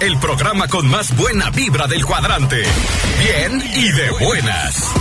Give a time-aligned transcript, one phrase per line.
[0.00, 2.62] el programa con más buena vibra del cuadrante.
[3.18, 4.94] Bien y de buenas.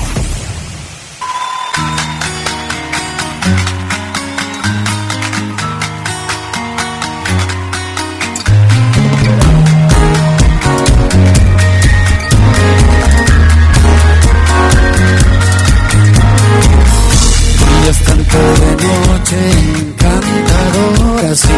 [18.33, 21.53] de noche encantadora, sí,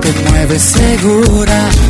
[0.00, 1.81] te mueves segura.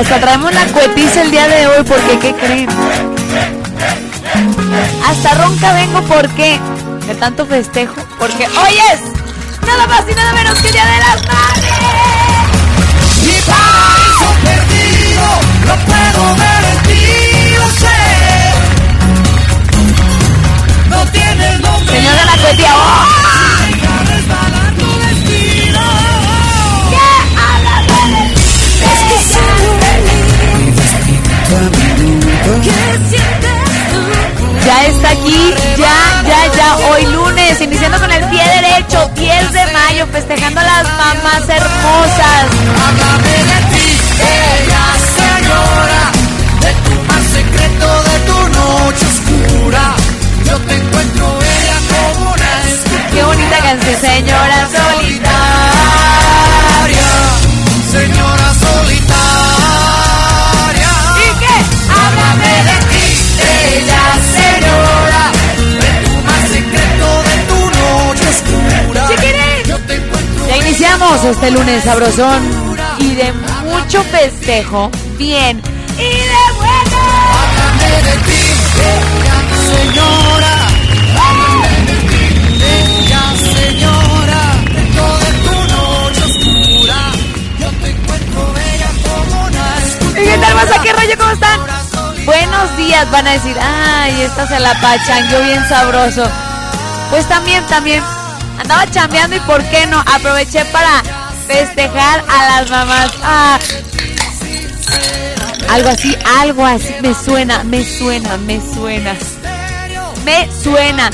[0.00, 2.70] Y hasta traemos la cuetiza el día de hoy, porque ¿qué creen?
[5.06, 6.58] Hasta ronca vengo, ¿por qué?
[7.06, 9.02] De tanto festejo, porque hoy es
[9.66, 11.72] nada más y nada menos que el Día de las Madres.
[13.26, 15.26] Mi paraíso perdido,
[15.66, 18.00] lo puedo ver en ti, lo sé.
[20.88, 21.94] No tiene nombre.
[21.94, 23.29] Señor de la cuetía, ¡oh!
[35.20, 40.60] Aquí, ya, ya, ya, hoy lunes, iniciando con el pie derecho, 10 de mayo, festejando
[40.60, 42.44] a las mamás hermosas.
[42.84, 43.88] Háblame de ti,
[44.20, 44.84] ella
[45.16, 46.02] señora,
[46.60, 49.94] de tu mar secreto, de tu noche oscura.
[50.44, 52.50] Yo te encuentro ella como una.
[53.12, 54.00] Qué bonita canción.
[54.00, 54.68] Señora
[71.24, 72.42] este lunes sabrosón
[72.98, 73.32] y de
[73.64, 75.60] mucho festejo, bien
[75.98, 76.96] y de bueno.
[77.36, 78.42] Háblame de ti,
[78.80, 79.38] ella
[79.70, 80.52] señora.
[81.20, 82.22] Háblame de ti,
[82.64, 84.40] ella señora.
[84.74, 87.00] Dentro de tu noche oscura,
[87.58, 90.20] yo te encuentro bella como una.
[90.20, 90.80] ¿Y qué tal más?
[90.82, 91.18] ¿Qué rollo?
[91.18, 91.60] ¿Cómo están?
[92.24, 96.24] Buenos días, van a decir, ay, esta se la pachan, yo bien sabroso.
[97.10, 98.02] Pues también, también,
[98.58, 101.02] andaba chambeando y por qué no, aproveché para
[101.50, 103.10] festejar a las mamás.
[103.22, 103.58] Ah,
[105.68, 109.14] algo así, algo así, me suena, me suena, me suena.
[110.24, 111.10] Me suena.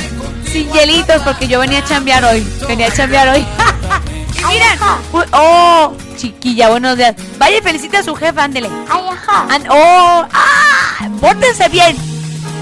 [0.50, 3.46] Sin hielitos, porque yo venía a chambear hoy, venía a chambear hoy.
[4.48, 4.78] Miren,
[5.12, 7.14] uy, oh, chiquilla, buenos días.
[7.38, 8.68] Vaya y felicita a su jefe, ándele.
[8.90, 10.26] ¡Oh!
[10.32, 11.08] ¡Ah!
[11.20, 11.96] ¡Pórtense bien!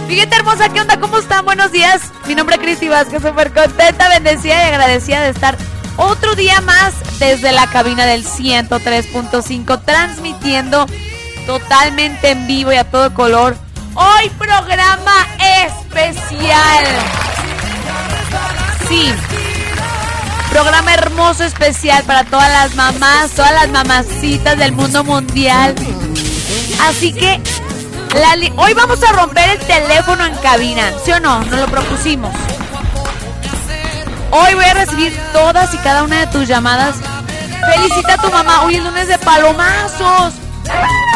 [0.08, 0.98] Fíjate hermosa, ¿qué onda?
[0.98, 1.44] ¿Cómo están?
[1.44, 2.02] Buenos días.
[2.26, 5.56] Mi nombre es Cristi Vázquez, súper contenta, bendecida y agradecida de estar
[5.96, 10.86] otro día más desde la cabina del 103.5, transmitiendo
[11.46, 13.56] totalmente en vivo y a todo color.
[13.94, 15.26] Hoy programa
[15.66, 16.84] especial.
[18.88, 19.12] Sí,
[20.50, 25.74] programa hermoso especial para todas las mamás, todas las mamacitas del mundo mundial.
[26.82, 27.40] Así que
[28.56, 31.44] hoy vamos a romper el teléfono en cabina, ¿sí o no?
[31.44, 32.34] Nos lo propusimos.
[34.36, 36.96] Hoy voy a recibir todas y cada una de tus llamadas.
[37.72, 38.62] Felicita a tu mamá.
[38.64, 40.34] Hoy es lunes de palomazos.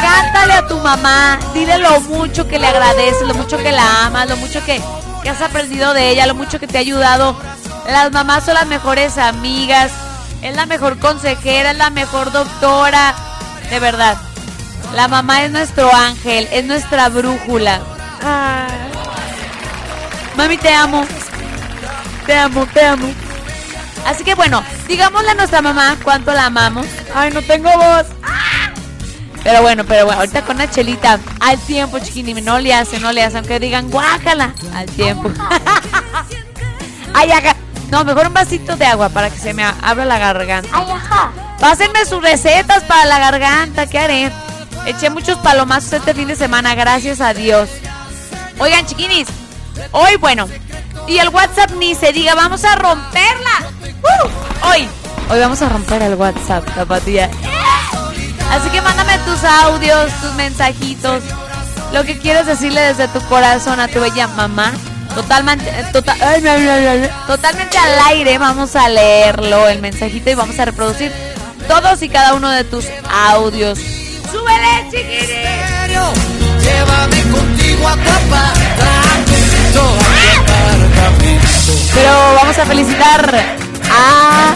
[0.01, 1.37] Cántale a tu mamá.
[1.53, 4.81] Dile lo mucho que le agradeces, lo mucho que la amas, lo mucho que,
[5.25, 7.37] que has aprendido de ella, lo mucho que te ha ayudado.
[7.89, 9.91] Las mamás son las mejores amigas.
[10.41, 13.17] Es la mejor consejera, es la mejor doctora.
[13.69, 14.17] De verdad.
[14.95, 17.81] La mamá es nuestro ángel, es nuestra brújula.
[20.37, 21.05] Mami, te amo.
[22.29, 23.09] Te amo, te amo.
[24.05, 26.87] Así que bueno, digámosle a nuestra mamá cuánto la amamos.
[27.15, 28.05] Ay, no tengo voz.
[28.23, 28.71] ¡Ah!
[29.43, 33.13] Pero bueno, pero bueno, ahorita con una chelita al tiempo, chiquini, no le hace, no
[33.13, 35.31] le hace, aunque digan guácala, al tiempo.
[37.15, 37.57] Ay, acá.
[37.91, 40.69] No, mejor un vasito de agua para que se me abra la garganta.
[40.71, 41.33] Ay, ajá.
[41.59, 44.33] Pásenme sus recetas para la garganta, ¿qué haré?
[44.85, 47.71] Eché muchos palomazos este fin de semana, gracias a Dios.
[48.59, 49.29] Oigan, chiquinis,
[49.93, 50.47] hoy, bueno,
[51.09, 53.71] y el WhatsApp ni se diga, vamos a romperla.
[54.03, 54.69] ¡Uh!
[54.69, 54.89] Hoy,
[55.31, 57.31] hoy vamos a romper el WhatsApp, zapatilla.
[58.51, 61.23] Así que mándame tus audios, tus mensajitos,
[61.93, 64.73] lo que quieres decirle desde tu corazón a tu bella mamá.
[65.15, 66.43] Totalmente, eh, tota- ay,
[67.27, 71.13] totalmente al aire vamos a leerlo, el mensajito, y vamos a reproducir
[71.67, 73.79] todos y cada uno de tus audios.
[74.31, 75.27] ¡Súbele, chiquini!
[75.27, 76.13] serio,
[76.61, 77.97] Llévame contigo a.
[81.95, 83.45] Pero vamos a felicitar
[83.91, 84.55] a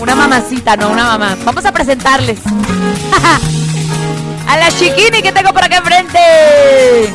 [0.00, 1.36] una mamacita, no una mamá.
[1.44, 2.38] Vamos a presentarles
[4.48, 7.12] a la chiquini que tengo por acá enfrente.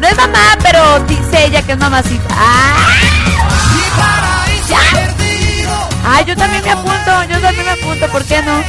[0.00, 2.28] No es mamá, pero dice ella que es mamacita.
[2.30, 2.94] ¡Ah!
[6.10, 8.62] Ay, yo también me apunto, yo también me apunto, ¿por qué no?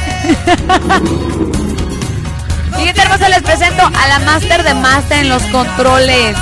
[2.76, 6.36] Siguiente hermosa les presento a la Master de Master en los controles,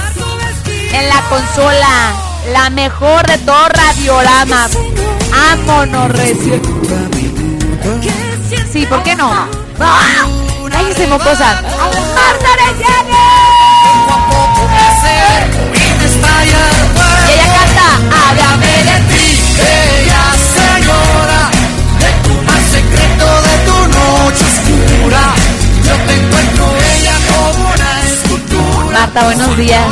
[0.92, 2.14] en la consola,
[2.52, 4.68] la mejor de todo Radiorama.
[5.30, 6.60] Vámonos, recio.
[8.72, 9.30] Sí, ¿por qué no?
[9.80, 10.26] ¡Ah!
[10.70, 11.62] ¡Cállese, mocosa!
[11.62, 12.48] ¡Marta!
[17.26, 17.88] Y ella canta,
[18.30, 19.26] hágame de ti.
[19.60, 20.24] Ella
[20.54, 21.40] señora,
[22.00, 25.24] de tu más secreto, de tu noche oscura,
[25.84, 26.58] yo te encuentro
[28.92, 29.84] Marta, buenos días.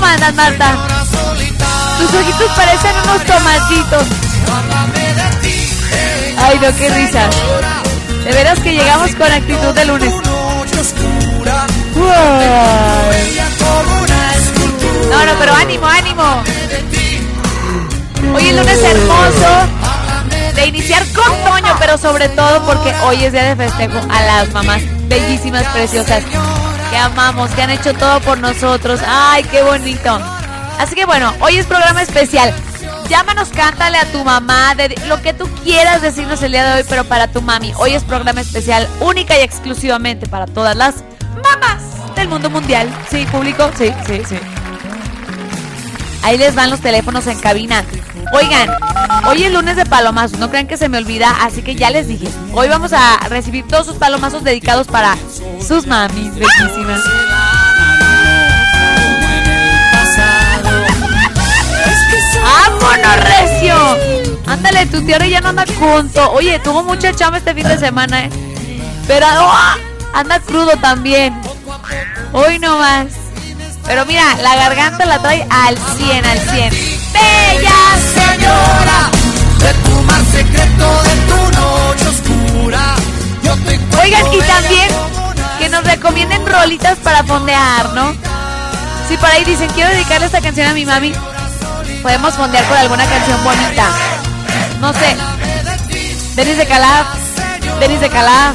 [0.00, 0.78] ¿Cómo andas, Marta?
[1.98, 4.06] Tus ojitos parecen unos tomatitos.
[6.38, 7.28] Ay, no, qué risa.
[8.24, 10.14] De veras que llegamos con actitud de lunes.
[15.10, 16.42] No, no, pero ánimo, ánimo.
[18.34, 19.68] Hoy es lunes hermoso
[20.54, 24.50] de iniciar con Toño, pero sobre todo porque hoy es día de festejo a las
[24.54, 26.22] mamás bellísimas, preciosas,
[27.00, 29.00] amamos, que han hecho todo por nosotros.
[29.06, 30.20] Ay, qué bonito.
[30.78, 32.54] Así que bueno, hoy es programa especial.
[33.08, 36.86] Llámanos, cántale a tu mamá, de lo que tú quieras decirnos el día de hoy,
[36.88, 37.72] pero para tu mami.
[37.76, 41.02] Hoy es programa especial, única y exclusivamente para todas las
[41.42, 42.88] mamás del mundo mundial.
[43.10, 44.36] Sí, público, sí, sí, sí.
[46.22, 47.84] Ahí les van los teléfonos en cabina.
[48.32, 48.70] Oigan,
[49.26, 52.06] hoy es lunes de palomazos, no crean que se me olvida, así que ya les
[52.06, 52.28] dije.
[52.52, 55.16] Hoy vamos a recibir todos sus palomazos dedicados para
[55.66, 57.00] sus mamis bellísimas.
[62.42, 63.76] ¡Vámonos, Recio!
[64.46, 66.30] Ándale, tu tío ya no anda junto.
[66.32, 68.30] Oye, tuvo mucha chamba este fin de semana, ¿eh?
[69.06, 69.76] Pero ¡ah!
[70.14, 71.34] anda crudo también.
[72.32, 73.19] Hoy no más.
[73.86, 76.70] Pero mira, la garganta la trae al 100, al 100.
[77.12, 77.78] ¡Bella
[78.14, 79.10] señora!
[79.58, 82.94] De tu mar secreto, de tu noche oscura.
[83.42, 84.88] Yo te Oigan, y también
[85.58, 88.14] que nos recomienden rolitas para fondear, ¿no?
[89.08, 91.12] Si por ahí dicen, quiero dedicarle esta canción a mi mami,
[92.02, 93.86] podemos fondear por alguna canción bonita.
[94.80, 95.16] No sé.
[96.36, 97.06] Denis de Calab,
[97.80, 98.54] Denis de Calab,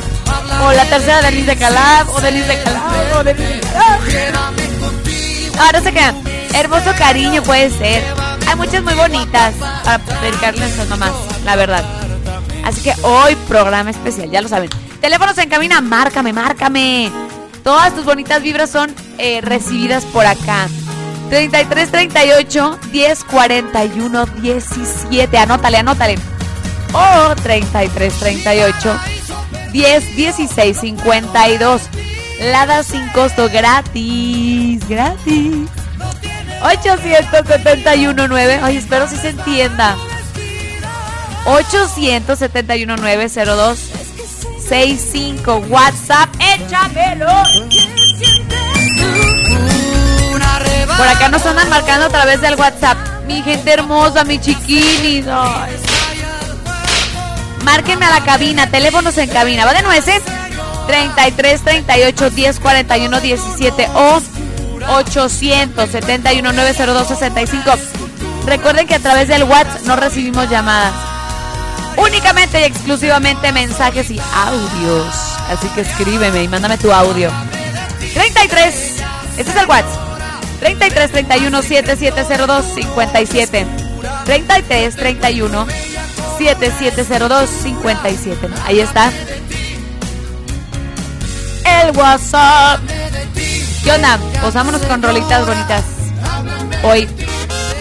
[0.63, 4.64] o la tercera Denis de Calab, o Denis de Calab, o Denis de Calab.
[5.59, 6.15] Ahora se quedan.
[6.53, 8.03] Hermoso cariño puede ser.
[8.47, 11.11] Hay muchas muy bonitas para dedicarles a sus mamás,
[11.43, 11.83] la verdad.
[12.63, 14.69] Así que hoy programa especial, ya lo saben.
[15.01, 17.11] Teléfonos en cabina, márcame, márcame.
[17.63, 20.67] Todas tus bonitas vibras son eh, recibidas por acá.
[21.29, 25.37] 33 38 10 41 17.
[25.37, 26.15] Anótale, anótale.
[26.93, 28.99] O 33 38
[29.71, 31.81] 10 16 52.
[32.39, 34.64] Lada sin costo gratis.
[34.87, 35.69] Gratis.
[36.61, 38.59] 871 9.
[38.61, 39.95] Ay, espero si se entienda.
[41.45, 43.79] 871 902
[44.67, 47.27] 65 WhatsApp, échamelo.
[50.97, 52.97] Por acá nos andan marcando a través del WhatsApp.
[53.27, 55.25] Mi gente hermosa, mi chiquinis.
[55.27, 55.75] Ay.
[57.63, 59.65] Márquenme a la cabina, teléfonos en cabina.
[59.65, 60.21] ¿Va de nueces?
[60.87, 64.21] 33 38 10 41 17 o
[64.89, 67.71] 871 902 65.
[68.45, 70.93] Recuerden que a través del WhatsApp no recibimos llamadas.
[71.97, 75.15] Únicamente y exclusivamente mensajes y audios.
[75.49, 77.31] Así que escríbeme y mándame tu audio.
[78.13, 78.75] 33.
[79.37, 80.05] Este es el WhatsApp.
[80.59, 83.67] 33 31 7702 57.
[84.25, 85.67] 33 31
[86.37, 88.49] 7702 57.
[88.65, 89.11] Ahí está.
[91.81, 92.79] El WhatsApp.
[93.85, 94.19] ¿Qué onda?
[94.41, 94.55] Pues
[94.87, 95.83] con rolitas bonitas.
[96.83, 97.07] Hoy.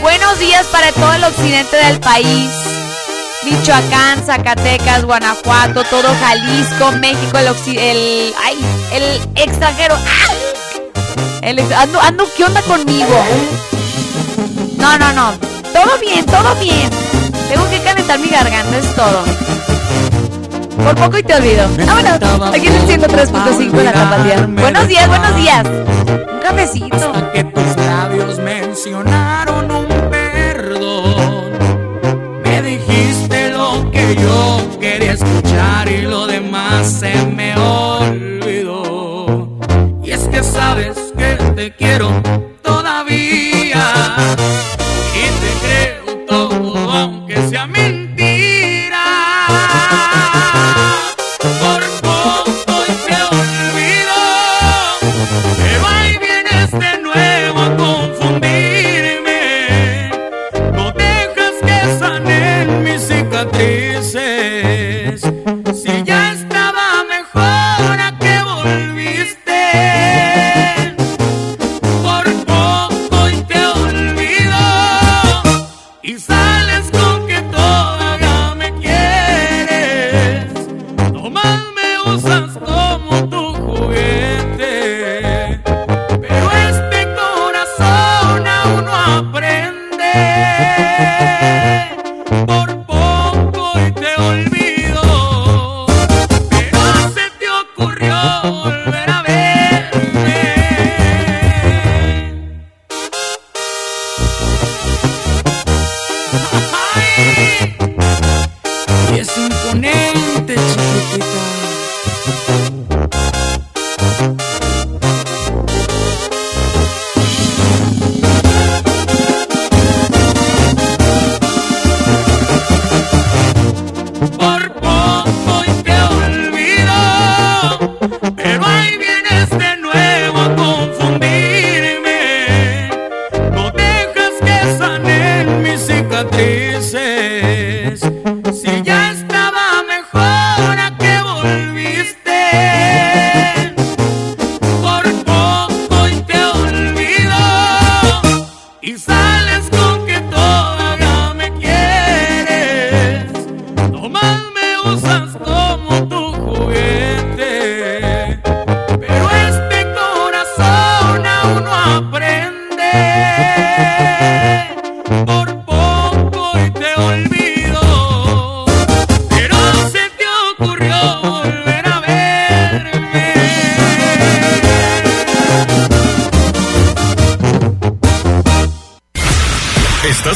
[0.02, 2.50] Buenos días para todo el occidente del país.
[3.44, 8.58] Michoacán, Zacatecas, Guanajuato, todo Jalisco, México, el, occi- el, ay,
[8.92, 9.96] el extranjero.
[11.42, 13.24] El ando, ando, ¿qué onda conmigo?
[14.76, 15.32] No, no, no.
[15.72, 16.90] Todo bien, todo bien.
[17.48, 19.24] Tengo que calentar mi garganta, es todo.
[20.84, 21.66] Por poco y te olvido.
[21.86, 22.54] Vámonos.
[22.54, 24.46] Aquí en el 103.5 de la tapatía.
[24.46, 25.66] Buenos días, buenos días.
[25.66, 26.94] Un cafecito.
[26.94, 31.52] Hasta que tus labios mencionaron un perdón.
[32.44, 39.48] Me dijiste lo que yo quería escuchar y lo demás se me olvidó.
[40.02, 41.93] Y es que sabes que te quiero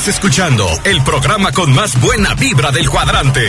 [0.09, 3.47] Escuchando el programa con más buena vibra del cuadrante.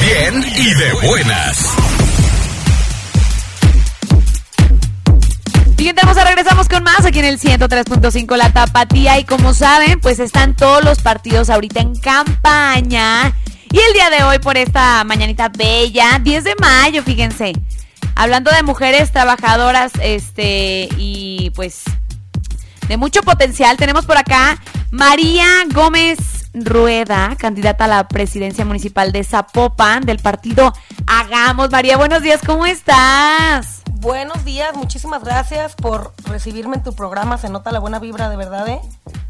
[0.00, 1.74] Bien y de buenas.
[5.76, 10.20] Siguiente hermosa, regresamos con más aquí en el 103.5 La Tapatía y como saben, pues
[10.20, 13.34] están todos los partidos ahorita en campaña
[13.72, 17.52] y el día de hoy por esta mañanita bella, 10 de mayo, fíjense,
[18.14, 21.82] hablando de mujeres trabajadoras este y pues
[22.86, 24.56] de mucho potencial, tenemos por acá
[24.96, 26.16] María Gómez
[26.54, 30.72] Rueda, candidata a la presidencia municipal de Zapopan del partido
[31.06, 31.70] Hagamos.
[31.70, 33.75] María, buenos días, ¿cómo estás?
[34.06, 37.38] Buenos días, muchísimas gracias por recibirme en tu programa.
[37.38, 38.80] Se nota la buena vibra, de verdad, ¿eh?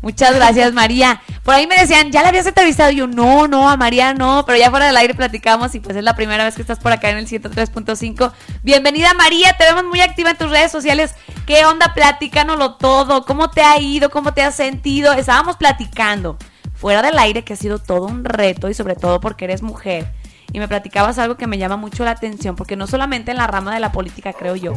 [0.02, 1.22] Muchas gracias, María.
[1.44, 2.90] Por ahí me decían, ¿ya la habías entrevistado?
[2.90, 5.96] Y yo, no, no, a María no, pero ya fuera del aire platicamos y pues
[5.96, 8.32] es la primera vez que estás por acá en el 103.5.
[8.62, 11.14] Bienvenida, María, te vemos muy activa en tus redes sociales.
[11.46, 11.94] ¿Qué onda?
[11.94, 13.24] Platícanoslo todo.
[13.24, 14.10] ¿Cómo te ha ido?
[14.10, 15.14] ¿Cómo te has sentido?
[15.14, 16.36] Estábamos platicando
[16.74, 20.12] fuera del aire que ha sido todo un reto y sobre todo porque eres mujer
[20.56, 23.46] y me platicabas algo que me llama mucho la atención, porque no solamente en la
[23.46, 24.72] rama de la política, creo yo,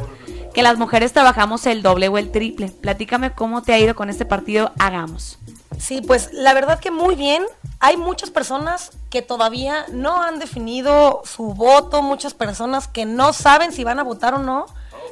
[0.53, 2.67] que las mujeres trabajamos el doble o el triple.
[2.67, 5.39] Platícame cómo te ha ido con este partido Hagamos.
[5.77, 7.45] Sí, pues la verdad que muy bien.
[7.79, 13.71] Hay muchas personas que todavía no han definido su voto, muchas personas que no saben
[13.71, 14.65] si van a votar o no.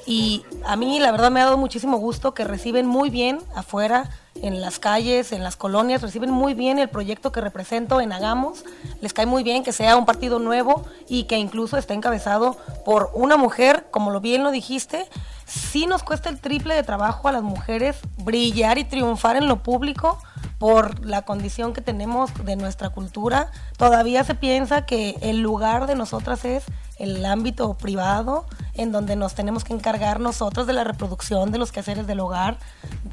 [0.05, 4.09] Y a mí la verdad me ha dado muchísimo gusto que reciben muy bien afuera
[4.43, 8.63] en las calles, en las colonias, reciben muy bien el proyecto que represento en Hagamos.
[9.01, 13.11] Les cae muy bien que sea un partido nuevo y que incluso esté encabezado por
[13.13, 15.05] una mujer, como lo bien lo dijiste.
[15.45, 19.63] Sí nos cuesta el triple de trabajo a las mujeres brillar y triunfar en lo
[19.63, 20.19] público
[20.57, 23.51] por la condición que tenemos de nuestra cultura.
[23.77, 26.63] Todavía se piensa que el lugar de nosotras es
[26.99, 31.71] el ámbito privado, en donde nos tenemos que encargar nosotros de la reproducción de los
[31.71, 32.57] quehaceres del hogar.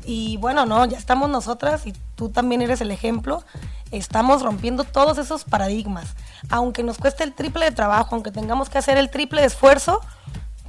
[0.04, 3.42] Y bueno, no, ya estamos nosotras y tú también eres el ejemplo.
[3.90, 6.14] Estamos rompiendo todos esos paradigmas.
[6.50, 10.00] Aunque nos cueste el triple de trabajo, aunque tengamos que hacer el triple de esfuerzo,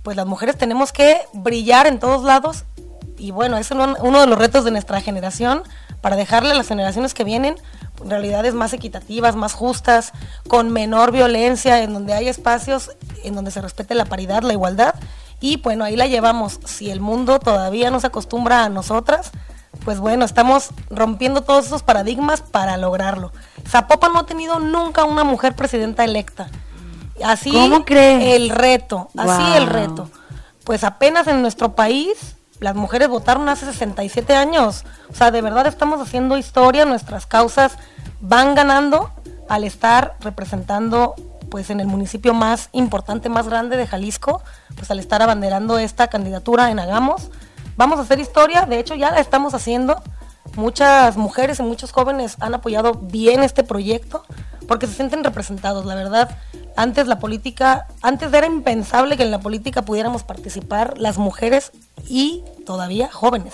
[0.03, 2.65] pues las mujeres tenemos que brillar en todos lados.
[3.17, 5.63] Y bueno, es uno de los retos de nuestra generación
[6.01, 7.55] para dejarle a las generaciones que vienen
[8.03, 10.11] realidades más equitativas, más justas,
[10.47, 12.91] con menor violencia, en donde hay espacios
[13.23, 14.95] en donde se respete la paridad, la igualdad.
[15.39, 16.59] Y bueno, ahí la llevamos.
[16.65, 19.31] Si el mundo todavía no se acostumbra a nosotras,
[19.83, 23.31] pues bueno, estamos rompiendo todos esos paradigmas para lograrlo.
[23.67, 26.49] Zapopan no ha tenido nunca una mujer presidenta electa.
[27.23, 30.09] Así ¿Cómo el reto, así el reto.
[30.63, 34.85] Pues apenas en nuestro país las mujeres votaron hace 67 años.
[35.09, 37.77] O sea, de verdad estamos haciendo historia, nuestras causas
[38.21, 39.11] van ganando
[39.49, 41.15] al estar representando
[41.49, 44.41] pues en el municipio más importante, más grande de Jalisco,
[44.75, 47.29] pues al estar abanderando esta candidatura en Hagamos.
[47.77, 50.01] Vamos a hacer historia, de hecho ya la estamos haciendo.
[50.55, 54.23] Muchas mujeres y muchos jóvenes han apoyado bien este proyecto
[54.67, 56.37] porque se sienten representados, la verdad.
[56.75, 61.71] Antes la política, antes era impensable que en la política pudiéramos participar las mujeres
[62.07, 63.53] y todavía jóvenes.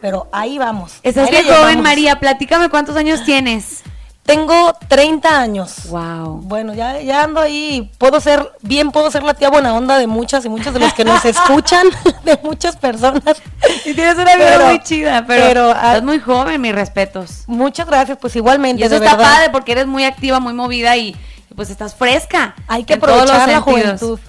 [0.00, 0.94] Pero ahí vamos.
[1.02, 1.80] Estás Ahí bien joven.
[1.80, 2.20] María.
[2.20, 3.81] Platícame cuántos años tienes.
[4.24, 5.88] Tengo 30 años.
[5.88, 6.42] Wow.
[6.44, 10.06] Bueno, ya, ya ando ahí, puedo ser, bien puedo ser la tía buena onda de
[10.06, 11.88] muchas y muchos de los que nos escuchan,
[12.24, 13.42] de muchas personas.
[13.84, 17.42] Y tienes una vida Pero- muy chida, pero, pero, ah, estás muy joven, mis respetos.
[17.48, 19.32] Muchas gracias, pues igualmente, Y eso de está verdad.
[19.34, 21.16] padre porque eres muy activa, muy movida y
[21.56, 22.54] pues estás fresca.
[22.68, 23.64] Hay que aprovechar la sentidos.
[23.64, 24.20] juventud.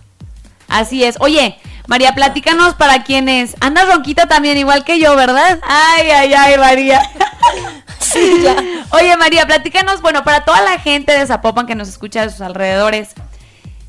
[0.69, 1.17] Así es.
[1.19, 3.55] Oye, María, platícanos para quienes.
[3.59, 5.59] Andas ronquita también, igual que yo, ¿verdad?
[5.61, 6.99] Ay, ay, ay, María.
[8.13, 8.55] Sí, ya.
[8.91, 12.41] Oye, María, platícanos, bueno, para toda la gente de Zapopan que nos escucha de sus
[12.41, 13.09] alrededores,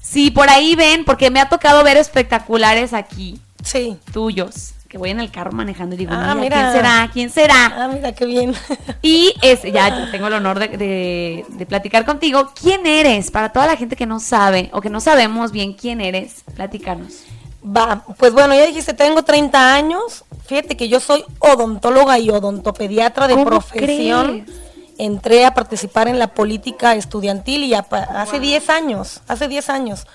[0.00, 3.96] si por ahí ven, porque me ha tocado ver espectaculares aquí, Sí.
[4.12, 6.56] tuyos, que voy en el carro manejando y digo, Ah, mira.
[6.56, 7.10] ¿quién será?
[7.12, 7.72] ¿Quién será?
[7.76, 8.54] Ah, mira qué bien.
[9.02, 12.52] Y es, ya, tengo el honor de, de- de platicar contigo.
[12.60, 13.30] ¿Quién eres?
[13.30, 17.24] Para toda la gente que no sabe o que no sabemos bien quién eres, platícanos.
[17.64, 20.24] Va, pues bueno, ya dijiste, tengo 30 años.
[20.46, 24.42] Fíjate que yo soy odontóloga y odontopediatra de ¿Cómo profesión.
[24.44, 24.58] crees?
[24.98, 30.06] Entré a participar en la política estudiantil y a hace 10 años, hace 10 años.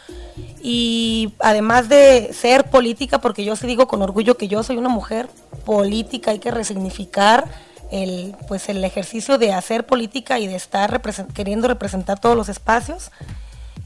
[0.61, 4.87] Y además de ser política, porque yo sí digo con orgullo que yo soy una
[4.89, 5.27] mujer
[5.65, 7.45] política, hay que resignificar
[7.91, 12.47] el, pues el ejercicio de hacer política y de estar represen- queriendo representar todos los
[12.47, 13.11] espacios.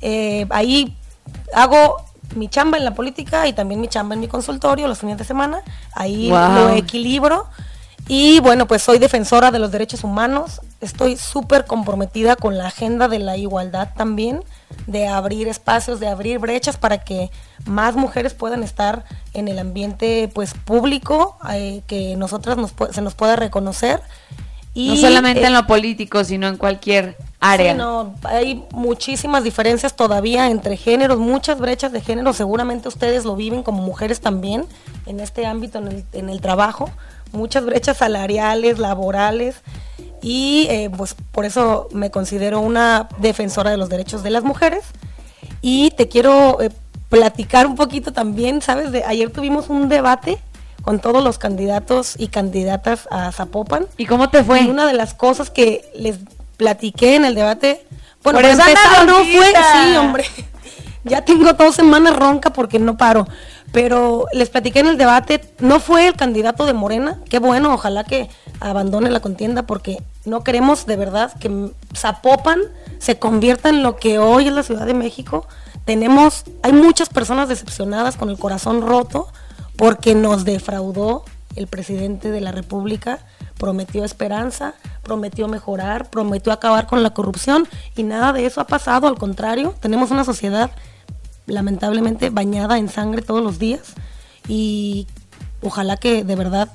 [0.01, 0.95] Eh, ahí
[1.53, 5.17] hago mi chamba en la política y también mi chamba en mi consultorio los fines
[5.17, 5.61] de semana.
[5.93, 6.53] Ahí Wow.
[6.53, 7.47] lo equilibro.
[8.09, 10.59] Y bueno, pues soy defensora de los derechos humanos.
[10.81, 14.43] Estoy súper comprometida con la agenda de la igualdad también,
[14.87, 17.31] de abrir espacios, de abrir brechas para que
[17.65, 23.15] más mujeres puedan estar en el ambiente pues público, eh, que nosotras nos se nos
[23.15, 24.01] pueda reconocer.
[24.73, 27.73] Y, no solamente eh, en lo político, sino en cualquier área.
[27.73, 33.35] Sí, no, hay muchísimas diferencias todavía entre géneros, muchas brechas de género, seguramente ustedes lo
[33.35, 34.65] viven como mujeres también
[35.05, 36.89] en este ámbito, en el, en el trabajo,
[37.33, 39.61] muchas brechas salariales, laborales,
[40.23, 44.85] y eh, pues por eso me considero una defensora de los derechos de las mujeres.
[45.61, 46.71] Y te quiero eh,
[47.09, 48.91] platicar un poquito también, ¿sabes?
[48.91, 50.39] De, ayer tuvimos un debate
[50.83, 53.87] con todos los candidatos y candidatas a Zapopan.
[53.97, 54.61] ¿Y cómo te fue?
[54.61, 56.19] Y una de las cosas que les
[56.57, 57.85] platiqué en el debate,
[58.21, 60.25] bueno, Por para empezar no fue, sí, hombre,
[61.03, 63.27] ya tengo dos semanas ronca porque no paro,
[63.71, 68.03] pero les platiqué en el debate, no fue el candidato de Morena, qué bueno, ojalá
[68.03, 72.59] que abandone la contienda porque no queremos de verdad que Zapopan
[72.99, 75.47] se convierta en lo que hoy es la Ciudad de México.
[75.85, 79.27] Tenemos, hay muchas personas decepcionadas con el corazón roto
[79.75, 81.23] porque nos defraudó
[81.55, 83.19] el presidente de la República,
[83.57, 89.07] prometió esperanza, prometió mejorar, prometió acabar con la corrupción y nada de eso ha pasado,
[89.07, 90.71] al contrario, tenemos una sociedad
[91.45, 93.93] lamentablemente bañada en sangre todos los días
[94.47, 95.07] y
[95.61, 96.69] ojalá que de verdad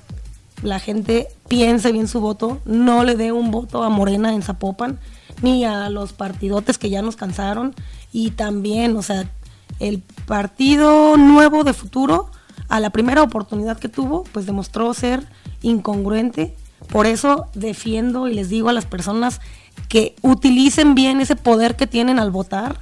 [0.62, 4.98] la gente piense bien su voto, no le dé un voto a Morena en Zapopan,
[5.42, 7.74] ni a los partidotes que ya nos cansaron,
[8.12, 9.30] y también, o sea,
[9.78, 12.30] el partido nuevo de futuro,
[12.68, 15.27] a la primera oportunidad que tuvo, pues demostró ser
[15.62, 16.55] incongruente.
[16.90, 19.40] Por eso defiendo y les digo a las personas
[19.88, 22.81] que utilicen bien ese poder que tienen al votar,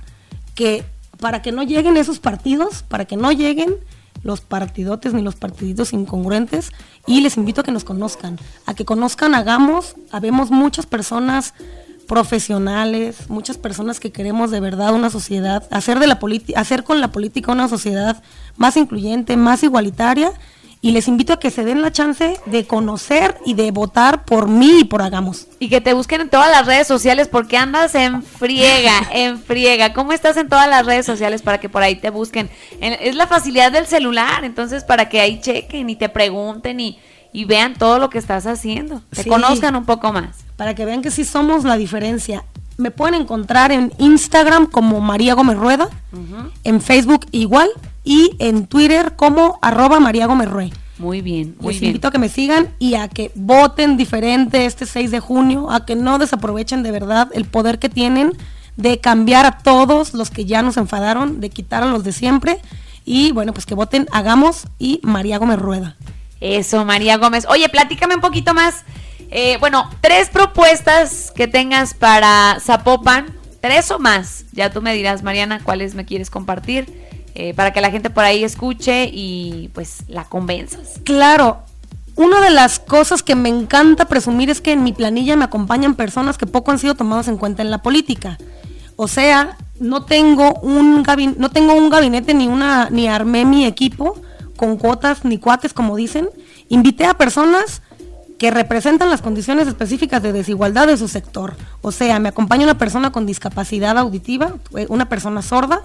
[0.55, 0.85] que
[1.19, 3.77] para que no lleguen esos partidos, para que no lleguen
[4.23, 6.73] los partidotes ni los partiditos incongruentes
[7.07, 11.55] y les invito a que nos conozcan, a que conozcan, hagamos, habemos muchas personas
[12.07, 16.19] profesionales, muchas personas que queremos de verdad una sociedad, hacer de la
[16.57, 18.23] hacer con la política una sociedad
[18.57, 20.33] más incluyente, más igualitaria
[20.83, 24.47] y les invito a que se den la chance de conocer y de votar por
[24.49, 25.47] mí y por Hagamos.
[25.59, 29.93] Y que te busquen en todas las redes sociales porque andas en friega, en friega.
[29.95, 32.51] ¿Cómo estás en todas las redes sociales para que por ahí te busquen?
[32.81, 36.99] En- es la facilidad del celular, entonces para que ahí chequen y te pregunten y,
[37.37, 39.03] y vean todo lo que estás haciendo.
[39.11, 39.29] Te Sí.
[39.29, 40.37] conozcan un poco más.
[40.57, 42.43] para que vean que sí somos la diferencia.
[42.79, 45.89] Me pueden encontrar en Instagram como María Gómez Rueda,
[46.65, 47.69] en Facebook igual
[48.05, 50.49] y en Twitter como arroba María Gómez.
[50.99, 51.91] Muy bien, muy Les bien.
[51.91, 55.85] invito a que me sigan y a que voten diferente este 6 de junio, a
[55.85, 58.33] que no desaprovechen de verdad el poder que tienen
[58.79, 62.61] de cambiar a todos los que ya nos enfadaron, de quitar a los de siempre
[63.05, 65.97] y bueno, pues que voten Hagamos y María Gómez Rueda.
[66.41, 67.47] Eso, María Gómez.
[67.49, 68.85] Oye, platícame un poquito más.
[69.31, 73.27] Eh, bueno, tres propuestas que tengas para Zapopan,
[73.61, 74.45] tres o más.
[74.53, 76.87] Ya tú me dirás, Mariana, cuáles me quieres compartir
[77.35, 81.01] eh, para que la gente por ahí escuche y pues la convenzas.
[81.05, 81.63] Claro,
[82.15, 85.95] una de las cosas que me encanta presumir es que en mi planilla me acompañan
[85.95, 88.39] personas que poco han sido tomadas en cuenta en la política.
[88.97, 93.67] O sea, no tengo un gabin- no tengo un gabinete ni una ni armé mi
[93.67, 94.19] equipo
[94.57, 96.29] con cuotas ni cuates como dicen.
[96.69, 97.83] Invité a personas
[98.39, 101.57] que representan las condiciones específicas de desigualdad de su sector.
[101.81, 105.83] O sea, me acompaña una persona con discapacidad auditiva, eh, una persona sorda,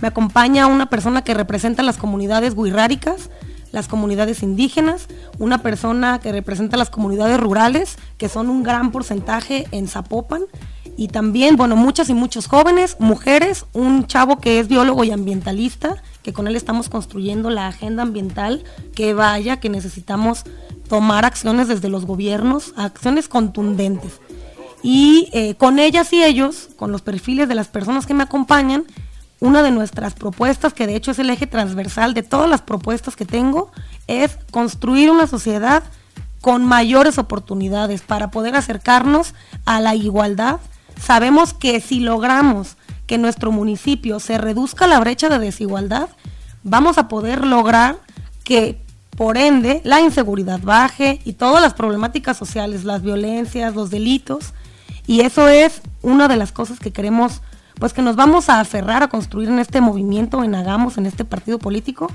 [0.00, 3.30] me acompaña una persona que representa las comunidades guirráricas,
[3.72, 5.08] las comunidades indígenas,
[5.38, 10.42] una persona que representa las comunidades rurales, que son un gran porcentaje en Zapopan,
[10.96, 16.02] y también, bueno, muchas y muchos jóvenes, mujeres, un chavo que es biólogo y ambientalista,
[16.22, 18.62] que con él estamos construyendo la agenda ambiental,
[18.94, 20.44] que vaya, que necesitamos
[20.88, 24.20] tomar acciones desde los gobiernos, acciones contundentes.
[24.82, 28.84] Y eh, con ellas y ellos, con los perfiles de las personas que me acompañan,
[29.42, 33.16] una de nuestras propuestas, que de hecho es el eje transversal de todas las propuestas
[33.16, 33.72] que tengo,
[34.06, 35.82] es construir una sociedad
[36.40, 40.60] con mayores oportunidades para poder acercarnos a la igualdad.
[40.96, 42.76] Sabemos que si logramos
[43.08, 46.08] que nuestro municipio se reduzca la brecha de desigualdad,
[46.62, 47.98] vamos a poder lograr
[48.44, 48.80] que
[49.16, 54.52] por ende la inseguridad baje y todas las problemáticas sociales, las violencias, los delitos.
[55.08, 57.42] Y eso es una de las cosas que queremos,
[57.78, 61.24] pues que nos vamos a aferrar a construir en este movimiento, en Hagamos, en este
[61.24, 62.08] partido político,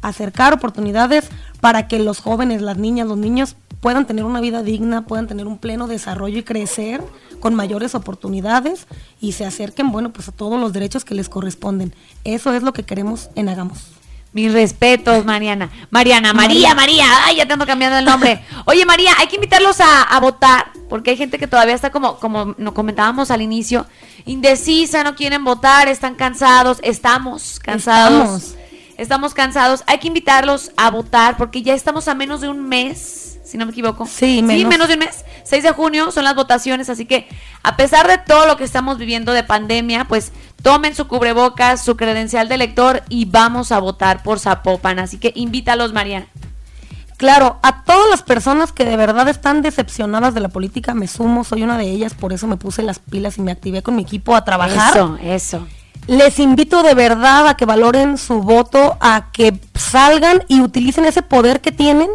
[0.00, 1.28] acercar oportunidades
[1.60, 5.46] para que los jóvenes, las niñas, los niños puedan tener una vida digna, puedan tener
[5.46, 7.02] un pleno desarrollo y crecer
[7.40, 8.86] con mayores oportunidades
[9.20, 11.92] y se acerquen, bueno, pues a todos los derechos que les corresponden.
[12.24, 14.01] Eso es lo que queremos en Hagamos.
[14.32, 15.70] Mis respetos, Mariana.
[15.90, 17.04] Mariana, María, María.
[17.24, 18.42] Ay, ya te ando cambiando el nombre.
[18.64, 22.18] Oye, María, hay que invitarlos a, a votar, porque hay gente que todavía está como,
[22.18, 23.86] como nos comentábamos al inicio,
[24.24, 28.42] indecisa, no quieren votar, están cansados, estamos cansados.
[28.42, 28.56] Estamos.
[28.96, 29.84] Estamos cansados.
[29.86, 33.66] Hay que invitarlos a votar, porque ya estamos a menos de un mes si no
[33.66, 34.06] me equivoco.
[34.06, 35.24] Sí, menos de un mes.
[35.44, 37.28] 6 de junio son las votaciones, así que
[37.62, 41.96] a pesar de todo lo que estamos viviendo de pandemia, pues tomen su cubrebocas, su
[41.96, 44.98] credencial de elector y vamos a votar por Zapopan.
[44.98, 46.26] Así que invítalos, Mariana.
[47.16, 51.44] Claro, a todas las personas que de verdad están decepcionadas de la política, me sumo,
[51.44, 54.02] soy una de ellas, por eso me puse las pilas y me activé con mi
[54.02, 54.90] equipo a trabajar.
[54.90, 55.66] Eso, eso.
[56.08, 61.22] Les invito de verdad a que valoren su voto, a que salgan y utilicen ese
[61.22, 62.10] poder que tienen.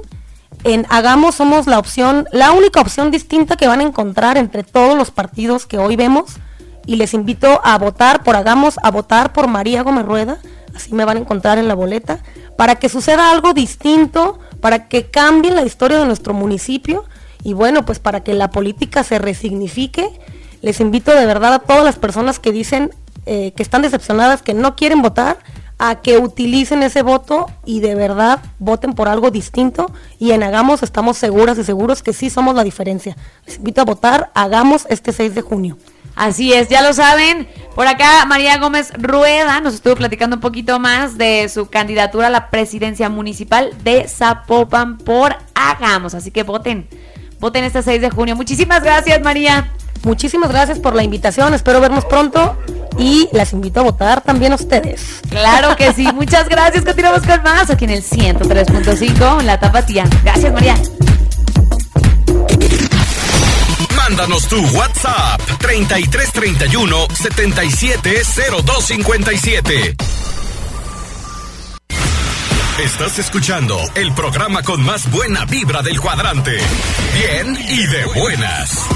[0.67, 4.97] En Hagamos somos la opción, la única opción distinta que van a encontrar entre todos
[4.97, 6.39] los partidos que hoy vemos.
[6.85, 10.39] Y les invito a votar por Hagamos, a votar por María Gómez Rueda,
[10.75, 12.19] así me van a encontrar en la boleta,
[12.57, 17.05] para que suceda algo distinto, para que cambie la historia de nuestro municipio
[17.43, 20.19] y bueno, pues para que la política se resignifique.
[20.61, 22.91] Les invito de verdad a todas las personas que dicen
[23.25, 25.37] eh, que están decepcionadas, que no quieren votar,
[25.79, 30.81] a que utilicen ese voto y de verdad voten por algo distinto y en Hagamos
[30.81, 33.15] estamos seguras y seguros que sí somos la diferencia.
[33.45, 35.77] Les invito a votar, hagamos este 6 de junio.
[36.15, 37.47] Así es, ya lo saben.
[37.75, 42.31] Por acá María Gómez Rueda nos estuvo platicando un poquito más de su candidatura a
[42.31, 46.15] la presidencia municipal de Zapopan por Hagamos.
[46.15, 46.87] Así que voten,
[47.39, 48.35] voten este 6 de junio.
[48.35, 49.71] Muchísimas gracias, María.
[50.03, 52.57] Muchísimas gracias por la invitación, espero vernos pronto
[52.97, 55.21] y las invito a votar también a ustedes.
[55.29, 56.83] Claro que sí, muchas gracias.
[56.85, 60.05] Continuamos con más aquí en el 103.5, la tapatía.
[60.23, 60.75] Gracias, María.
[63.95, 69.97] Mándanos tu WhatsApp 3331 770257.
[72.83, 76.51] Estás escuchando el programa con más buena vibra del cuadrante.
[77.11, 78.87] Bien y de buenas.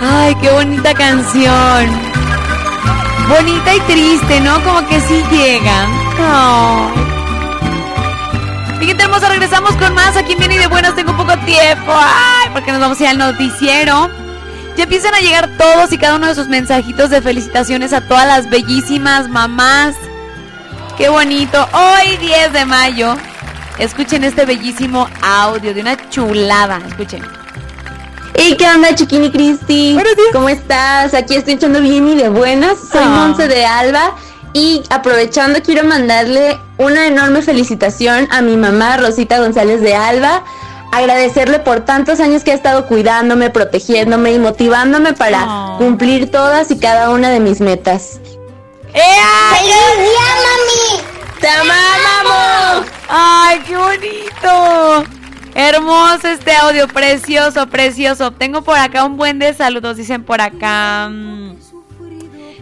[0.00, 2.00] Ay, qué bonita canción.
[3.28, 4.64] Bonita y triste, ¿no?
[4.64, 5.86] Como que sí llega.
[6.18, 7.09] Ay.
[8.80, 10.16] Fíjate, hermosa, regresamos con más.
[10.16, 11.92] Aquí en Bien y de Buenas tengo poco tiempo.
[11.92, 14.10] Ay, porque nos vamos a ir al noticiero.
[14.76, 18.26] Ya empiezan a llegar todos y cada uno de sus mensajitos de felicitaciones a todas
[18.26, 19.94] las bellísimas mamás.
[20.96, 21.68] Qué bonito.
[21.72, 23.16] Hoy, 10 de mayo,
[23.78, 26.80] escuchen este bellísimo audio de una chulada.
[26.88, 27.22] Escuchen.
[28.36, 29.98] ¿Y qué onda, Chiquini Cristi?
[30.32, 31.12] ¿Cómo estás?
[31.12, 32.78] Aquí estoy echando bien y de buenas.
[32.90, 33.08] Soy Ah.
[33.08, 34.14] Monse de Alba.
[34.52, 40.44] Y aprovechando, quiero mandarle una enorme felicitación a mi mamá, Rosita González de Alba.
[40.92, 46.80] Agradecerle por tantos años que ha estado cuidándome, protegiéndome y motivándome para cumplir todas y
[46.80, 48.20] cada una de mis metas.
[48.92, 49.30] ¡Ea!
[51.40, 52.88] ¡Te amamos!
[53.08, 55.04] ¡Ay, qué bonito!
[55.54, 58.32] Hermoso este audio, precioso, precioso.
[58.32, 61.08] Tengo por acá un buen de saludos, dicen por acá.
[61.08, 61.59] mm.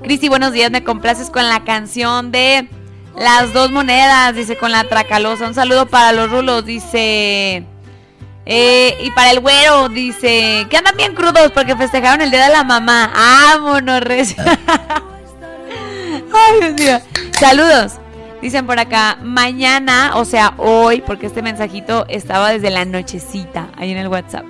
[0.08, 2.66] Cristi, buenos días, me complaces con la canción de
[3.14, 5.46] Las dos monedas, dice con la tracalosa.
[5.46, 7.66] Un saludo para los rulos, dice.
[8.46, 10.66] Eh, y para el güero, dice.
[10.70, 13.12] Que andan bien crudos porque festejaron el día de la mamá.
[13.14, 14.34] ¡Vámonos, res!
[16.32, 17.00] Ay, Dios mío.
[17.38, 17.96] Saludos.
[18.40, 23.92] Dicen por acá, mañana, o sea, hoy, porque este mensajito estaba desde la nochecita, ahí
[23.92, 24.46] en el WhatsApp.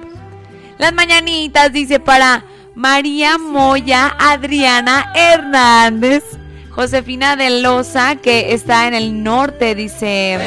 [0.79, 2.45] Las mañanitas, dice, para
[2.79, 6.23] María Moya Adriana Hernández,
[6.71, 10.39] Josefina de Loza, que está en el norte, dice.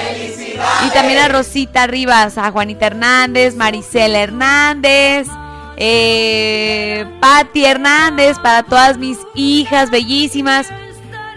[0.87, 5.27] Y también a Rosita Rivas, a Juanita Hernández, Maricela Hernández,
[5.75, 10.69] eh, Patti Hernández, para todas mis hijas bellísimas.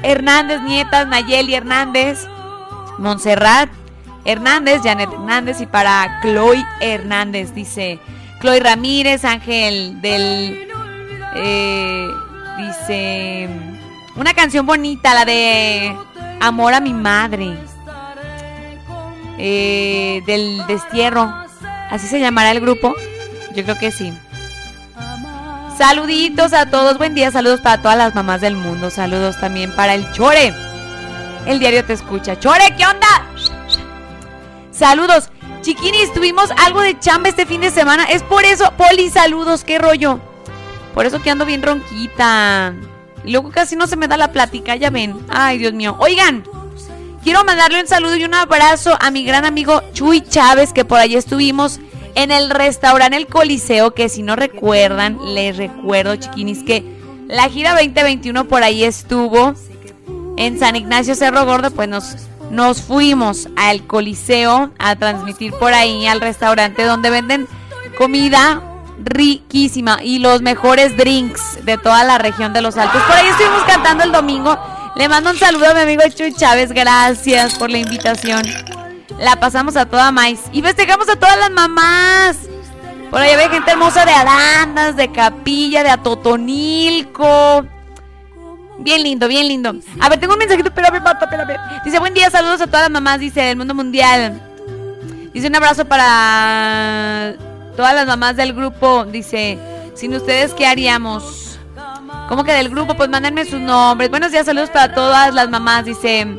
[0.05, 2.25] Hernández, nietas, Nayeli Hernández,
[2.99, 3.69] Montserrat
[4.25, 7.99] Hernández, Janet Hernández y para Chloe Hernández, dice
[8.41, 10.69] Chloe Ramírez, Ángel del...
[11.35, 12.09] eh,
[12.59, 13.49] dice...
[14.17, 15.97] Una canción bonita, la de
[16.41, 17.57] Amor a mi madre.
[19.39, 21.33] eh, del destierro.
[21.91, 22.95] ¿Así se llamará el grupo?
[23.55, 24.13] Yo creo que sí.
[25.77, 29.95] Saluditos a todos, buen día, saludos para todas las mamás del mundo, saludos también para
[29.95, 30.55] el Chore.
[31.47, 32.39] El diario te escucha.
[32.39, 33.07] Chore, ¿qué onda?
[34.71, 35.31] Saludos.
[35.63, 38.05] Chiquinis, tuvimos algo de chamba este fin de semana.
[38.05, 40.21] Es por eso, Poli, saludos, qué rollo.
[40.95, 42.75] Por eso que ando bien ronquita.
[43.25, 45.19] Y luego casi no se me da la plática, ya ven.
[45.29, 45.97] Ay, Dios mío.
[45.99, 46.45] Oigan,
[47.23, 51.01] quiero mandarle un saludo y un abrazo a mi gran amigo Chuy Chávez, que por
[51.01, 51.81] allí estuvimos
[52.15, 56.85] en el restaurante El Coliseo, que si no recuerdan, les recuerdo, chiquinis, que
[57.27, 59.55] la gira 2021 por ahí estuvo
[60.37, 62.17] en San Ignacio Cerro Gordo, pues nos,
[62.51, 67.49] nos fuimos al Coliseo a transmitir por ahí al restaurante donde venden
[67.97, 68.63] comida
[68.99, 73.03] riquísima y los mejores drinks de toda la región de los Altos.
[73.03, 74.59] Por ahí estuvimos cantando el domingo.
[74.97, 76.73] Le mando un saludo a mi amigo Chuy Chávez.
[76.73, 78.43] Gracias por la invitación.
[79.19, 82.39] La pasamos a toda maíz y festejamos a todas las mamás.
[83.11, 87.65] Por ahí había gente hermosa de Arandas, de Capilla, de Atotonilco.
[88.79, 89.73] Bien lindo, bien lindo.
[90.01, 91.83] A ver, tengo un mensajito, espérame, espérame.
[91.85, 94.41] Dice, buen día, saludos a todas las mamás, dice, del mundo mundial.
[95.33, 97.35] Dice, un abrazo para
[97.77, 99.05] todas las mamás del grupo.
[99.05, 99.59] Dice,
[99.95, 101.59] sin ustedes, ¿qué haríamos?
[102.29, 102.95] ¿Cómo que del grupo?
[102.95, 104.11] Pues mándenme sus nombres.
[104.11, 106.39] Buenos días, saludos para todas las mamás, dice.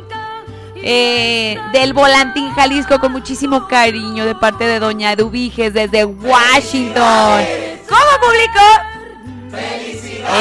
[0.87, 7.43] Eh, del Volantín Jalisco con muchísimo cariño de parte de Doña Eduviges desde Washington.
[7.89, 8.59] ¿Cómo público?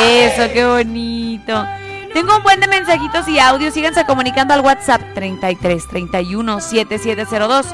[0.02, 1.66] Eso, qué bonito.
[2.12, 3.74] Tengo un buen de mensajitos y audios.
[3.74, 7.66] Síganse comunicando al WhatsApp 33 31 7702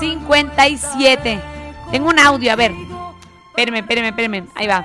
[0.00, 1.59] 57.
[1.90, 2.72] Tengo un audio, a ver.
[3.50, 4.44] Espérenme, espérenme, espérenme.
[4.54, 4.84] Ahí va.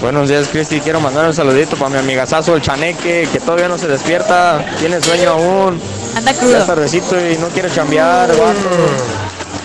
[0.00, 0.80] Buenos días, Cristi.
[0.80, 4.64] Quiero mandar un saludito para mi amigazazo, el Chaneque, que todavía no se despierta.
[4.78, 5.80] Tiene sueño aún.
[6.16, 6.58] Anda Ya crudo.
[6.58, 8.28] es tardecito y no quiere chambear.
[8.28, 8.54] vato.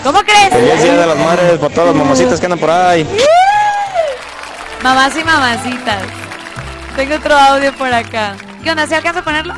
[0.04, 0.50] ¿Cómo crees?
[0.52, 3.06] Feliz Día de las Madres para todas las mamacitas que andan por ahí.
[4.84, 6.04] Mamás y mamacitas.
[6.96, 8.36] Tengo otro audio por acá.
[8.64, 8.88] ¿Qué onda?
[8.88, 9.54] ¿Se alcanza a ponerlo?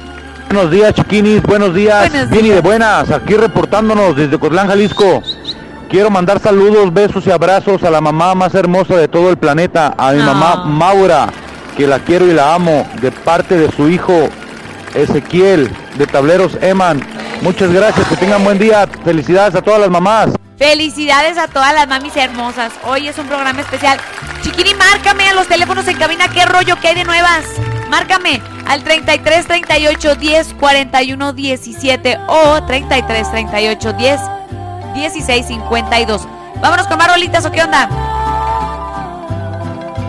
[0.50, 2.10] Buenos días, chiquinis, buenos días.
[2.10, 5.22] Buenos Bien y de buenas, aquí reportándonos desde Cotlán, Jalisco.
[5.90, 9.96] Quiero mandar saludos, besos y abrazos a la mamá más hermosa de todo el planeta,
[9.98, 10.26] a mi Ah.
[10.26, 11.30] mamá Maura,
[11.76, 14.30] que la quiero y la amo, de parte de su hijo
[14.94, 17.02] Ezequiel, de Tableros Eman.
[17.42, 18.88] Muchas gracias, que tengan buen día.
[19.04, 20.30] Felicidades a todas las mamás.
[20.58, 22.72] Felicidades a todas las mamis hermosas.
[22.86, 23.98] Hoy es un programa especial.
[24.44, 26.28] Chiquini, márcame a los teléfonos en cabina.
[26.28, 27.46] ¿Qué rollo que hay de nuevas?
[27.90, 34.20] Márcame al 33 38 10 41 17 o 33 38 10
[34.94, 36.28] 16 52.
[36.62, 37.90] Vámonos con más rolitas o qué onda?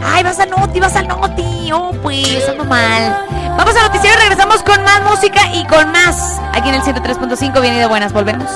[0.05, 1.71] Ay, vas al noti, vas al noti.
[1.73, 3.27] Oh, pues, ando mal.
[3.57, 6.41] Vamos al noticiero regresamos con más música y con más.
[6.53, 8.13] Aquí en el 103.5, bien y de buenas.
[8.13, 8.51] Volvemos.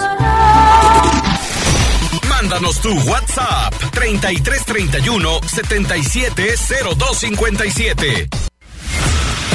[2.28, 8.28] Mándanos tu WhatsApp 3331 770257.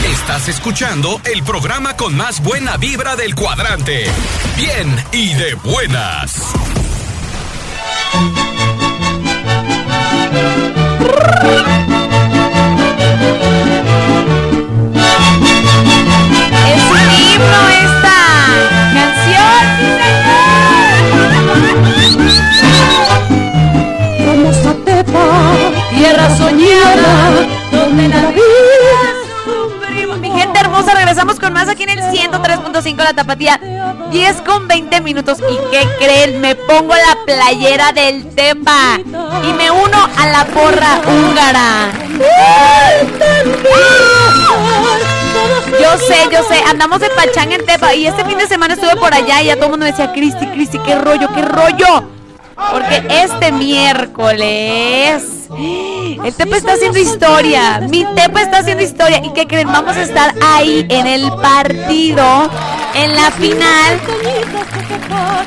[0.10, 4.06] Estás escuchando el programa con más buena vibra del cuadrante.
[4.58, 6.36] Bien y de buenas.
[16.66, 18.20] Es un himno esta
[18.96, 19.66] canción,
[24.26, 25.26] Vamos a Tepa,
[25.92, 27.29] Tierra soñada,
[31.40, 33.60] con más aquí en el 103.5 La Tapatía.
[34.12, 35.40] 10 con 20 minutos.
[35.40, 36.42] ¿Y qué creen?
[36.42, 41.92] Me pongo la playera del Tepa y me uno a la porra húngara.
[45.80, 48.96] Yo sé, yo sé, andamos de pachanga en Tepa y este fin de semana estuve
[48.98, 52.19] por allá y ya todo el mundo me decía, Cristi, Cristi, qué rollo, qué rollo.
[52.72, 55.40] Porque este miércoles
[56.24, 57.82] el Tepa está haciendo historia.
[57.90, 59.22] Mi Tepa está haciendo historia.
[59.24, 59.72] ¿Y qué creen?
[59.72, 62.50] Vamos a estar ahí en el partido,
[62.94, 64.00] en la final.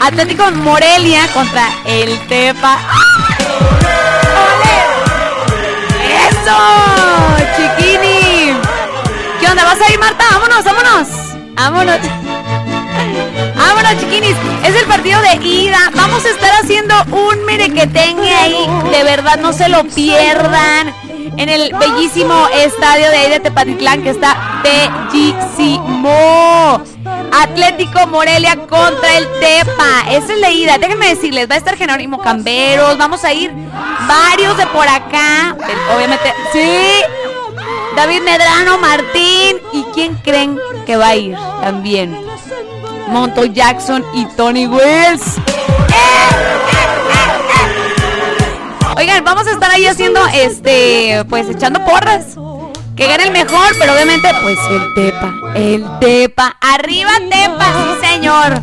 [0.01, 2.79] Atlético Morelia contra el Tepa.
[6.31, 6.57] ¡Eso!
[7.57, 8.57] ¡Chiquini!
[9.41, 9.65] ¿Qué onda?
[9.65, 10.25] ¿Vas a ir, Marta?
[10.33, 11.09] ¡Vámonos, vámonos!
[11.55, 12.42] ¡Vámonos!
[13.63, 14.37] ¡Vámonos, chiquinis!
[14.65, 15.79] Es el partido de ida.
[15.95, 18.67] Vamos a estar haciendo un merequetengue ahí.
[18.91, 20.93] De verdad, no se lo pierdan.
[21.37, 24.61] En el bellísimo estadio de ahí de Tepatitlán, que está
[25.13, 26.83] bellísimo.
[27.33, 30.11] Atlético Morelia contra el Tepa.
[30.11, 30.77] Esa es la ida.
[30.79, 32.99] Déjenme decirles, va a estar Jerónimo Camberos.
[32.99, 33.53] Vamos a ir
[34.09, 35.57] varios de por acá.
[35.97, 37.01] Obviamente, sí.
[37.97, 39.59] David Medrano, Martín.
[39.73, 42.32] ¿Y quién creen que va a ir también?
[43.13, 45.37] Monto Jackson y Tony Wells.
[48.97, 52.37] Oigan, vamos a estar ahí haciendo, este, pues echando porras.
[52.97, 56.57] Que gane el mejor, pero obviamente, pues el Tepa, el Tepa.
[56.61, 58.61] Arriba Tepa, sí señor.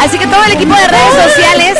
[0.00, 1.78] Así que todo el equipo de redes sociales,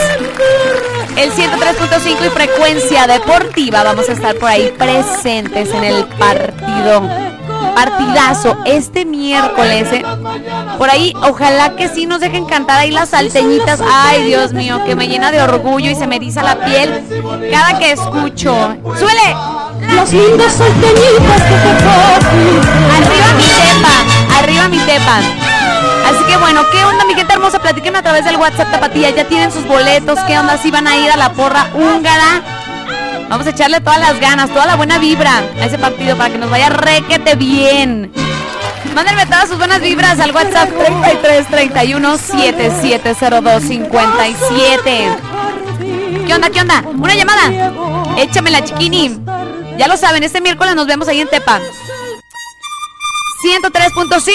[1.16, 7.37] el 103.5 y frecuencia deportiva, vamos a estar por ahí presentes en el partido.
[7.74, 9.92] Partidazo este miércoles.
[9.92, 10.04] ¿eh?
[10.78, 13.80] Por ahí, ojalá que sí nos dejen cantar ahí las salteñitas.
[13.80, 17.04] Ay, Dios mío, que me llena de orgullo y se me eriza la piel
[17.50, 18.76] cada que escucho.
[18.98, 19.36] ¡Suele!
[19.94, 21.68] Las lindas salteñitas que te
[22.96, 25.18] Arriba mi tepa, arriba mi tepa.
[26.08, 27.58] Así que bueno, ¿qué onda mi gente hermosa?
[27.58, 30.56] Platíquenme a través del WhatsApp Tapatía, ya tienen sus boletos, ¿qué onda?
[30.56, 32.57] Si van a ir a la porra húngara.
[33.28, 36.38] Vamos a echarle todas las ganas, toda la buena vibra a ese partido para que
[36.38, 38.10] nos vaya requete bien.
[38.94, 45.08] Mándenme todas sus buenas vibras al WhatsApp 33 31 7702 57.
[46.26, 46.50] ¿Qué onda?
[46.50, 46.82] ¿Qué onda?
[46.86, 47.72] Una llamada.
[48.16, 49.20] Échamela, chiquini.
[49.76, 51.60] Ya lo saben, este miércoles nos vemos ahí en Tepa.
[53.42, 54.32] 103.5.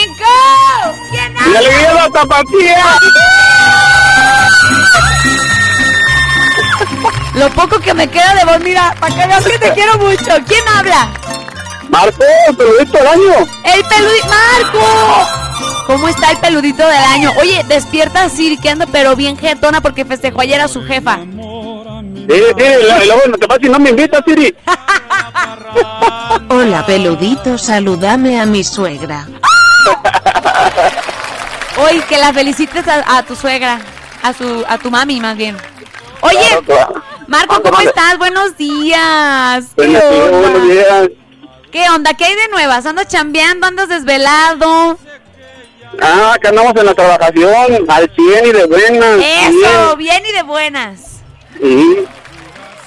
[1.11, 2.99] ¿Quién ¡Y alegría la tapatía!
[7.35, 10.31] Lo poco que me queda de vos, mira, para que veas que te quiero mucho.
[10.47, 11.09] ¿Quién habla?
[11.89, 13.33] Marco, el peludito del año.
[13.65, 14.27] ¡El peludito!
[14.27, 15.83] ¡Marco!
[15.87, 17.31] ¿Cómo está el peludito del año?
[17.39, 21.17] Oye, despierta Siri, que anda pero bien jetona porque festejó ayer a su jefa.
[21.17, 22.27] Sí,
[22.57, 24.55] sí, y luego no te pasa si no me invitas, Siri.
[26.49, 29.27] Hola, peludito, saludame a mi suegra.
[31.77, 33.79] Oye, que la felicites a, a tu suegra,
[34.21, 35.57] a su, a tu mami más bien.
[36.21, 37.03] Oye, Claro, claro.
[37.33, 38.19] Marco, ¿cómo estás?
[38.19, 39.65] Buenos días.
[39.75, 40.37] ¿Qué Buenos días, onda?
[40.37, 41.09] buenos días.
[41.71, 42.13] ¿Qué onda?
[42.13, 42.85] ¿Qué hay de nuevas?
[42.85, 43.65] ¿Andas chambeando?
[43.65, 44.99] ¿Andas desvelado?
[45.99, 49.17] Ah, acá andamos en la trabajación, al 100 y de buenas.
[49.17, 51.21] Eso, bien y de buenas.
[51.59, 52.05] Sí.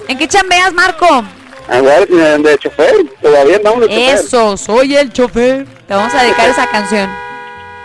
[0.07, 1.25] ¿En qué chambeas, Marco?
[1.69, 4.15] A ver, de, de chofer, todavía andamos de chofer.
[4.15, 5.67] Eso, soy el chofer.
[5.89, 7.11] Te vamos a dedicar esa canción,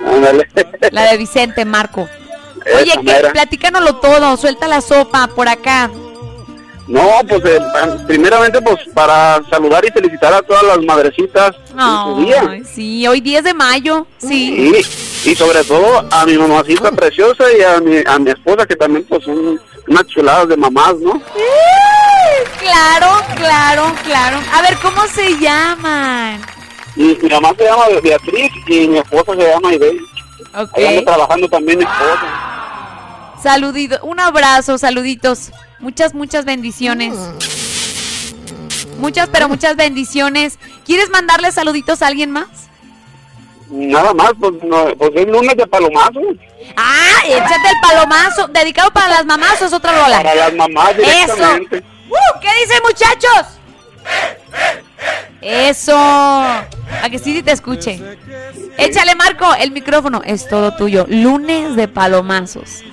[0.06, 0.48] Ándale.
[0.92, 2.08] la de Vicente, Marco.
[2.78, 5.90] Oye, que platícanoslo todo, suelta la sopa por acá.
[6.92, 7.60] No, pues eh,
[8.06, 12.62] primeramente pues para saludar y felicitar a todas las madrecitas en su día.
[12.66, 14.74] Sí, hoy 10 de mayo, sí.
[15.24, 18.76] Y, y sobre todo a mi mamacita preciosa y a mi, a mi esposa que
[18.76, 21.22] también pues son unas chuladas de mamás, ¿no?
[22.60, 24.40] Claro, claro, claro.
[24.54, 26.42] A ver, ¿cómo se llaman?
[26.98, 29.98] Y mi mamá se llama Beatriz y mi esposa se llama Ibel.
[30.58, 30.78] Ok.
[30.78, 33.38] Ahí anda trabajando también mi esposa.
[33.42, 35.52] Saluditos, un abrazo, saluditos.
[35.82, 37.14] Muchas, muchas bendiciones.
[39.00, 40.60] Muchas, pero muchas bendiciones.
[40.86, 42.48] ¿Quieres mandarle saluditos a alguien más?
[43.70, 46.20] Nada más, pues, no, pues es lunes de palomazo.
[46.76, 48.48] Ah, échate el palomazo.
[48.50, 50.18] ¿Dedicado para las mamás o es otra rola?
[50.18, 51.56] Para las mamás Eso.
[52.10, 52.40] ¡Uh!
[52.42, 53.60] ¿Qué dicen, muchachos?
[55.42, 55.98] Eso.
[55.98, 58.00] A que sí te escuche.
[58.78, 60.22] Échale, Marco, el micrófono.
[60.24, 61.06] Es todo tuyo.
[61.10, 62.84] Lunes de palomazos.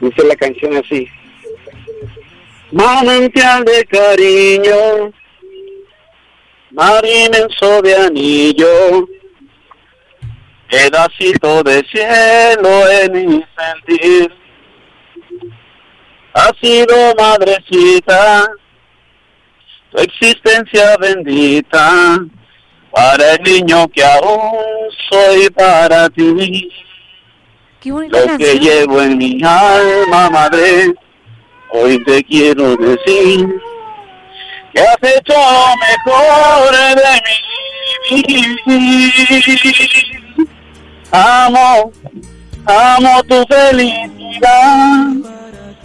[0.00, 1.06] Dice la canción así.
[2.72, 5.12] Manantial de cariño,
[6.70, 9.08] mar inmenso de anillo,
[10.70, 14.32] pedacito de cielo en mi sentir.
[16.32, 18.46] Ha sido madrecita,
[19.90, 22.20] tu existencia bendita,
[22.92, 26.70] para el niño que aún soy para ti.
[27.80, 30.94] Qué bonita Lo que llevo en mi alma, madre,
[31.70, 33.48] hoy te quiero decir
[34.74, 37.22] que has hecho lo mejor de
[38.10, 38.84] vida.
[41.12, 41.90] Amo,
[42.66, 45.16] amo tu felicidad,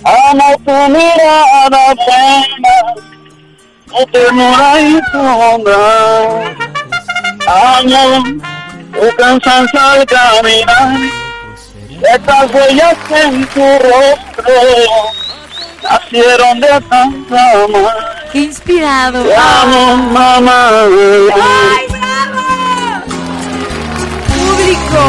[0.03, 2.75] amo tu mirada buena,
[3.87, 5.19] tu ternura y tu.
[7.47, 8.05] Amo
[8.91, 11.24] tu cansancio al caminar.
[12.01, 14.53] Estas huellas en tu rostro
[15.83, 17.93] nacieron de tanta amor.
[18.31, 19.23] Qué inspirado.
[19.23, 20.69] Te amo, mamá.
[20.71, 22.41] ¡Ay, bravo!
[24.27, 25.01] Público.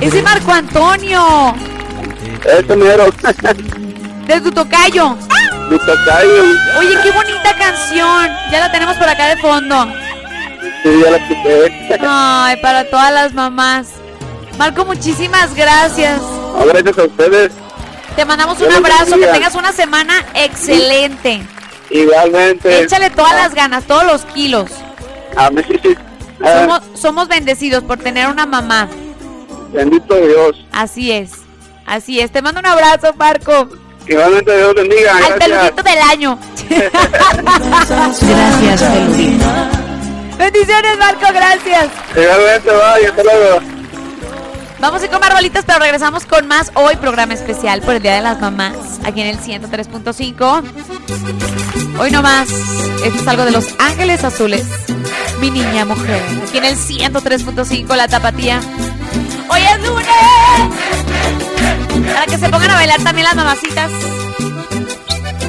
[0.00, 1.54] Ese Marco Antonio.
[2.44, 3.06] Este mero.
[4.26, 5.16] De tu tocayo.
[5.70, 6.44] Mi tocayo.
[6.78, 8.30] Oye, qué bonita canción.
[8.50, 9.88] Ya la tenemos por acá de fondo.
[10.84, 11.98] Sí, ya la quité.
[12.06, 13.88] Ay, para todas las mamás.
[14.58, 16.20] Marco, muchísimas gracias.
[16.20, 17.52] No, gracias a ustedes.
[18.14, 21.42] Te mandamos un abrazo, que tengas una semana excelente.
[21.88, 22.82] Igualmente.
[22.82, 24.70] Échale todas las ganas, todos los kilos.
[25.36, 25.64] Amén.
[26.42, 28.86] Ah, Somos, somos bendecidos por tener una mamá.
[29.72, 30.66] Bendito Dios.
[30.72, 31.30] Así es.
[31.86, 32.30] Así es.
[32.30, 33.70] Te mando un abrazo, Marco.
[34.06, 35.16] Igualmente Dios bendiga.
[35.16, 36.38] Al peludito del año.
[38.20, 39.83] Gracias, peludito.
[40.38, 41.88] Bendiciones, Marco, gracias.
[42.10, 43.06] Igualmente, bye.
[43.08, 43.74] Hasta luego.
[44.84, 48.02] Vamos a ir con más rolitas, pero regresamos con más hoy, programa especial por el
[48.02, 50.62] Día de las Mamás, aquí en el 103.5.
[51.98, 54.66] Hoy no más, esto es algo de Los Ángeles Azules,
[55.40, 58.60] mi niña mujer, aquí en el 103.5, la tapatía.
[59.48, 60.06] Hoy es lunes,
[62.12, 63.90] para que se pongan a bailar también las mamacitas.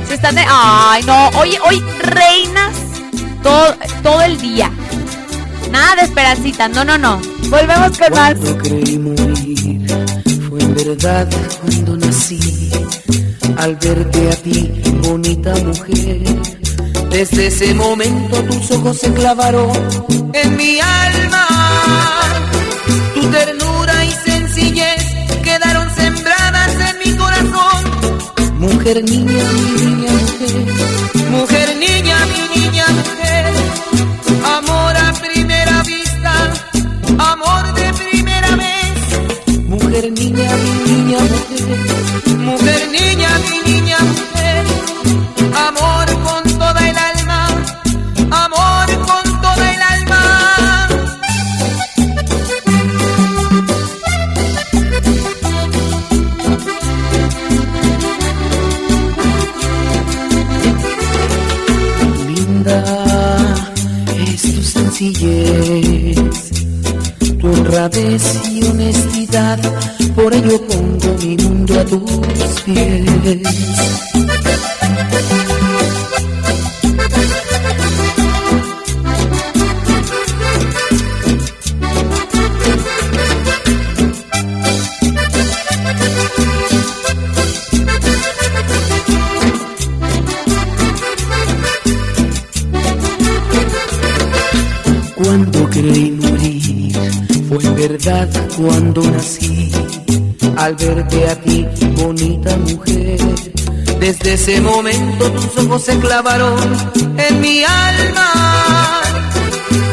[0.08, 0.46] Si están de...
[0.48, 2.85] Ay, no, hoy, hoy reinas
[3.46, 4.72] todo, todo el día.
[5.72, 7.22] Nada de esperancita, no, no, no.
[7.50, 8.34] Volvemos con más.
[8.34, 9.86] Cuando creí morir,
[10.50, 11.28] fue en verdad
[11.62, 12.72] cuando nací.
[13.58, 16.24] al verte a ti, bonita mujer.
[17.12, 19.72] Desde ese momento tus ojos se clavaron
[20.34, 21.48] en mi alma.
[23.14, 25.06] Tu ternura y sencillez
[25.44, 27.80] quedaron sembradas en mi corazón.
[28.58, 30.56] Mujer, niña, mi niña, mujer.
[31.30, 33.35] Mujer, niña, mi niña, mujer.
[39.96, 42.38] Mujer, niña, mi niña, mujer.
[42.40, 44.64] Mujer, niña, mi niña, mujer.
[45.56, 47.48] Amor con toda el alma,
[48.30, 50.22] amor con toda el alma.
[62.28, 62.80] Linda
[64.28, 65.85] es tu sencillez,
[67.76, 69.60] honradez y honestidad,
[70.16, 73.06] por ello pongo mi mundo a tus pies.
[98.56, 99.72] Cuando nací.
[100.58, 101.66] Al verte a ti,
[101.98, 103.18] bonita mujer,
[104.00, 106.56] desde ese momento tus ojos se clavaron
[107.18, 109.02] en mi alma.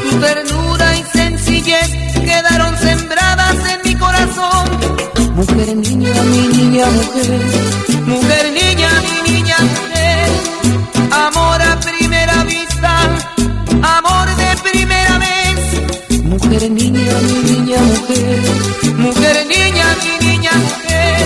[0.03, 4.67] Tu ternura y sencillez quedaron sembradas en mi corazón.
[5.35, 7.41] Mujer, niña, mi niña, mujer.
[8.07, 8.42] Mujer,
[16.53, 18.41] Mujer, niña, mi niña, mujer.
[18.99, 21.25] Mujer, niña, mi niña, mujer.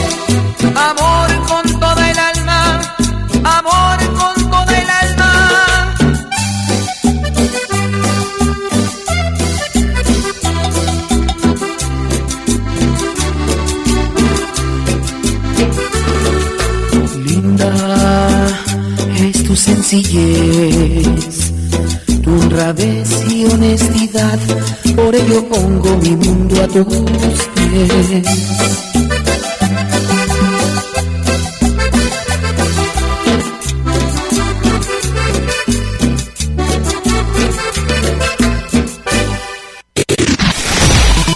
[0.77, 2.61] Amor con toda el alma,
[3.43, 5.31] amor con toda el alma.
[17.25, 17.73] Linda
[19.19, 20.56] es tu sencillez,
[22.57, 24.39] honradez y honestidad,
[24.95, 26.87] por ello pongo mi mundo a tus
[27.55, 28.25] pies.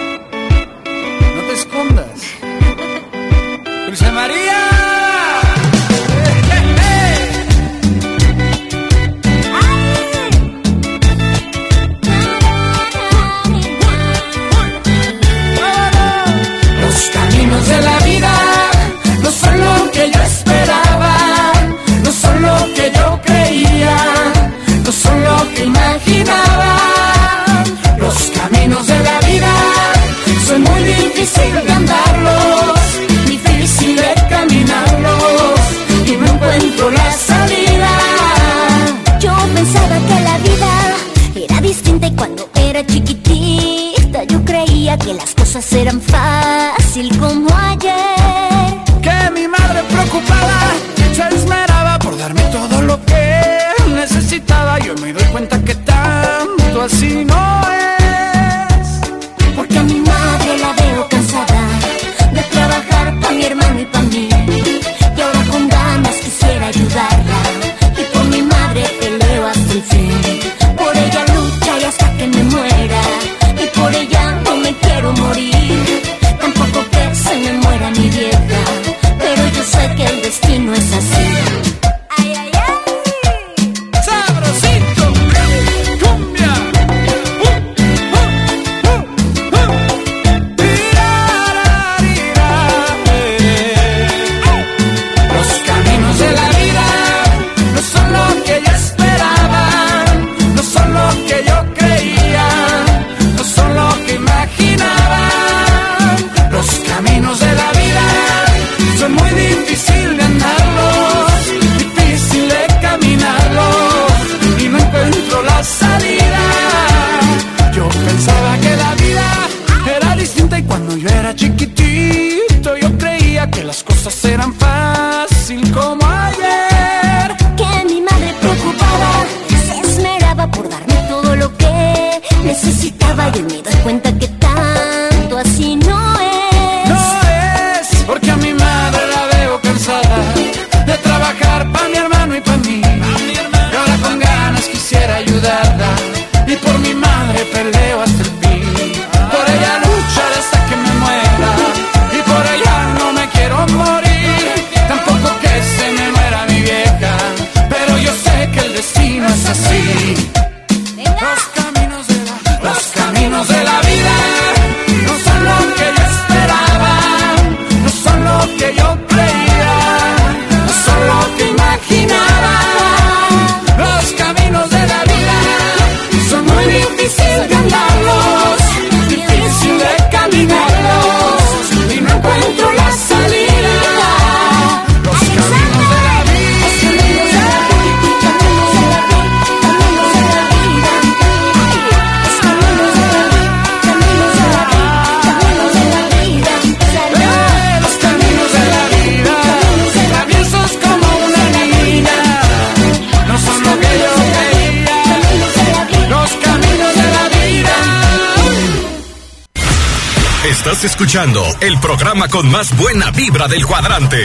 [211.04, 214.24] Escuchando el programa con más buena vibra del cuadrante.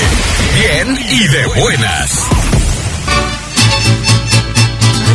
[0.54, 2.28] Bien y de buenas.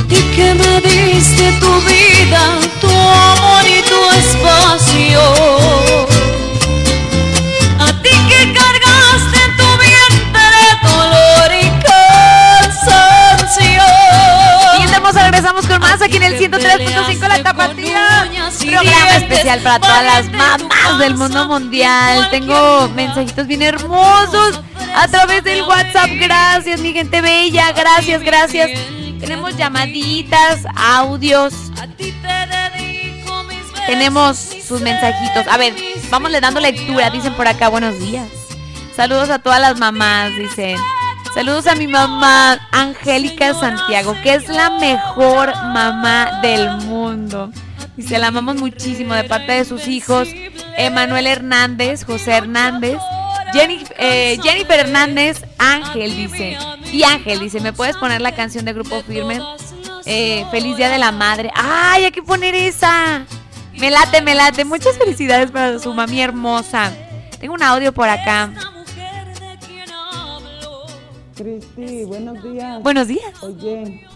[0.09, 5.21] ti que me diste tu vida, tu amor y tu espacio.
[7.79, 8.53] A ti que
[15.43, 18.29] regresamos con más aquí en el 103.5 La Tapatía.
[18.59, 22.29] Programa especial para todas las mamás del mundo mundial.
[22.31, 24.61] Tengo mensajitos bien hermosos
[24.95, 26.09] a través del WhatsApp.
[26.17, 27.73] Gracias, mi gente bella.
[27.73, 28.71] Gracias, gracias.
[29.19, 31.53] Tenemos llamaditas, audios.
[33.85, 35.45] Tenemos sus mensajitos.
[35.51, 35.73] A ver,
[36.09, 37.09] vamos le dando lectura.
[37.09, 38.29] Dicen por acá, buenos días.
[38.95, 40.77] Saludos a todas las mamás, dicen.
[41.33, 47.49] Saludos a mi mamá Angélica Santiago, que es la mejor mamá del mundo.
[47.97, 50.27] Dice, la amamos muchísimo de parte de sus hijos,
[50.77, 52.97] Emanuel Hernández, José Hernández,
[53.51, 56.57] Jenny- eh, Jennifer Hernández, Ángel, dice.
[56.91, 59.41] Y Ángel, dice, ¿me puedes poner la canción de Grupo Firme?
[60.05, 61.49] Eh, Feliz Día de la Madre.
[61.55, 63.25] ¡Ay, hay que poner esa!
[63.79, 64.65] Me late, me late.
[64.65, 66.91] Muchas felicidades para su mami hermosa.
[67.39, 68.51] Tengo un audio por acá.
[71.43, 72.81] Cristi, buenos días.
[72.81, 73.43] Buenos días.
[73.43, 74.07] Oye,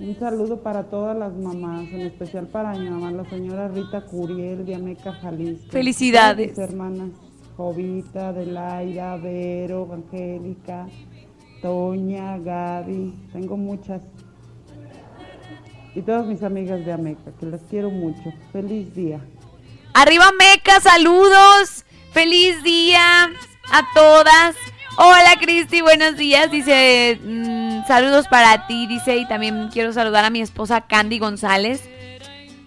[0.00, 4.66] un saludo para todas las mamás, en especial para mi mamá, la señora Rita Curiel
[4.66, 5.70] de Ameca, Jalisco.
[5.70, 6.48] Felicidades.
[6.48, 7.10] Mis hermanas,
[7.56, 10.88] Jovita, Adelaida, Vero, Angélica,
[11.62, 14.02] Toña, Gaby, tengo muchas.
[15.94, 18.32] Y todas mis amigas de Ameca, que las quiero mucho.
[18.50, 19.20] Feliz día.
[19.94, 21.84] Arriba Meca, saludos.
[22.10, 23.26] Feliz día
[23.70, 24.56] a todas.
[24.96, 26.50] Hola Cristi, buenos días.
[26.50, 28.86] Dice, mm, saludos para ti.
[28.86, 31.82] Dice, y también quiero saludar a mi esposa Candy González.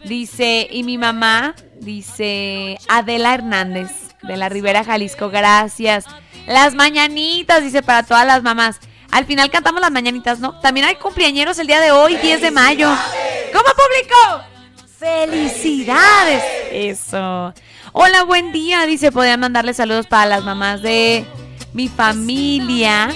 [0.06, 3.92] Dice, y mi mamá, dice Adela Hernández
[4.24, 5.30] de la Ribera Jalisco.
[5.30, 6.06] Gracias.
[6.48, 8.80] Las mañanitas, dice, para todas las mamás.
[9.12, 10.60] Al final cantamos las mañanitas, ¿no?
[10.62, 12.90] También hay cumpleañeros el día de hoy, 10 de mayo.
[13.54, 14.46] ¿Cómo público?
[14.98, 16.44] ¡Felicidades!
[16.72, 17.54] Eso.
[17.94, 18.88] Hola, buen día.
[18.88, 21.24] Dice, podrían mandarle saludos para las mamás de
[21.76, 23.10] mi familia.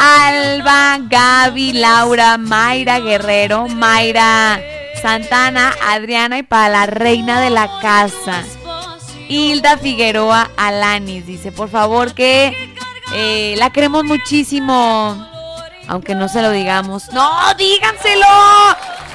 [0.00, 4.60] Alba, Gaby, Laura, Mayra Guerrero, Mayra
[5.00, 8.42] Santana, Adriana y para la reina de la casa.
[9.28, 12.74] Hilda Figueroa Alanis dice, por favor que
[13.12, 15.30] eh, la queremos muchísimo.
[15.86, 17.12] Aunque no se lo digamos.
[17.12, 18.26] No, díganselo.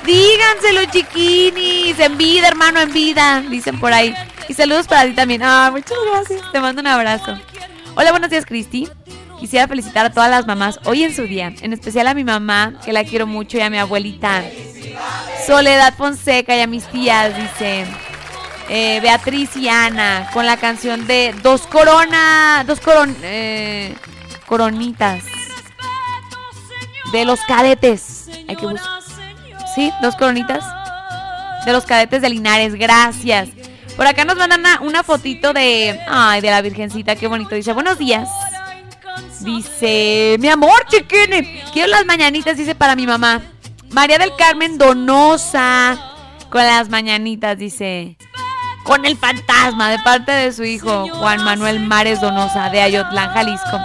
[0.06, 2.00] Díganselo, chiquinis.
[2.00, 3.42] En vida, hermano, en vida.
[3.50, 4.14] Dicen por ahí.
[4.48, 5.42] Y saludos para ti también.
[5.42, 6.52] Ah, muchas gracias.
[6.52, 7.40] Te mando un abrazo.
[8.00, 8.88] Hola, buenos días, Cristi.
[9.42, 11.52] Quisiera felicitar a todas las mamás hoy en su día.
[11.60, 14.42] En especial a mi mamá, que la quiero mucho, y a mi abuelita.
[15.46, 17.86] Soledad Fonseca y a mis tías, dice.
[18.70, 22.64] eh, Beatriz y Ana, con la canción de Dos Corona.
[22.66, 23.94] Dos coron, eh,
[24.46, 25.22] Coronitas.
[27.12, 28.30] De los cadetes.
[28.48, 29.02] Hay que buscar.
[29.76, 29.92] ¿Sí?
[30.02, 30.64] Dos coronitas.
[31.66, 32.76] De los cadetes de Linares.
[32.76, 33.50] Gracias.
[34.00, 36.00] Por acá nos mandan una, fotito de.
[36.08, 37.18] Ay, de la Virgencita.
[37.18, 37.54] Qué bonito.
[37.54, 38.30] Dice, buenos días.
[39.42, 41.66] Dice, mi amor, chiquine.
[41.74, 43.42] Quiero las mañanitas, dice para mi mamá.
[43.90, 46.00] María del Carmen Donosa.
[46.50, 48.16] Con las mañanitas, dice.
[48.86, 53.82] Con el fantasma de parte de su hijo, Juan Manuel Mares Donosa, de Ayotlán, Jalisco.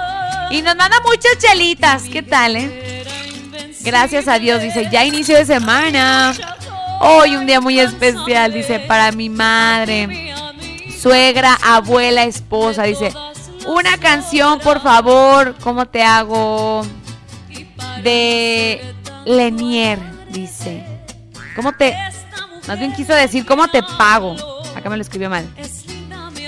[0.53, 2.05] Y nos manda muchas chelitas.
[2.05, 3.05] ¿Qué tal, eh?
[3.81, 6.33] Gracias a Dios, dice, ya inicio de semana.
[7.01, 10.35] Hoy un día muy especial, dice, para mi madre,
[11.01, 13.13] suegra, abuela, esposa, dice,
[13.67, 16.83] una canción, por favor, ¿cómo te hago?
[18.03, 18.81] De
[19.25, 19.99] Lenier,
[20.31, 20.85] dice.
[21.57, 21.97] ¿Cómo te...
[22.67, 24.35] Más bien quiso decir, ¿cómo te pago?
[24.75, 25.47] Acá me lo escribió mal.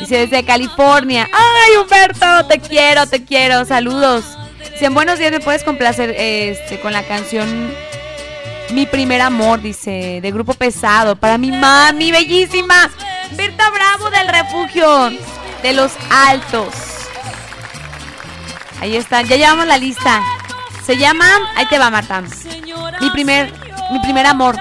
[0.01, 1.29] Dice desde California.
[1.33, 2.47] ¡Ay, Humberto!
[2.47, 3.65] Te quiero, te quiero.
[3.65, 4.25] Saludos.
[4.73, 7.73] Dice, buenos días, ¿me puedes complacer este, con la canción
[8.77, 9.63] Mi primer amor?
[9.63, 11.17] Dice, de grupo pesado.
[11.17, 12.91] Para mi mami, bellísima.
[13.33, 15.11] Berta Bravo del refugio
[15.63, 16.75] de los altos.
[18.79, 20.23] Ahí están, ya llevamos la lista.
[20.85, 21.25] Se llama,
[21.57, 22.23] ahí te va Marta.
[23.01, 23.51] Mi primer,
[23.91, 24.59] mi primer amor.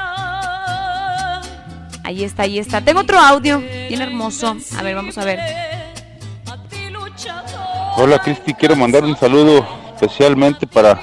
[2.06, 2.80] Ahí está, ahí está.
[2.80, 4.56] Tengo otro audio, bien hermoso.
[4.78, 5.42] A ver, vamos a ver.
[7.98, 11.02] Hola Cristi, quiero mandar un saludo especialmente para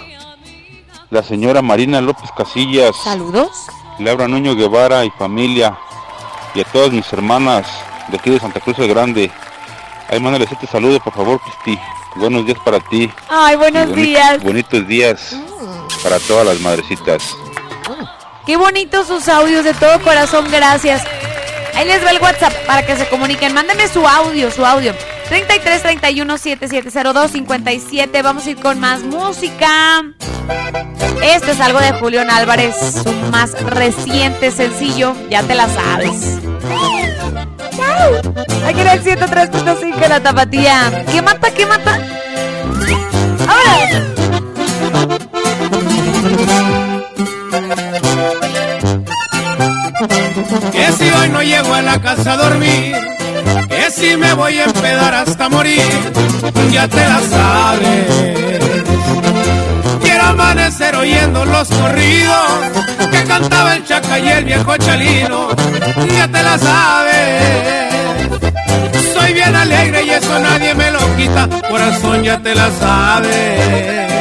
[1.12, 2.96] la señora Marina López Casillas.
[3.04, 3.66] Saludos.
[3.98, 5.76] Laura Nuño Guevara y familia.
[6.54, 7.66] Y a todas mis hermanas
[8.08, 9.30] de aquí de Santa Cruz el Grande.
[10.08, 11.78] Ahí mándales este saludo, por favor, Cristi.
[12.16, 13.10] Buenos días para ti.
[13.28, 14.42] Ay, buenos boni- días.
[14.42, 15.36] Bonitos días
[16.02, 17.22] para todas las madrecitas.
[18.46, 21.02] Qué bonitos sus audios, de todo corazón, gracias.
[21.74, 23.52] Ahí les va el WhatsApp para que se comuniquen.
[23.52, 24.94] Mándenme su audio, su audio.
[25.28, 28.22] 33 31 7702 57.
[28.22, 30.02] Vamos a ir con más música.
[31.22, 35.14] Esto es algo de Julián Álvarez, su más reciente sencillo.
[35.30, 36.38] Ya te la sabes.
[38.66, 41.04] Aquí en el 103.5 la tapatía.
[41.10, 41.50] ¿Qué mata?
[41.50, 41.98] ¿Qué mata?
[43.48, 44.02] ¡Ahora!
[50.72, 52.96] Que si hoy no llego a la casa a dormir,
[53.92, 55.82] si me voy a empedar hasta morir,
[56.70, 58.62] ya te la sabes.
[60.02, 62.46] Quiero amanecer oyendo los corridos
[63.10, 65.48] que cantaba el chaca y el viejo chalino,
[66.16, 67.92] ya te la sabes.
[69.14, 74.12] Soy bien alegre y eso nadie me lo quita, corazón ya te la sabes.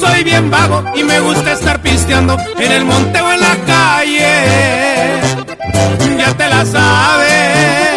[0.00, 5.20] Soy bien vago y me gusta estar pisteando en el monte o en la calle.
[6.18, 7.89] Ya te la sabes.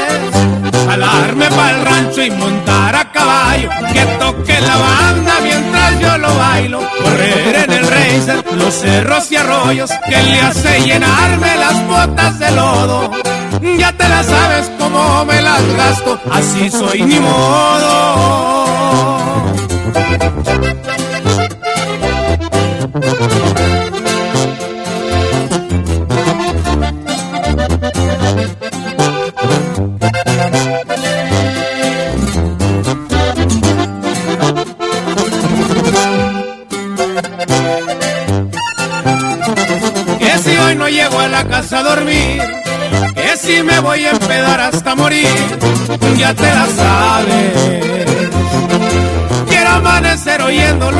[1.04, 3.70] Jalarme para el rancho y montar a caballo.
[3.92, 6.80] Que toque la banda mientras yo lo bailo.
[7.04, 9.92] Correr en el racer, los cerros y arroyos.
[10.08, 13.12] Que le hace llenarme las botas de lodo.
[13.78, 16.20] Ya te la sabes cómo me las gasto.
[16.32, 18.54] Así soy ni modo.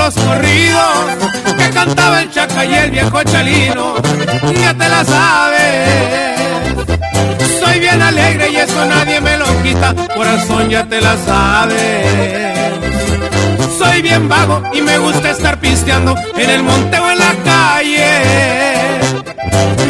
[0.04, 0.94] Los corridos
[1.58, 3.96] que cantaba el chaca y el viejo chalino,
[4.62, 6.40] ya te la sabes.
[7.60, 12.74] Soy bien alegre y eso nadie me lo quita, corazón ya te la sabes.
[13.78, 18.12] Soy bien vago y me gusta estar pisteando en el monte o en la calle.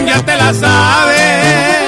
[0.05, 1.83] Ya te la sabes.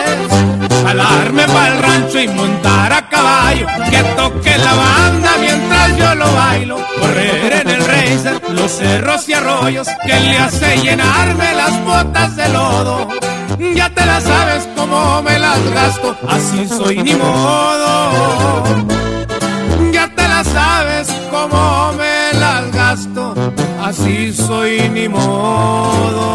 [0.84, 3.68] Jalarme para el rancho y montar a caballo.
[3.92, 6.78] Que toque la banda mientras yo lo bailo.
[7.00, 7.65] Correr
[8.50, 9.88] los cerros y arroyos.
[10.06, 13.08] Que le hace llenarme las botas de lodo.
[13.76, 16.16] Ya te la sabes cómo me las gasto.
[16.28, 18.64] Así soy ni modo.
[19.92, 23.34] Ya te la sabes cómo me las gasto,
[23.82, 26.35] así soy ni modo.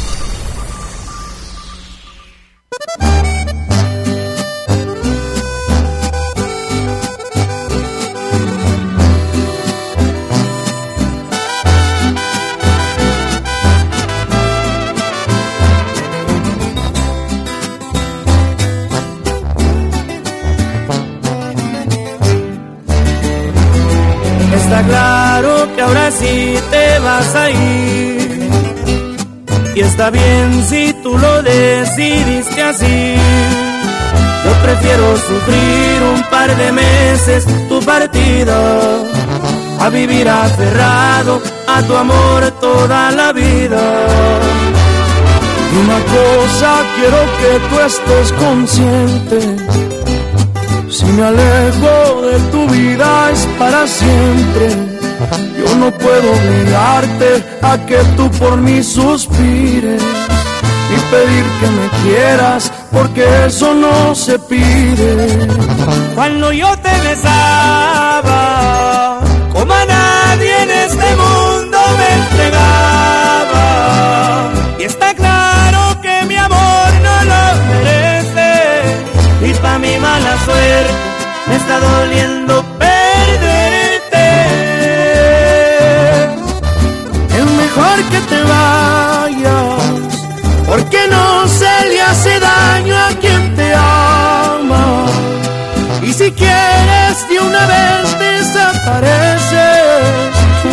[30.01, 33.15] Está bien si tú lo decidiste así.
[34.43, 38.59] Yo prefiero sufrir un par de meses tu partida
[39.79, 43.83] a vivir aferrado a tu amor toda la vida.
[45.71, 49.39] Y una cosa quiero que tú estés consciente.
[50.89, 54.90] Si me alejo de tu vida es para siempre.
[55.79, 63.45] No puedo obligarte a que tú por mí suspires y pedir que me quieras porque
[63.45, 65.47] eso no se pide.
[66.13, 68.41] Cuando yo te besaba,
[69.53, 73.65] como a nadie en este mundo me entregaba.
[74.79, 78.83] Y está claro que mi amor no lo merece.
[79.49, 80.93] Y pa' mi mala suerte
[81.47, 82.70] me está doliendo
[97.11, 99.55] quieres de una vez desapareces,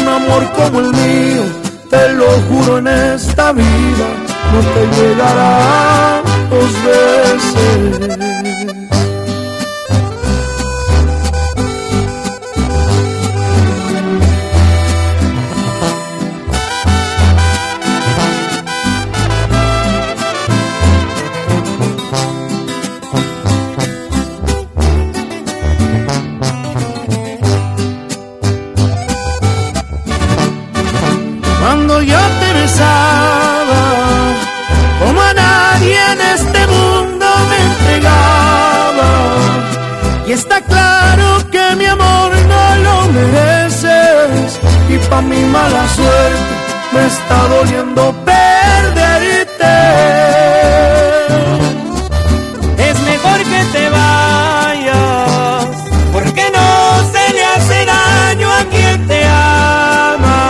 [0.01, 1.43] un amor como el mío,
[1.91, 4.07] te lo juro en esta vida,
[4.53, 8.27] no te llegará dos veces.
[46.99, 49.76] Me está doliendo perderte.
[52.88, 55.66] Es mejor que te vayas,
[56.12, 56.68] porque no
[57.12, 60.40] se le hace daño a quien te ama.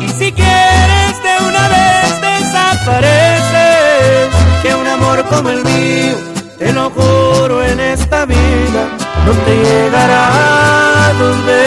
[0.00, 4.26] Y si quieres de una vez desapareces,
[4.62, 6.16] que un amor como el mío,
[6.58, 8.82] te lo juro en esta vida,
[9.26, 11.57] no te llegará dos veces.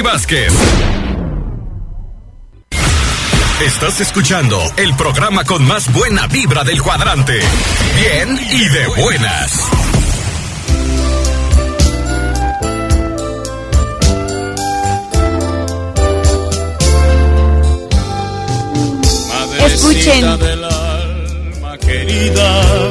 [0.00, 0.52] Cristi Vázquez.
[3.64, 7.38] Estás escuchando el programa con más buena vibra del cuadrante.
[7.96, 9.70] Bien y de buenas.
[19.66, 20.38] Escuchen.
[20.38, 22.88] del alma querida,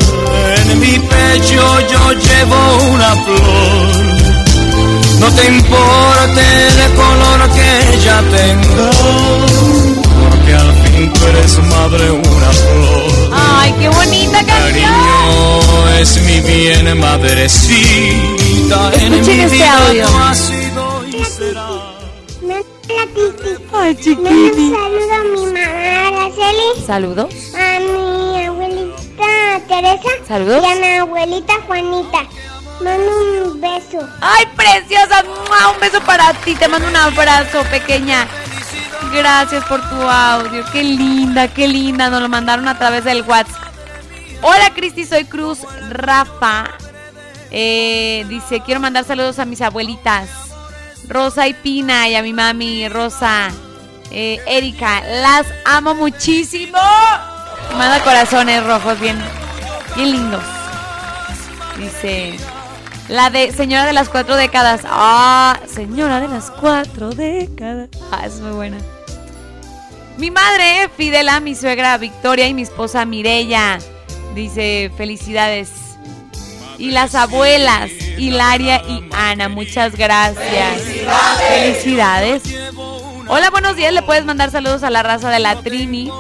[0.58, 4.09] en mi pecho yo llevo una flor.
[5.20, 6.42] No te importe
[6.86, 8.92] el color que ella tenga,
[10.30, 13.30] porque al fin tú eres madre una flor.
[13.34, 14.92] Ay, qué bonita canción.
[14.92, 18.92] Cariño es mi bien, madrecita.
[18.96, 20.08] En Escuchen mi este vida audio.
[23.74, 24.72] Ay, chiquini.
[24.72, 27.34] saludo a mi mamá Araceli, Saludos.
[27.56, 30.64] a mi abuelita Teresa Saludos.
[30.64, 32.20] y a mi abuelita Juanita.
[32.82, 34.08] Mando un beso.
[34.22, 35.24] Ay, preciosa.
[35.74, 36.56] Un beso para ti.
[36.56, 38.28] Te mando un abrazo, pequeña.
[39.14, 40.64] Gracias por tu audio.
[40.72, 42.10] Qué linda, qué linda.
[42.10, 43.64] Nos lo mandaron a través del WhatsApp.
[44.42, 45.06] Hola, Cristi.
[45.06, 45.60] Soy Cruz
[45.90, 46.66] Rafa.
[47.52, 50.30] Eh, dice, quiero mandar saludos a mis abuelitas.
[51.08, 53.50] Rosa y Pina y a mi mami Rosa.
[54.12, 55.02] eh, Erika.
[55.02, 56.78] Las amo muchísimo.
[57.78, 59.20] Manda corazones rojos bien,
[59.96, 60.44] bien lindos.
[61.78, 62.38] Dice,
[63.10, 64.82] la de señora de las cuatro décadas.
[64.86, 67.90] Ah, señora de las cuatro décadas.
[68.12, 68.78] Ah, es muy buena.
[70.18, 73.80] Mi madre, Fidela, mi suegra Victoria y mi esposa Mirella.
[74.36, 75.72] Dice, felicidades.
[76.78, 80.82] Y las abuelas, Hilaria y Ana, muchas gracias.
[81.50, 82.44] Felicidades.
[83.28, 83.92] Hola, buenos días.
[83.92, 86.12] Le puedes mandar saludos a la raza de la Trini.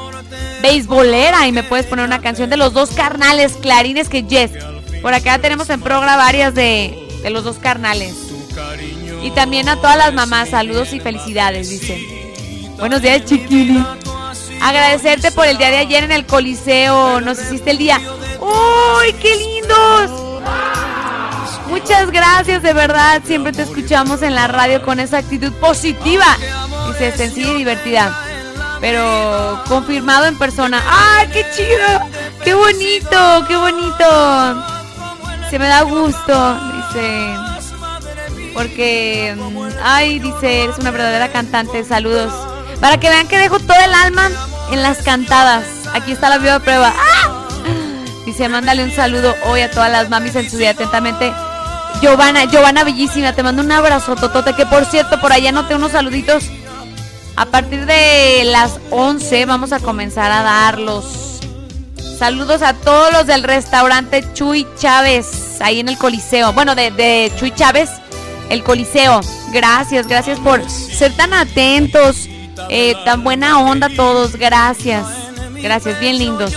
[0.61, 1.47] Beisbolera.
[1.47, 4.51] Y me puedes poner una canción de los dos carnales clarines que Yes.
[5.01, 8.15] Por acá tenemos en programa varias de, de los dos carnales.
[9.21, 11.99] Y también a todas las mamás, saludos y felicidades, dicen.
[12.77, 13.83] Buenos días, chiquili.
[14.61, 17.19] Agradecerte por el día de ayer en el Coliseo.
[17.21, 17.99] Nos hiciste el día.
[18.39, 20.41] ¡Uy, qué lindos!
[21.67, 23.21] Muchas gracias, de verdad.
[23.25, 26.25] Siempre te escuchamos en la radio con esa actitud positiva.
[26.87, 28.17] Dice, sencilla y divertida.
[28.81, 30.81] Pero confirmado en persona.
[30.87, 32.09] ¡Ay, qué chido!
[32.43, 33.45] ¡Qué bonito!
[33.47, 34.78] ¡Qué bonito!
[35.49, 37.35] Se me da gusto, dice.
[38.53, 41.83] Porque, mm, ay, dice, eres una verdadera cantante.
[41.83, 42.33] Saludos.
[42.79, 44.29] Para que vean que dejo todo el alma
[44.71, 45.65] en las cantadas.
[45.93, 46.93] Aquí está la viva prueba.
[46.95, 47.47] ¡Ah!
[48.25, 51.33] Dice, mándale un saludo hoy a todas las mamis en su día atentamente.
[52.01, 55.91] Giovanna, Giovanna Bellísima, te mando un abrazo, Totote, que por cierto, por allá noté unos
[55.91, 56.45] saluditos.
[57.35, 61.28] A partir de las 11 vamos a comenzar a darlos.
[62.20, 66.51] Saludos a todos los del restaurante Chuy Chávez, ahí en el Coliseo.
[66.51, 67.89] Bueno, de, Chuy Chávez,
[68.49, 69.22] el Coliseo.
[69.53, 72.28] Gracias, gracias por ser tan atentos,
[72.67, 74.36] eh, tan buena onda todos.
[74.36, 75.05] Gracias,
[75.63, 76.53] gracias, bien lindos.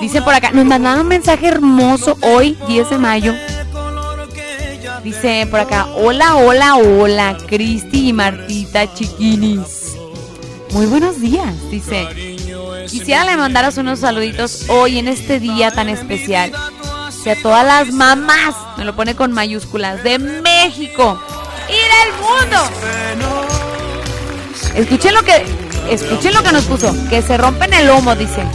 [0.00, 3.32] Dice por acá, nos mandaron un mensaje hermoso hoy, 10 de mayo.
[5.04, 9.94] Dice por acá, hola, hola, hola, Cristi y Martita Chiquinis.
[10.72, 12.33] Muy buenos días, dice.
[12.88, 16.52] Quisiera le mandaros unos saluditos hoy en este día tan especial.
[17.08, 21.20] O sea, todas las mamás, me lo pone con mayúsculas, de México
[21.68, 22.58] y del mundo.
[24.74, 25.44] Escuchen lo que,
[25.90, 28.42] escuchen lo que nos puso, que se rompen el lomo, dice.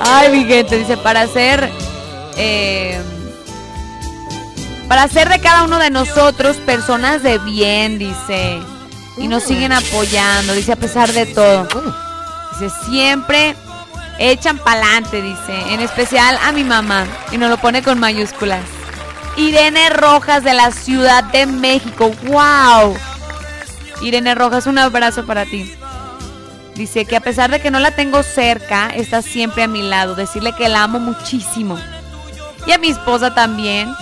[0.00, 1.70] Ay, mi gente, dice, para hacer,
[2.36, 3.00] eh,
[4.88, 8.58] para hacer de cada uno de nosotros personas de bien, dice.
[9.16, 11.68] Y nos siguen apoyando, dice, a pesar de todo.
[12.58, 13.54] Dice, siempre
[14.18, 15.72] echan pa'lante, dice.
[15.72, 17.06] En especial a mi mamá.
[17.30, 18.64] Y nos lo pone con mayúsculas.
[19.36, 22.10] Irene Rojas de la Ciudad de México.
[22.24, 22.96] ¡Wow!
[24.02, 25.72] Irene Rojas, un abrazo para ti.
[26.74, 30.14] Dice que a pesar de que no la tengo cerca, está siempre a mi lado.
[30.14, 31.78] Decirle que la amo muchísimo.
[32.66, 33.94] Y a mi esposa también.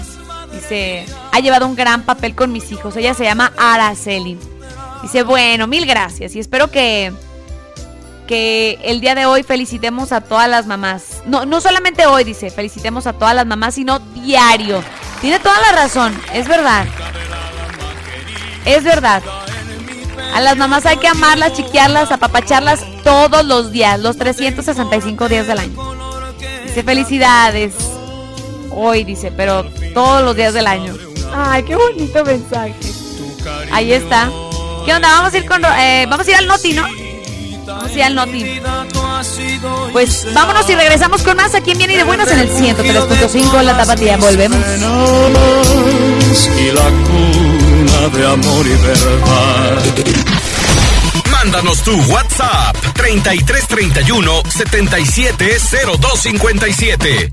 [0.52, 2.96] Dice, ha llevado un gran papel con mis hijos.
[2.96, 4.38] Ella se llama Araceli.
[5.02, 6.34] Dice, bueno, mil gracias.
[6.34, 7.12] Y espero que,
[8.26, 11.22] que el día de hoy felicitemos a todas las mamás.
[11.26, 14.82] No, no solamente hoy, dice, felicitemos a todas las mamás, sino diario.
[15.20, 16.86] Tiene toda la razón, es verdad.
[18.64, 19.22] Es verdad.
[20.34, 25.58] A las mamás hay que amarlas, chiquearlas, apapacharlas todos los días, los 365 días del
[25.58, 25.94] año.
[26.64, 27.74] Dice felicidades.
[28.70, 29.64] Hoy dice, pero
[29.94, 30.94] todos los días del año.
[31.34, 32.74] Ay, qué bonito mensaje.
[33.72, 34.30] Ahí está.
[34.84, 35.08] ¿Qué onda?
[35.08, 37.05] Vamos a ir con eh, vamos a ir al Noti, ¿no?
[37.66, 38.60] Vamos a ir al Noti.
[39.92, 43.62] Pues vámonos y regresamos con más aquí en Bien y de Buenas en el 103.5
[43.62, 44.16] La Tapatía.
[44.18, 44.58] Volvemos.
[46.58, 49.82] Y la cuna de amor y verdad.
[51.30, 57.30] Mándanos tu WhatsApp 3331 770257.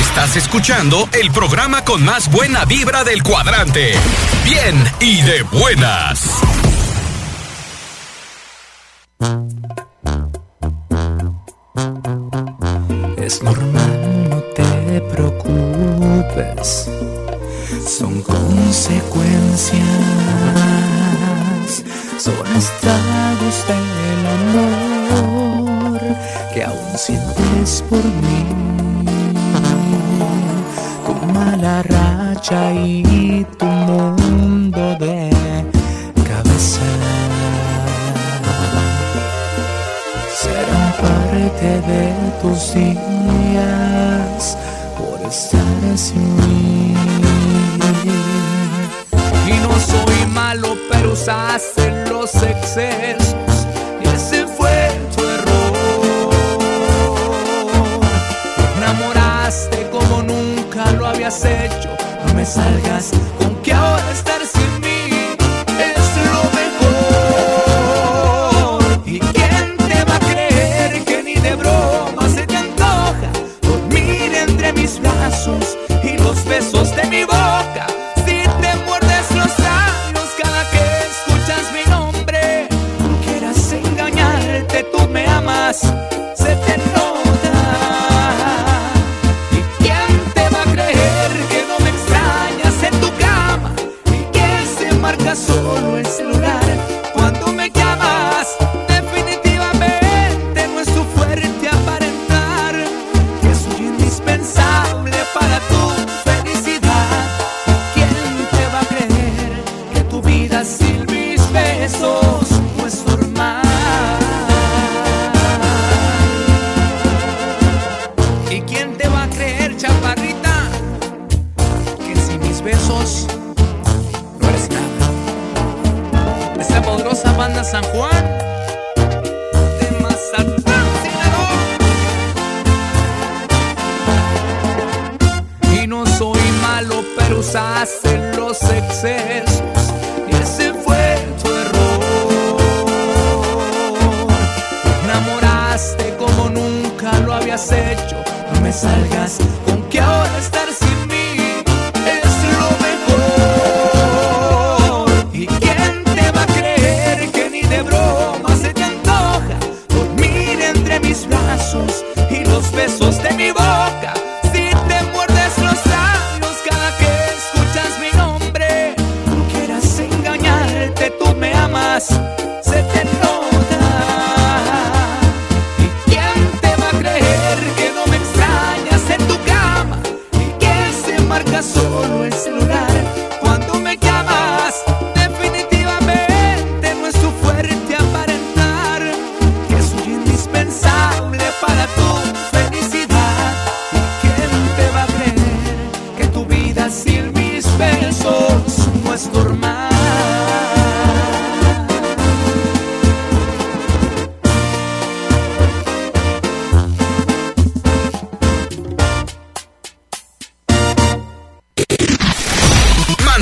[0.00, 3.92] Estás escuchando el programa con más buena vibra del cuadrante.
[4.44, 6.41] Bien y de buenas.
[13.16, 16.90] Es normal, no te preocupes.
[17.86, 19.80] Son consecuencias,
[22.18, 26.00] son estragos del amor
[26.52, 28.44] que aún sientes por mí.
[31.06, 33.46] Tu mala racha y
[41.62, 44.58] de tus días
[44.98, 46.94] por estar sin mí.
[49.46, 53.66] Y no soy malo, pero usaste los excesos.
[54.02, 56.30] Y ese fue tu error.
[58.56, 61.90] Te enamoraste como nunca lo habías hecho.
[62.26, 63.51] No me salgas con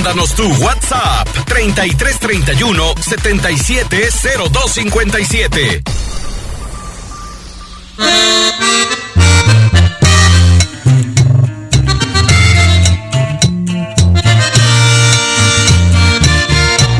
[0.02, 5.82] Mándanos tu WhatsApp 3331 770257.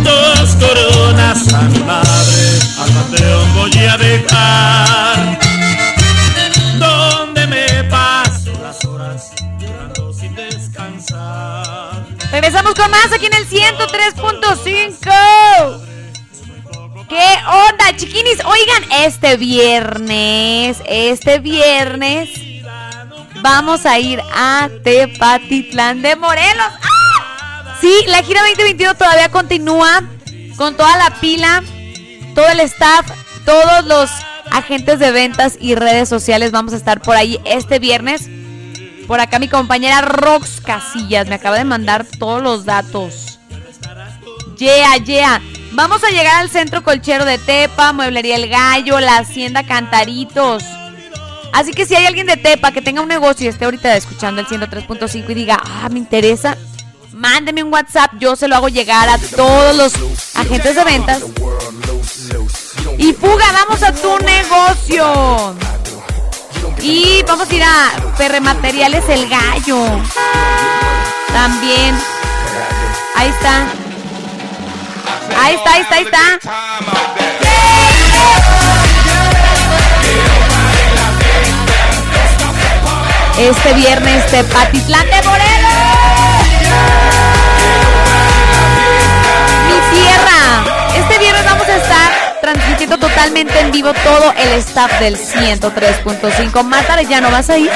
[0.05, 5.10] Dos coronas a mi madre, al panteón voy a dejar.
[12.41, 15.83] Regresamos con más aquí en el 103.5.
[17.07, 18.43] ¿Qué onda, chiquinis?
[18.47, 22.31] Oigan, este viernes, este viernes,
[23.43, 26.73] vamos a ir a Tepatitlán de Morelos.
[26.83, 27.77] ¡Ah!
[27.79, 30.03] Sí, la gira 2021 todavía continúa
[30.57, 31.63] con toda la pila,
[32.35, 33.05] todo el staff,
[33.45, 34.09] todos los
[34.51, 36.53] agentes de ventas y redes sociales.
[36.53, 38.31] Vamos a estar por ahí este viernes.
[39.11, 43.41] Por acá mi compañera Rox Casillas me acaba de mandar todos los datos.
[44.57, 45.43] Yeah, yeah.
[45.73, 50.63] Vamos a llegar al centro colchero de Tepa, Mueblería El Gallo, la Hacienda Cantaritos.
[51.53, 54.43] Así que si hay alguien de Tepa que tenga un negocio y esté ahorita escuchando
[54.43, 56.57] el 103.5 y diga, ah, me interesa,
[57.13, 61.25] mándeme un WhatsApp, yo se lo hago llegar a todos los agentes de ventas.
[62.97, 65.57] Y fuga, vamos a tu negocio.
[66.83, 69.87] Y vamos a ir a Perremateriales El Gallo.
[71.33, 71.95] También.
[73.17, 73.67] Ahí está.
[75.39, 76.39] Ahí está, ahí está, ahí está.
[83.39, 84.45] Este viernes de
[85.23, 85.60] Morelos.
[92.53, 96.65] Transmitiendo totalmente en vivo todo el staff del 103.5.
[96.65, 97.71] Marta, ¿ya no vas a ir?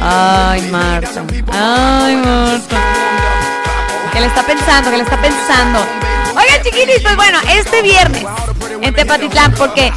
[0.00, 1.24] Ay, Marta.
[1.52, 2.76] Ay, Marta.
[4.12, 4.90] ¿Qué le está pensando?
[4.90, 5.78] ¿Qué le está pensando?
[6.36, 8.24] Oigan, chiquitis, pues bueno, este viernes
[8.80, 9.92] en Tepatitlán, porque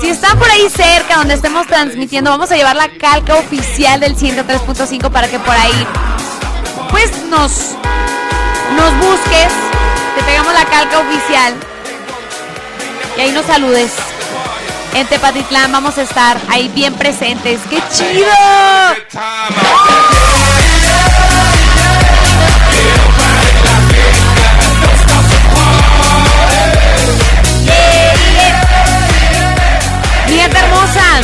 [0.00, 4.16] si están por ahí cerca donde estemos transmitiendo, vamos a llevar la calca oficial del
[4.16, 5.86] 103.5 para que por ahí,
[6.90, 7.74] pues nos,
[8.76, 9.48] nos busques,
[10.16, 11.54] te pegamos la calca oficial
[13.18, 13.92] y ahí nos saludes.
[14.94, 17.60] En Tepatitlán vamos a estar ahí bien presentes.
[17.68, 18.26] ¡Qué chido!
[30.26, 31.20] Gente hermosa,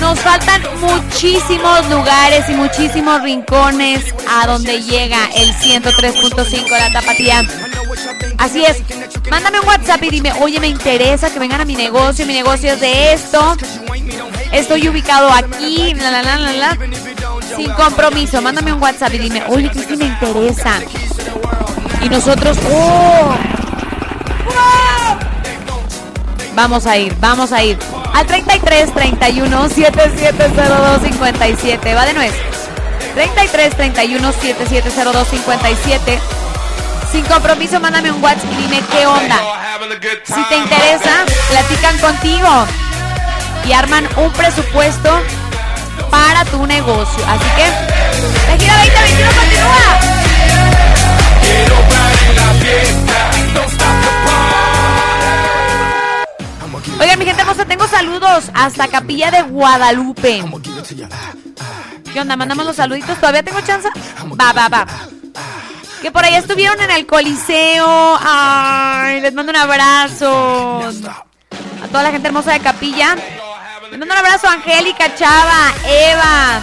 [0.00, 7.42] nos faltan muchísimos lugares y muchísimos rincones a donde llega el 103.5 de la tapatía.
[8.38, 8.82] Así es,
[9.30, 12.72] mándame un WhatsApp y dime, oye, me interesa que vengan a mi negocio, mi negocio
[12.72, 13.56] es de esto,
[14.52, 16.78] estoy ubicado aquí, la, la, la, la,
[17.56, 20.80] sin compromiso, mándame un WhatsApp y dime, oye, que sí me interesa.
[22.02, 23.34] Y nosotros, ¡oh!
[26.54, 27.78] Vamos a ir, vamos a ir
[28.12, 31.94] al 33 31 7702 57.
[31.94, 32.32] Va de nuez.
[33.14, 36.18] 33 31 7702 57.
[37.12, 39.36] Sin compromiso, mándame un WhatsApp y dime qué onda.
[40.24, 42.48] Si te interesa, platican contigo
[43.66, 45.20] y arman un presupuesto
[46.10, 47.22] para tu negocio.
[47.28, 47.66] Así que,
[48.48, 50.22] la gira 2021 continúa.
[56.98, 60.42] Oigan, mi gente hermosa, tengo saludos hasta Capilla de Guadalupe.
[62.10, 62.36] ¿Qué onda?
[62.36, 63.18] Mandamos los saluditos.
[63.18, 63.88] ¿Todavía tengo chance?
[64.40, 64.86] Va, va, va.
[66.02, 68.18] Que por allá estuvieron en el Coliseo.
[68.20, 70.82] Ay, les mando un abrazo.
[71.80, 73.14] A toda la gente hermosa de Capilla.
[73.88, 76.60] Les mando un abrazo a Angélica, Chava, Eva.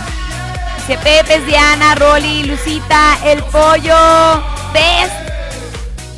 [0.75, 4.43] Dice Pepe, Diana, Rolly, Lucita, El Pollo,
[4.73, 5.13] Best,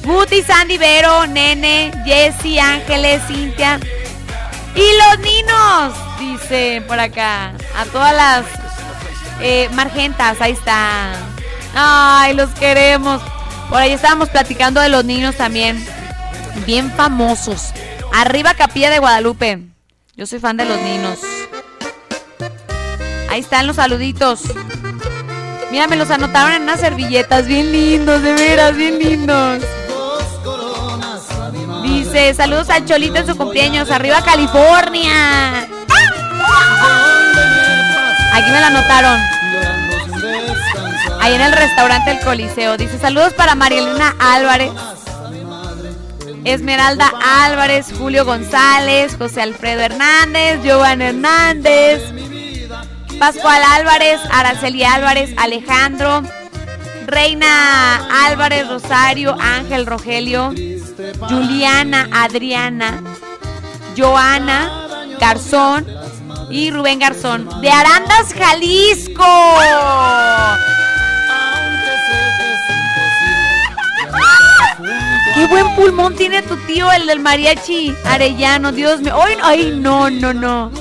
[0.04, 3.80] Guti, Sandy, Vero, Nene, Jessy, Ángeles, Cintia.
[4.74, 7.52] Y los ninos, dice por acá.
[7.78, 8.46] A todas las
[9.42, 11.31] eh, margentas, ahí está.
[11.74, 13.22] Ay, los queremos.
[13.70, 15.86] Por ahí estábamos platicando de los niños también.
[16.66, 17.72] Bien famosos.
[18.14, 19.60] Arriba Capilla de Guadalupe.
[20.16, 21.20] Yo soy fan de los niños.
[23.30, 24.42] Ahí están los saluditos.
[25.72, 27.48] Mira, me los anotaron en unas servilletas.
[27.48, 29.64] Bien lindos, de veras, bien lindos.
[31.82, 33.90] Dice, saludos al Cholito en su cumpleaños.
[33.90, 35.68] Arriba California.
[38.34, 39.41] Aquí me la anotaron.
[41.22, 42.78] Ahí en el restaurante El Coliseo.
[42.78, 44.72] Dice, saludos para Marielena Álvarez.
[46.44, 47.12] Esmeralda
[47.44, 52.02] Álvarez, Julio González, José Alfredo Hernández, Joan Hernández,
[53.20, 56.24] Pascual Álvarez, Araceli Álvarez, Alejandro,
[57.06, 60.52] Reina Álvarez, Rosario, Ángel Rogelio,
[61.30, 63.04] Juliana, Adriana,
[63.96, 64.88] Joana,
[65.20, 65.86] Garzón
[66.50, 69.24] y Rubén Garzón, de Arandas, Jalisco.
[75.34, 79.16] Qué buen pulmón tiene tu tío, el del mariachi arellano, Dios mío.
[79.22, 80.72] Ay, ay, no, no, no.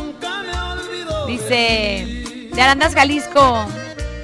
[1.27, 3.65] Dice, de Arandas, Jalisco.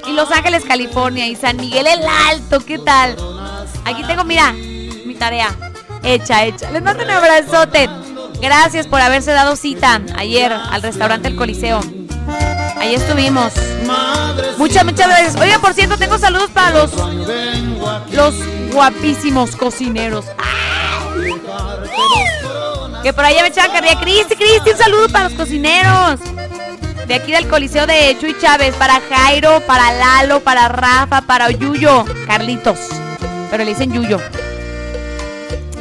[0.06, 1.26] Y Los Ángeles, California.
[1.26, 3.16] Y San Miguel el Alto, ¿qué tal?
[3.84, 5.54] Aquí tengo, mira, mi tarea.
[6.02, 6.70] Hecha, hecha.
[6.72, 7.88] Les mando un abrazote.
[8.40, 11.80] Gracias por haberse dado cita ayer al restaurante El Coliseo.
[12.76, 13.52] Ahí estuvimos.
[14.58, 15.36] Muchas, muchas gracias.
[15.36, 16.90] Oiga, por cierto, tengo saludos para los,
[18.12, 18.34] los
[18.76, 20.26] guapísimos cocineros.
[23.02, 23.98] Que por allá me echaban carrilla.
[23.98, 26.20] Cristi, Cristi, un saludo para los cocineros.
[27.06, 28.74] De aquí del Coliseo de Chuy Chávez.
[28.74, 32.04] Para Jairo, para Lalo, para Rafa, para Yuyo.
[32.26, 32.78] Carlitos.
[33.50, 34.20] Pero le dicen Yuyo.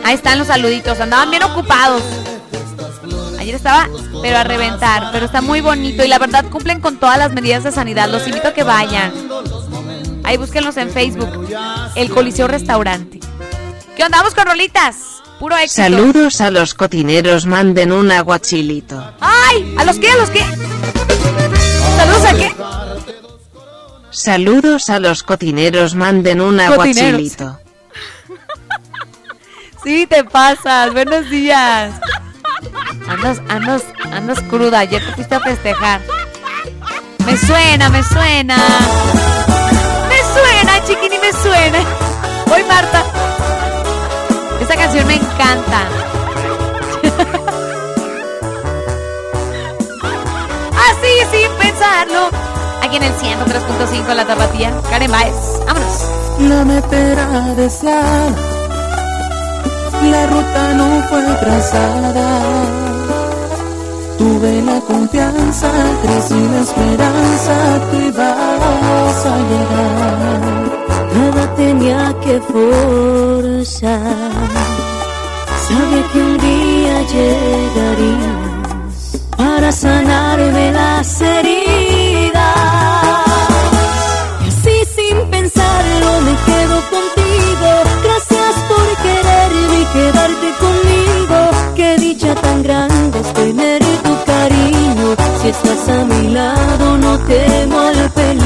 [0.06, 0.98] Ahí están los saluditos.
[1.02, 2.02] Andaban bien ocupados.
[3.38, 3.90] Ayer estaba,
[4.22, 5.10] pero a reventar.
[5.12, 6.06] Pero está muy bonito.
[6.06, 8.08] Y la verdad cumplen con todas las medidas de sanidad.
[8.10, 9.12] Los invito a que vayan.
[10.26, 11.48] Ahí búsquenlos en Facebook.
[11.96, 13.20] El Coliseo Restaurante.
[13.96, 14.18] ¿Qué onda?
[14.18, 15.22] Vamos con rolitas.
[15.40, 15.84] Puro éxito.
[15.84, 19.14] Saludos a los cocineros, manden un aguachilito.
[19.20, 19.76] ¡Ay!
[19.78, 20.10] ¿A los qué?
[20.10, 20.44] ¿A los qué?
[21.98, 22.56] ¿Saludos a qué?
[24.10, 27.60] Saludos a los cocineros, manden un aguachilito.
[29.84, 30.92] Sí, te pasas.
[30.94, 31.94] Buenos días.
[33.08, 34.80] Andas, andas, andas cruda.
[34.80, 36.02] Ayer te fuiste a festejar.
[37.24, 38.58] Me suena, me suena.
[41.26, 41.80] Me suena.
[42.46, 43.04] Voy, Marta.
[44.62, 45.88] Esta canción me encanta.
[50.88, 52.30] Así sin pensarlo.
[52.84, 54.72] Aquí en el 103.5 La Tapatía.
[54.92, 55.36] Karen Baez.
[55.66, 56.04] Vámonos.
[56.42, 58.30] La meta desear,
[60.04, 62.42] la ruta no fue trazada.
[64.20, 65.72] Tuve la confianza,
[66.04, 67.54] crecí la esperanza,
[67.90, 70.85] tú ibas a llegar.
[71.16, 74.02] Nada tenía que forzar.
[75.66, 78.46] Sabía que un día llegarías
[79.38, 82.42] para sanarme las heridas.
[84.44, 87.70] Y así sin pensarlo me quedo contigo.
[88.04, 91.38] Gracias por quererme y quedarte conmigo.
[91.78, 95.16] Qué dicha tan grande es tener tu cariño.
[95.42, 98.45] Si estás a mi lado no temo al peligro.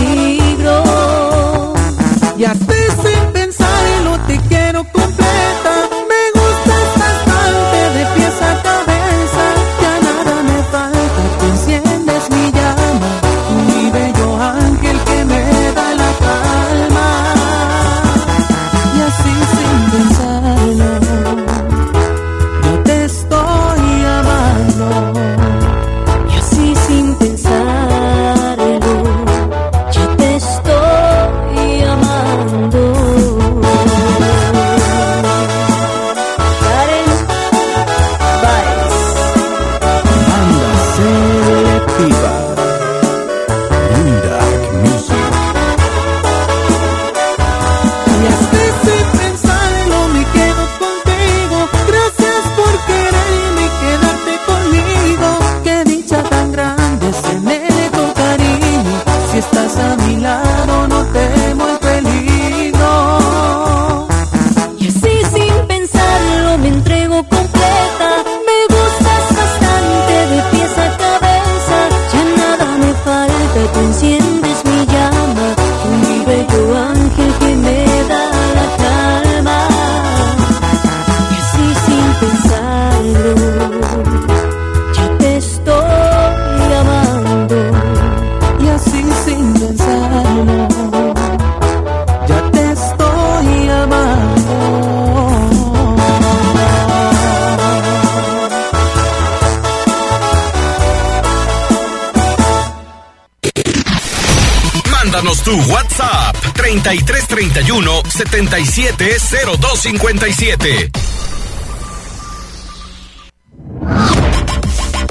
[106.70, 110.92] 3331 770257.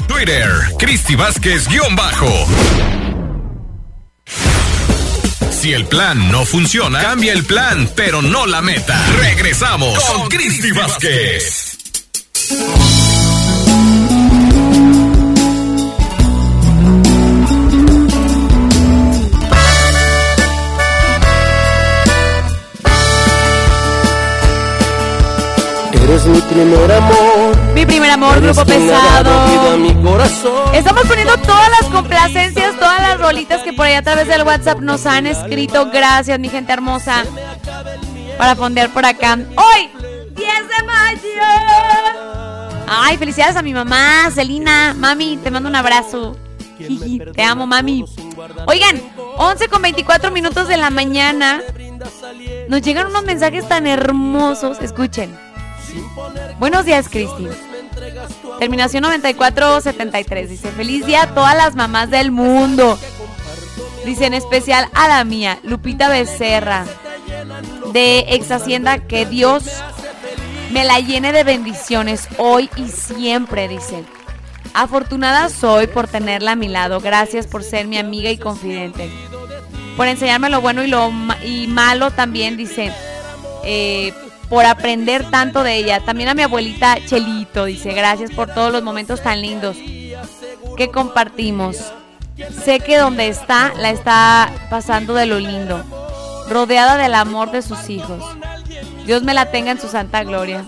[0.07, 0.47] Twitter,
[0.79, 2.47] Cristi Vázquez guion bajo.
[5.51, 9.05] Si el plan no funciona, cambia el plan, pero no la meta.
[9.19, 11.58] Regresamos con Cristi Vázquez.
[26.19, 27.57] Eres mi primer amor.
[27.75, 29.79] Mi primer amor, Eres grupo pesado.
[29.79, 30.75] mi corazón.
[30.75, 34.81] Estamos poniendo todas las complacencias, todas las rolitas que por ahí a través del WhatsApp
[34.81, 35.91] nos han escrito.
[35.93, 37.25] Gracias, mi gente hermosa.
[38.37, 39.35] Para fondear por acá.
[39.35, 39.91] Hoy,
[40.35, 41.43] 10 de mayo.
[42.89, 44.95] Ay, felicidades a mi mamá, Celina.
[44.95, 46.37] Mami, te mando un abrazo.
[46.79, 48.05] Jiji, Te amo, mami.
[48.67, 49.01] Oigan,
[49.37, 51.61] 11 con 24 minutos de la mañana.
[52.69, 54.79] Nos llegan unos mensajes tan hermosos.
[54.81, 55.48] Escuchen.
[56.59, 57.49] Buenos días, Cristi.
[58.59, 60.51] Terminación 9473.
[60.51, 62.99] Dice, feliz día a todas las mamás del mundo.
[64.05, 66.85] Dice, en especial a la mía, Lupita Becerra,
[67.93, 69.65] de Ex Hacienda, que Dios
[70.71, 74.05] me la llene de bendiciones hoy y siempre, dice.
[74.75, 77.01] Afortunada soy por tenerla a mi lado.
[77.01, 79.11] Gracias por ser mi amiga y confidente.
[79.97, 81.11] Por enseñarme lo bueno y lo
[81.45, 82.93] y malo también, dice.
[83.65, 84.13] eh,
[84.49, 86.01] por aprender tanto de ella.
[86.01, 87.93] También a mi abuelita Chelito, dice.
[87.93, 89.77] Gracias por todos los momentos tan lindos
[90.77, 91.93] que compartimos.
[92.65, 95.85] Sé que donde está, la está pasando de lo lindo.
[96.49, 98.25] Rodeada del amor de sus hijos.
[99.05, 100.65] Dios me la tenga en su santa gloria.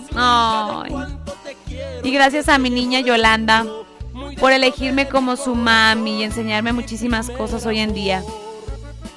[2.03, 3.65] Y gracias a mi niña Yolanda
[4.39, 8.23] por elegirme como su mami y enseñarme muchísimas cosas hoy en día.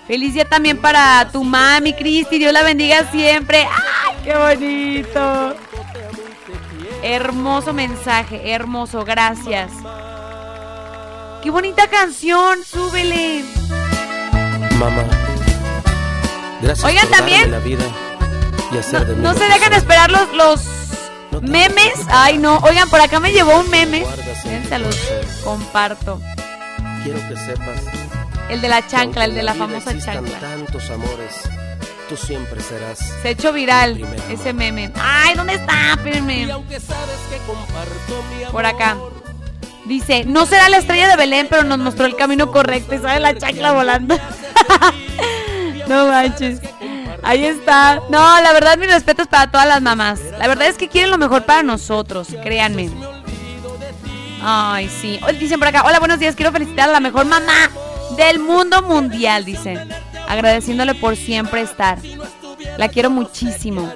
[0.06, 2.38] Feliz día también para tu mami, Cristi.
[2.38, 3.66] Dios la bendiga siempre.
[3.66, 5.56] ¡Ay, qué bonito!
[7.02, 9.70] Hermoso mensaje, hermoso, gracias.
[11.42, 12.64] ¡Qué bonita canción!
[12.64, 13.44] ¡Súbele!
[14.78, 15.04] Mamá.
[16.62, 17.84] Gracias Oigan, por también- la vida
[18.72, 21.92] y hacer de No se dejan esperar los, los memes.
[22.08, 22.58] Ay, no.
[22.58, 24.04] Oigan, por acá me llevó un meme.
[24.44, 24.96] Miren, se los
[25.44, 26.20] comparto.
[27.02, 28.03] Quiero que sepas.
[28.48, 30.38] El de la chancla, el de la famosa chancla.
[30.38, 31.34] tantos amores,
[32.08, 32.98] tú siempre serás.
[33.22, 34.00] Se ha hecho viral
[34.30, 34.90] ese meme.
[35.00, 35.92] Ay, ¿dónde está?
[35.92, 36.48] Espérenme.
[38.52, 38.96] Por acá.
[39.86, 43.20] Dice, no será la estrella de Belén, pero nos mostró el camino correcto y sale
[43.20, 44.18] la chancla volando.
[45.88, 46.60] no manches.
[47.22, 48.00] Ahí está.
[48.10, 50.20] No, la verdad, mis respetos para todas las mamás.
[50.38, 52.90] La verdad es que quieren lo mejor para nosotros, créanme.
[54.42, 55.18] Ay, sí.
[55.40, 56.36] Dicen por acá, hola, buenos días.
[56.36, 57.70] Quiero felicitar a la mejor mamá
[58.16, 59.78] del mundo mundial, dice.
[60.28, 61.98] Agradeciéndole por siempre estar.
[62.78, 63.92] La quiero muchísimo.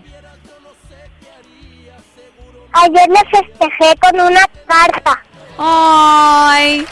[2.72, 5.22] Ayer me festejé con una carta.
[5.56, 6.84] Ay.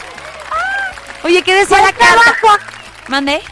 [1.26, 2.60] Oye, ¿qué decía la carta?
[3.08, 3.42] ¿Mande?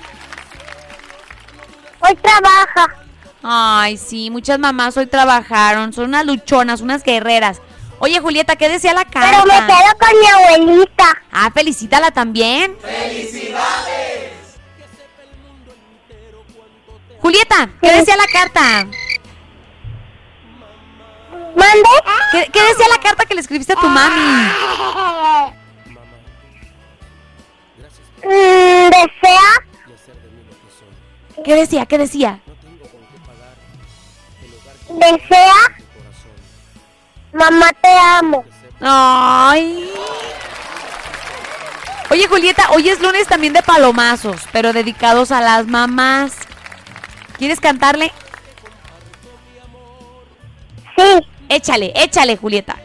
[1.99, 2.95] Hoy trabaja.
[3.43, 7.61] Ay, sí, muchas mamás hoy trabajaron, son unas luchonas, unas guerreras.
[7.99, 9.43] Oye, Julieta, ¿qué decía la carta?
[9.43, 11.23] Pero me quedo con mi abuelita.
[11.33, 12.77] Ah, felicítala también.
[17.21, 18.87] Julieta, ¿qué decía la carta?
[21.57, 21.89] ¿Mande?
[22.31, 25.64] ¿Qué, qué decía la carta que le escribiste a tu mami?
[28.25, 29.65] Mm, ¿Desea?
[31.45, 31.87] ¿Qué decía?
[31.87, 32.41] ¿Qué decía?
[34.89, 35.77] desea,
[37.33, 38.45] mamá te amo.
[38.81, 39.91] Ay.
[42.11, 46.35] Oye, Julieta, hoy es lunes también de palomazos, pero dedicados a las mamás.
[47.39, 48.13] ¿Quieres cantarle?
[50.97, 51.27] Sí.
[51.49, 52.77] Échale, échale, Julieta.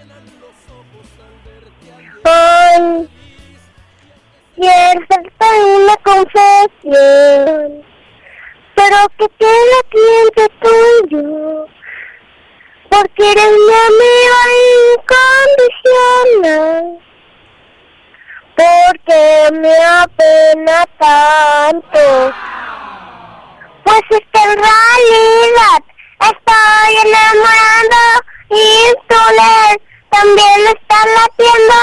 [4.60, 5.46] Quiero hacerte
[5.78, 7.86] una confesión,
[8.76, 11.66] pero que quede aquí entre tú y yo,
[12.90, 14.42] porque eres mi amiga
[16.44, 16.86] incondicional,
[18.58, 19.22] porque
[19.54, 22.04] me apena tanto,
[23.86, 25.80] pues es que en realidad
[26.20, 28.02] estoy enamorando
[28.50, 28.62] y
[29.08, 29.16] tú
[30.10, 31.76] también lo estás latiendo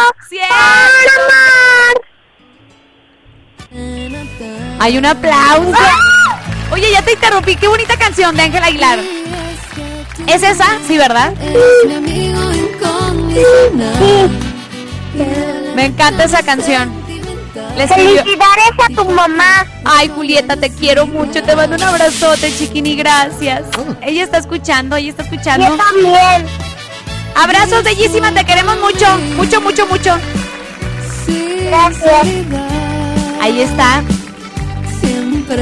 [0.48, 2.15] para amar.
[4.78, 5.72] Hay un aplauso.
[6.70, 7.56] Oye, ya te interrumpí.
[7.56, 8.98] Qué bonita canción de Ángel Aguilar.
[10.26, 10.78] ¿Es esa?
[10.86, 11.34] Sí, ¿verdad?
[15.74, 16.92] Me encanta esa canción.
[17.76, 19.66] Felicidades a tu mamá.
[19.84, 21.42] Ay, Julieta, te quiero mucho.
[21.42, 22.96] Te mando un abrazote, chiquini.
[22.96, 23.62] Gracias.
[24.02, 25.68] Ella está escuchando, ella está escuchando.
[25.68, 26.46] Yo también.
[27.34, 28.32] Abrazos, bellísima.
[28.32, 29.06] Te queremos mucho.
[29.36, 30.18] Mucho, mucho, mucho.
[31.68, 32.26] Gracias.
[33.46, 34.02] Ahí está.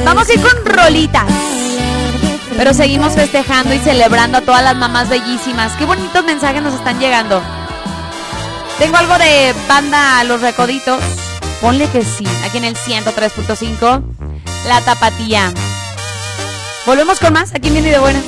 [0.06, 1.26] Vamos a ir con rolitas.
[2.56, 5.74] Pero seguimos festejando y celebrando a todas las mamás bellísimas.
[5.74, 7.42] Qué bonitos mensajes nos están llegando.
[8.78, 10.98] Tengo algo de banda Los Recoditos.
[11.60, 14.02] Ponle que sí, aquí en el 103.5.
[14.66, 15.52] La tapatía.
[16.86, 17.54] Volvemos con más.
[17.54, 18.20] Aquí viene de buena.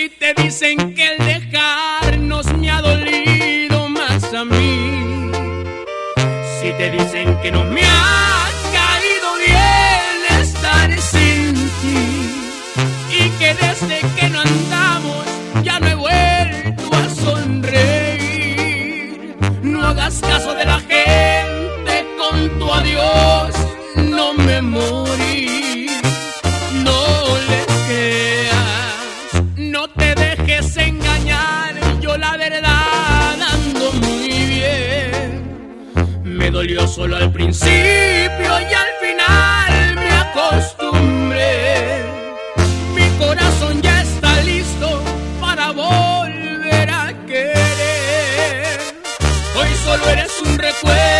[0.00, 5.30] Si te dicen que el dejarnos me ha dolido más a mí.
[6.58, 8.48] Si te dicen que no me ha
[8.78, 12.00] caído bien estar sin ti
[13.10, 15.26] y que desde que no andamos
[15.62, 18.16] ya no he vuelto a sonreír.
[19.62, 23.54] No hagas caso de la gente con tu adiós,
[23.96, 25.59] no me morí.
[36.60, 37.70] Dolió solo al principio
[38.60, 42.04] y al final me acostumbré.
[42.94, 45.02] Mi corazón ya está listo
[45.40, 48.78] para volver a querer.
[49.56, 51.19] Hoy solo eres un recuerdo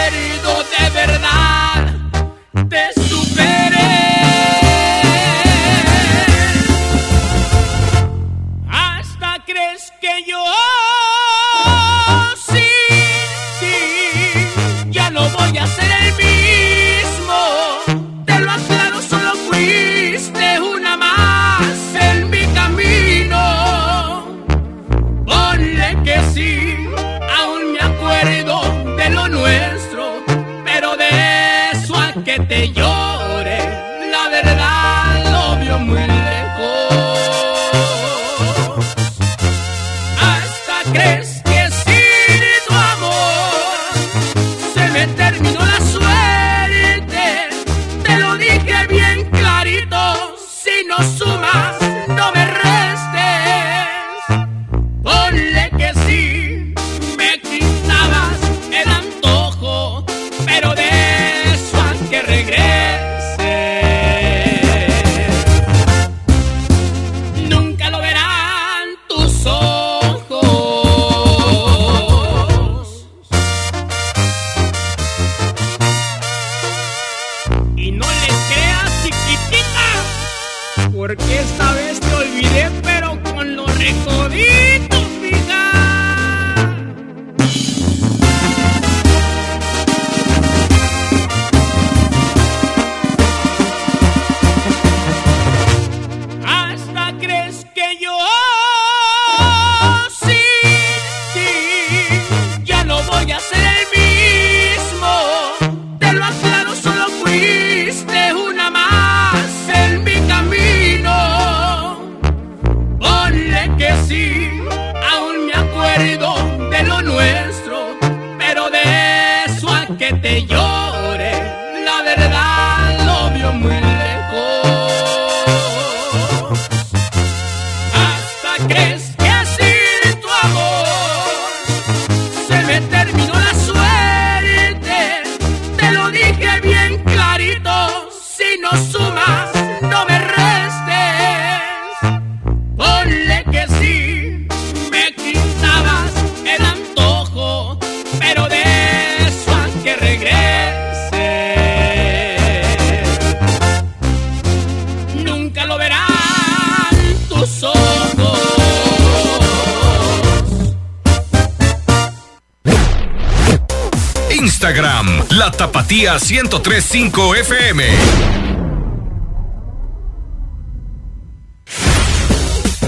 [166.11, 167.85] Tapatía 1035 FM.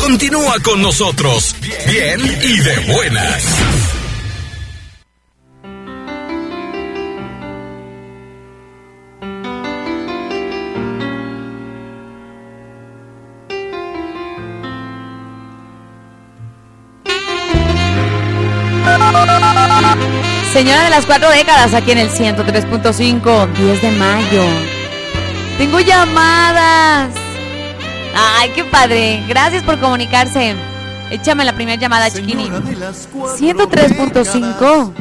[0.00, 1.54] Continúa con nosotros,
[1.86, 3.62] bien y de buenas.
[20.52, 24.44] Señora de las cuatro décadas, aquí en el 103.5, 10 de mayo.
[25.56, 27.14] Tengo llamadas.
[28.14, 29.24] Ay, qué padre.
[29.26, 30.54] Gracias por comunicarse.
[31.10, 32.50] Échame la primera llamada, chiquini.
[32.50, 34.92] 103.5.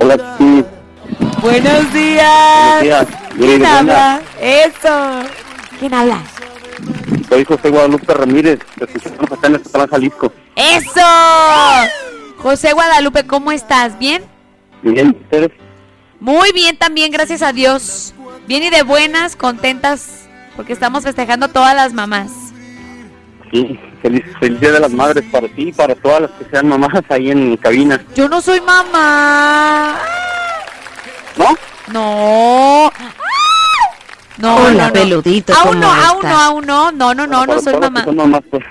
[0.00, 0.64] Hola, sí.
[1.40, 2.80] Buenos días.
[2.80, 3.06] Buenos días.
[3.38, 4.20] ¿Quién habla?
[4.40, 5.20] Eso.
[5.78, 6.18] ¿Quién habla?
[7.28, 10.32] Soy José Guadalupe Ramírez, escuchamos acá en Jalisco.
[10.56, 11.06] ¡Eso!
[12.42, 13.98] José Guadalupe, ¿cómo estás?
[13.98, 14.22] ¿Bien?
[14.82, 15.50] Bien, ustedes.
[16.20, 18.14] Muy bien también, gracias a Dios.
[18.46, 22.30] Bien y de buenas, contentas, porque estamos festejando todas las mamás.
[23.52, 26.68] Sí, feliz, feliz Día de las Madres para ti y para todas las que sean
[26.68, 28.02] mamás ahí en cabina.
[28.14, 29.98] Yo no soy mamá.
[31.36, 31.46] ¿No?
[31.92, 32.92] No.
[34.38, 34.92] No, Hola, no, no.
[34.92, 36.92] peludito, Aún no, ¿cómo aún no, aún no.
[36.92, 38.04] No, no, no, no Para soy mamá.
[38.04, 38.64] son mamás, pues.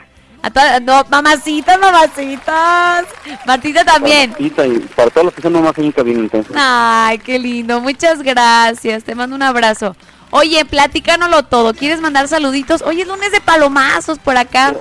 [0.44, 3.06] A todas- no, mamacitas, mamacitas.
[3.46, 4.32] Martita también.
[4.32, 6.52] Martita, y para todas las que son mamás en cabina, entonces.
[6.58, 7.80] Ay, qué lindo.
[7.80, 9.04] Muchas gracias.
[9.04, 9.96] Te mando un abrazo.
[10.32, 11.74] Oye, platícanoslo todo.
[11.74, 12.82] ¿Quieres mandar saluditos?
[12.82, 14.74] Hoy es lunes de palomazos por acá.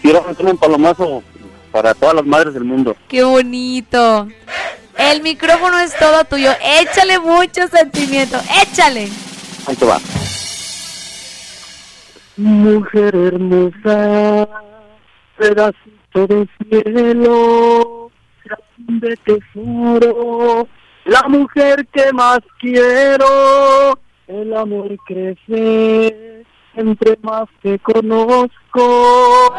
[0.00, 1.22] Quiero meter un palomazo
[1.70, 2.96] para todas las madres del mundo.
[3.08, 4.28] Qué bonito.
[4.96, 6.52] El micrófono es todo tuyo.
[6.80, 8.40] Échale mucho sentimiento.
[8.62, 9.08] Échale.
[9.66, 10.00] Ahí te va.
[12.36, 14.48] Mujer hermosa,
[15.36, 18.10] pedacito de cielo,
[18.44, 20.68] grande tesoro,
[21.04, 26.44] la mujer que más quiero, el amor crece
[26.74, 29.54] entre más te conozco,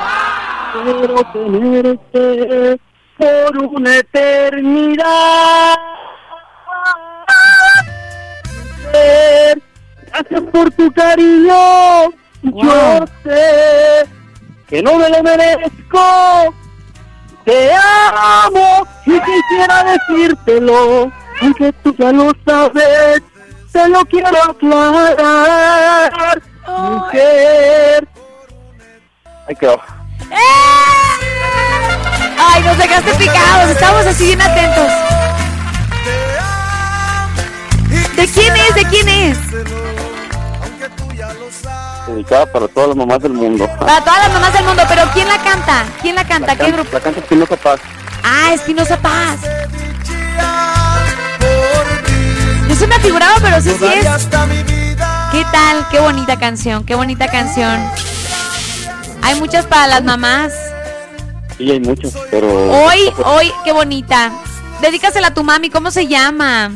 [0.84, 2.80] quiero tenerte
[3.18, 5.76] por una eternidad.
[10.08, 12.12] Gracias por tu cariño.
[12.44, 14.06] Yo sé
[14.68, 16.54] que no me lo merezco.
[17.46, 21.12] Te amo y quisiera decírtelo,
[21.42, 23.22] aunque tú ya lo sabes.
[23.72, 26.12] Te lo quiero aclarar,
[26.68, 28.08] mujer.
[29.48, 29.82] Ahí quedó.
[32.38, 33.70] Ay, nos dejaste picados.
[33.72, 34.92] Estamos así bien atentos.
[38.16, 38.76] ¿De quién es?
[38.76, 39.38] ¿De quién es?
[42.08, 43.68] Dedicada para todas las mamás del mundo.
[43.80, 44.84] Para todas las mamás del mundo.
[44.88, 45.86] Pero ¿quién la canta?
[46.02, 46.56] ¿Quién la canta?
[46.56, 46.90] ¿Qué grupo?
[46.92, 47.80] La canta Espinosa Paz.
[48.24, 49.40] Ah, Espinosa Paz.
[52.68, 54.06] Yo se me figuraba, pero sí, sí es.
[55.32, 55.88] ¿Qué tal?
[55.90, 57.80] Qué bonita canción, qué bonita canción.
[59.22, 60.54] Hay muchas para las mamás.
[61.58, 62.48] Sí, hay muchos, pero...
[62.72, 64.32] Hoy, hoy, qué bonita.
[64.82, 66.72] Dedícasela a tu mami, ¿cómo se llama?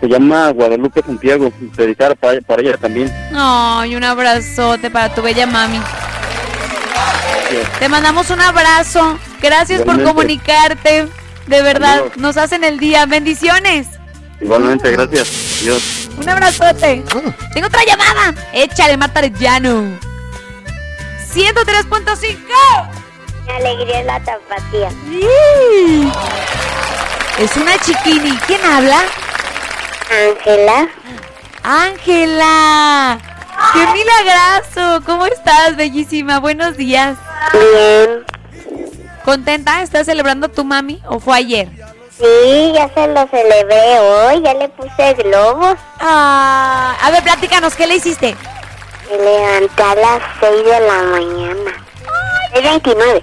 [0.00, 3.12] Se llama Guadalupe Santiago, dedicada para, para ella también.
[3.34, 5.80] Ay, un abrazote para tu bella mami.
[7.78, 9.18] Te mandamos un abrazo.
[9.40, 11.08] Gracias por comunicarte.
[11.46, 12.16] De verdad, Adiós.
[12.16, 13.06] nos hacen el día.
[13.06, 13.86] Bendiciones.
[14.40, 15.60] Igualmente, gracias.
[15.62, 16.08] Dios.
[16.20, 17.02] Un abrazote.
[17.54, 18.34] Tengo otra llamada.
[18.52, 19.98] Échale, Marta Arellano.
[21.32, 22.36] 103.5.
[23.46, 24.90] Mi alegría es la tapatía.
[24.90, 26.12] ¡Sí!
[27.38, 28.36] Es una chiquini.
[28.46, 29.00] ¿Quién habla?
[30.10, 30.88] Ángela.
[31.62, 33.18] Ángela.
[33.72, 35.04] ¡Qué milagrazo!
[35.04, 36.38] ¿Cómo estás, bellísima?
[36.38, 37.18] Buenos días.
[37.52, 38.24] Bien.
[39.24, 39.82] ¿Contenta?
[39.82, 41.68] ¿Estás celebrando a tu mami o fue ayer?
[42.18, 45.76] Sí, ya se lo celebré hoy, ya le puse globos.
[46.00, 48.34] Ah, a ver, platícanos, ¿qué le hiciste?
[49.10, 51.86] Me levanté a las 6 de la mañana.
[52.54, 53.22] Es 29.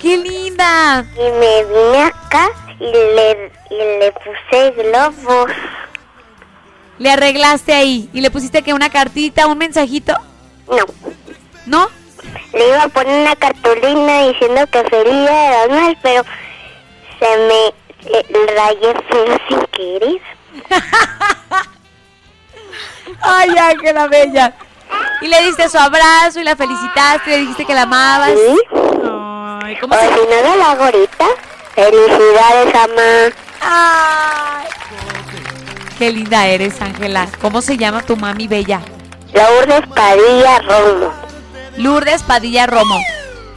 [0.00, 1.04] ¡Qué linda!
[1.14, 5.52] Y me vine acá y le, y le puse globos.
[6.98, 10.16] Le arreglaste ahí y le pusiste que una cartita, un mensajito.
[10.68, 10.84] No.
[11.66, 11.88] ¿No?
[12.52, 16.24] Le iba a poner una cartulina diciendo que feliz día de madres, pero
[17.20, 17.66] se me
[18.12, 20.20] eh, rayé feo sin querer.
[23.20, 24.54] Ay, Ángela Bella.
[25.20, 28.30] Y le diste su abrazo y la felicitaste, le dijiste que la amabas.
[28.30, 28.56] ¿Sí?
[29.62, 31.26] Ay, ¿cómo O se si no lo hago ahorita.
[31.74, 33.47] Felicidades, mamá.
[33.60, 34.66] Ay.
[35.98, 37.28] Qué linda eres, Ángela.
[37.40, 38.80] ¿Cómo se llama tu mami bella?
[39.32, 41.12] Lourdes Padilla Romo.
[41.76, 43.00] Lourdes Padilla Romo.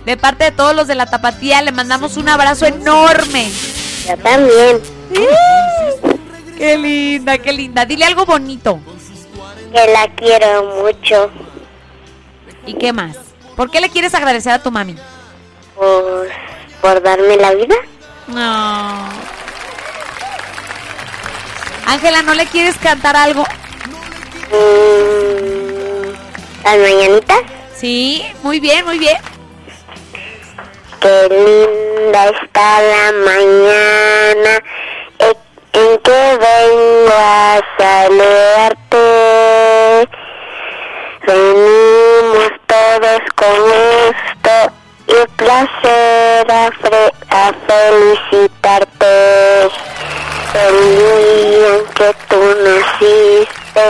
[0.05, 3.51] De parte de todos los de la tapatía, le mandamos un abrazo enorme.
[4.07, 4.81] Yo también.
[6.57, 7.85] Qué linda, qué linda.
[7.85, 8.79] Dile algo bonito.
[9.71, 11.29] Que la quiero mucho.
[12.65, 13.17] ¿Y qué más?
[13.55, 14.95] ¿Por qué le quieres agradecer a tu mami?
[15.75, 16.27] Por,
[16.81, 17.75] por darme la vida.
[18.27, 19.09] No.
[21.91, 23.43] Ángela, ¿no le quieres cantar algo?
[26.63, 27.39] ¿Las mañanitas?
[27.75, 29.17] Sí, muy bien, muy bien.
[31.01, 34.63] Qué linda está la mañana
[35.19, 35.37] en-
[35.81, 39.05] en que vengo a saludarte.
[41.27, 44.53] Venimos todos con gusto
[45.07, 49.11] y placer a felicitarte.
[50.53, 53.85] El día en que tú naciste,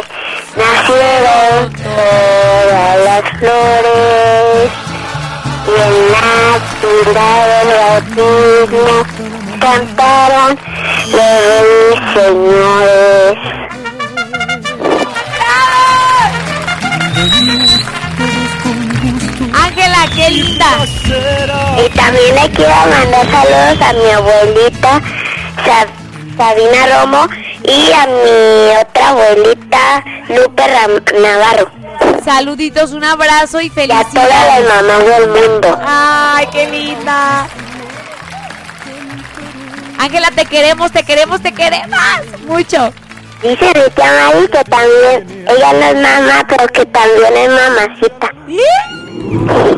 [0.55, 4.69] nacieron todas las flores
[5.67, 6.29] y en la
[6.79, 7.69] ciudad del
[8.17, 8.95] bautismo
[9.59, 10.59] cantaron
[11.11, 13.37] los señores.
[19.53, 20.85] Ángela, qué linda.
[21.85, 25.01] Y también le quiero mandar saludos a mi abuelita
[25.65, 26.00] Sa-
[26.45, 27.27] Sabina Romo
[27.63, 31.69] y a mi otra abuelita Lupe Ram- Navarro.
[32.25, 34.07] Saluditos, un abrazo y Y a felicidades.
[34.11, 35.79] todas las mamás del mundo.
[35.85, 37.47] Ay, qué linda.
[39.99, 41.99] Ángela, te queremos, te queremos, te queremos
[42.47, 42.91] mucho.
[43.43, 48.31] Dice mi tía Mari que también, ella no es mamá, pero que también es mamacita.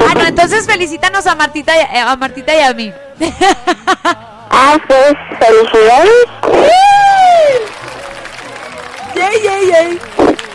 [0.10, 1.74] Ah, no, entonces felicítanos a Martita,
[2.10, 2.94] a Martita y a mí.
[4.56, 6.10] Ah, pues, felicidades.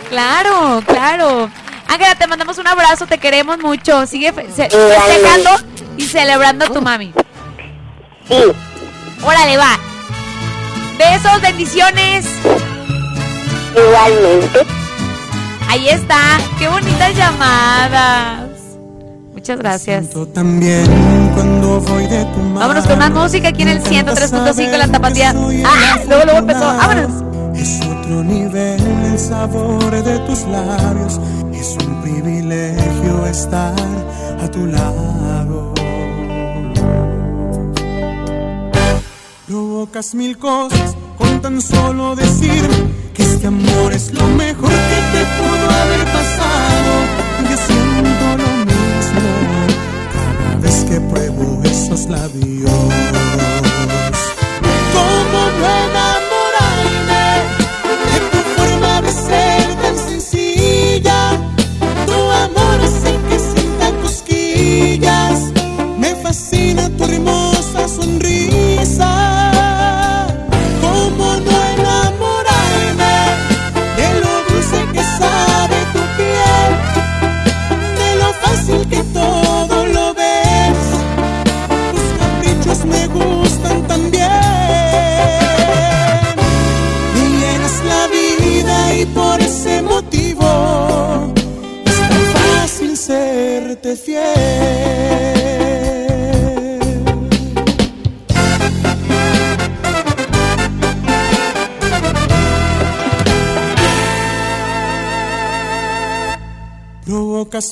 [0.08, 1.50] Claro, claro.
[1.86, 4.06] Ángela, te mandamos un abrazo, te queremos mucho.
[4.06, 5.50] Sigue festejando
[5.96, 7.12] y celebrando a tu mami.
[8.28, 8.42] Sí.
[9.22, 9.78] Órale, va.
[10.98, 12.26] Besos, bendiciones.
[13.76, 14.60] Igualmente.
[15.68, 16.38] Ahí está.
[16.58, 18.48] Qué bonitas llamadas.
[19.32, 20.06] Muchas gracias.
[20.34, 21.30] También
[21.80, 25.30] Vámonos con más música aquí en el 103.5 La Tapatía.
[25.64, 26.60] Ah, luego, luego empezó.
[26.60, 27.22] Vámonos.
[27.54, 31.20] Es otro nivel el sabor de tus labios.
[31.52, 33.74] Es un privilegio estar
[34.42, 35.74] a tu lado.
[39.46, 42.68] Provocas mil cosas con tan solo decir
[43.14, 47.07] que este amor es lo mejor que te pudo haber pasado.
[50.88, 52.70] Que pruebo esos labios.
[54.94, 56.17] ¿Cómo no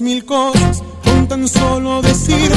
[0.01, 2.51] Mil cosas con tan solo decir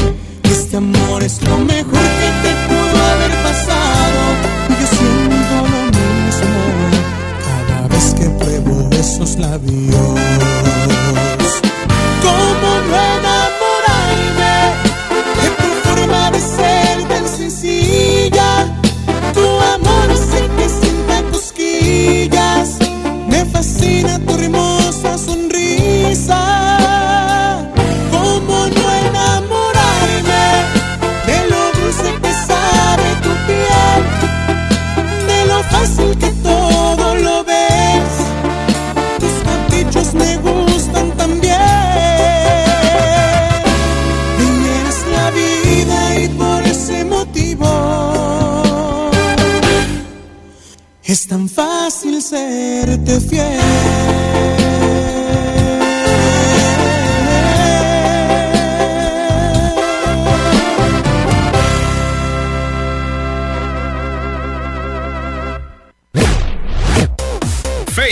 [0.45, 4.19] este amor es lo mejor que te pudo haber pasado.
[4.69, 6.61] Yo siento lo mismo
[7.45, 10.58] cada vez que pruebo esos labios.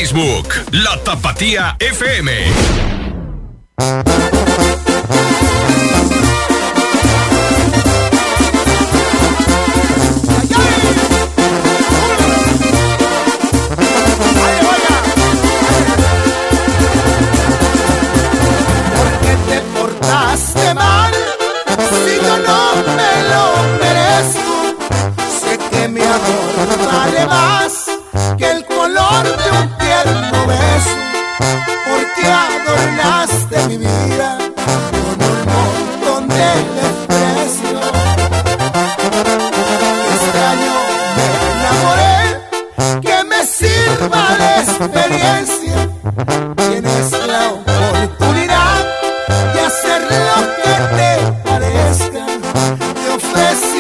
[0.08, 2.97] Facebook, La Tapatía FM.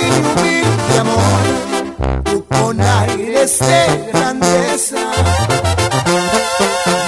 [0.06, 4.98] Mi humilde amor, tú con aires de grandeza.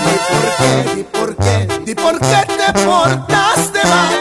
[0.06, 4.19] Di por qué, di por qué, di por qué te portaste mal.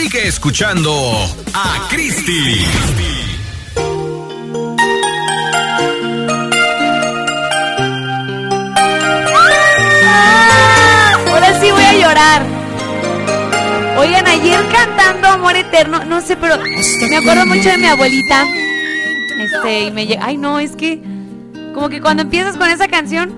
[0.00, 0.92] Sigue escuchando
[1.52, 2.64] a Cristi.
[11.26, 12.46] Ahora sí voy a llorar.
[13.98, 18.46] Oigan, ayer cantando Amor Eterno, no sé, pero me acuerdo mucho de mi abuelita.
[19.36, 20.16] Este, y me.
[20.22, 21.02] Ay, no, es que.
[21.74, 23.34] Como que cuando empiezas con esa canción.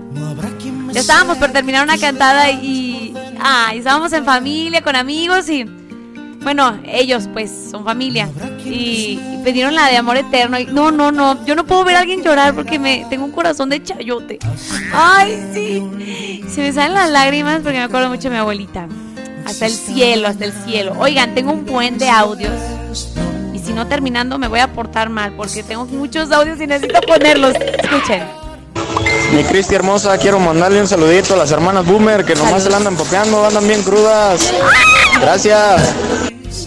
[0.92, 3.14] Ya estábamos por terminar una cantada y.
[3.40, 5.79] Ah, y estábamos en familia, con amigos y.
[6.42, 8.28] Bueno, ellos pues son familia.
[8.64, 10.58] Y, y pidieron la de amor eterno.
[10.58, 11.44] Y no, no, no.
[11.44, 14.38] Yo no puedo ver a alguien llorar porque me tengo un corazón de chayote.
[14.92, 16.42] Ay, sí.
[16.48, 18.88] Se me salen las lágrimas porque me acuerdo mucho de mi abuelita.
[19.44, 20.94] Hasta el cielo, hasta el cielo.
[20.98, 22.54] Oigan, tengo un buen de audios.
[23.52, 27.00] Y si no terminando me voy a portar mal porque tengo muchos audios y necesito
[27.02, 27.54] ponerlos.
[27.54, 28.22] Escuchen.
[29.34, 32.78] Mi Cristi hermosa, quiero mandarle un saludito a las hermanas Boomer que nomás se la
[32.78, 34.52] andan popeando, andan bien crudas.
[35.20, 35.94] Gracias.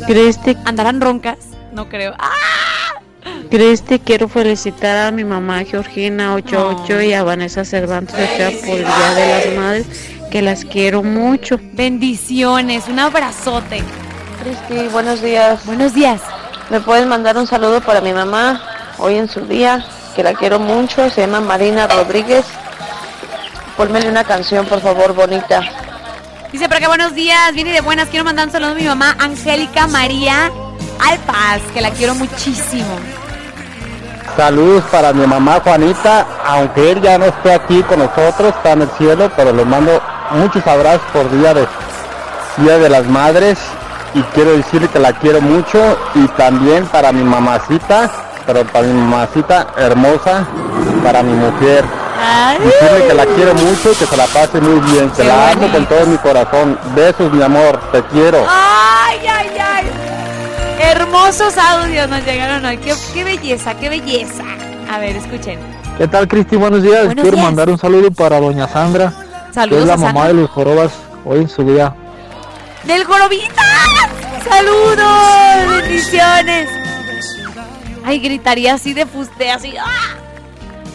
[0.05, 0.57] Cristi.
[0.65, 1.37] ¿Andarán roncas?
[1.71, 2.13] No creo.
[2.19, 2.33] ¡Ah!
[3.49, 8.85] Cristi, quiero felicitar a mi mamá Georgina 88 y a Vanessa Cervantes Ochoa por el
[8.85, 9.87] Día de las Madres,
[10.31, 11.59] que las quiero mucho.
[11.73, 13.83] Bendiciones, un abrazote.
[14.41, 15.65] Cristi, buenos días.
[15.65, 16.21] Buenos días.
[16.69, 18.61] ¿Me puedes mandar un saludo para mi mamá
[18.97, 19.85] hoy en su día?
[20.15, 22.45] Que la quiero mucho, se llama Marina Rodríguez.
[23.77, 25.61] Ponmele una canción, por favor, bonita.
[26.53, 28.09] Dice por acá, buenos días, viene de buenas.
[28.09, 30.51] Quiero mandar un saludo a mi mamá, Angélica María
[30.99, 32.95] Alpaz, que la quiero muchísimo.
[34.37, 38.83] Saludos para mi mamá Juanita, aunque él ya no esté aquí con nosotros, está en
[38.83, 39.99] el cielo, pero le mando
[40.33, 41.67] muchos abrazos por día de
[42.57, 43.57] Día de las Madres
[44.13, 48.11] y quiero decirle que la quiero mucho y también para mi mamacita,
[48.45, 50.45] pero para mi mamacita hermosa,
[51.03, 51.83] para mi mujer.
[52.59, 55.51] Decirle que la quiero mucho y que se la pase muy bien, que Qué la
[55.51, 56.79] amo con todo mi corazón.
[56.95, 58.45] Besos, mi amor, te quiero.
[58.49, 59.85] Ay, ay, ay.
[60.79, 62.77] Hermosos audios nos llegaron hoy.
[62.77, 64.43] Qué, qué belleza, qué belleza.
[64.91, 65.59] A ver, escuchen.
[65.97, 66.55] ¿Qué tal, Cristi?
[66.55, 67.05] Buenos días.
[67.05, 67.45] Buenos Quiero días.
[67.45, 69.11] mandar un saludo para doña Sandra,
[69.49, 70.27] que Saludos es la mamá Sandra.
[70.27, 70.91] de los jorobas
[71.25, 71.93] hoy en su día.
[72.83, 73.63] ¡Del Jorobita!
[74.49, 75.67] ¡Saludos!
[75.81, 76.69] ¡Bendiciones!
[78.05, 79.75] Ay, gritaría así de fuste, así.
[79.77, 80.17] ¡ah!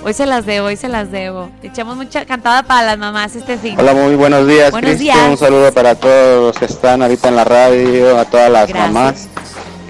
[0.04, 1.50] Hoy se las debo, hoy se las debo.
[1.62, 3.76] Echamos mucha cantada para las mamás este fin.
[3.78, 5.04] Hola, muy buenos días, Buenos Cristi.
[5.04, 5.18] días.
[5.28, 8.92] Un saludo para todos los que están ahorita en la radio, a todas las Gracias.
[8.92, 9.28] mamás.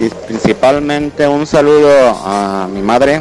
[0.00, 1.90] Y principalmente un saludo
[2.24, 3.20] a mi madre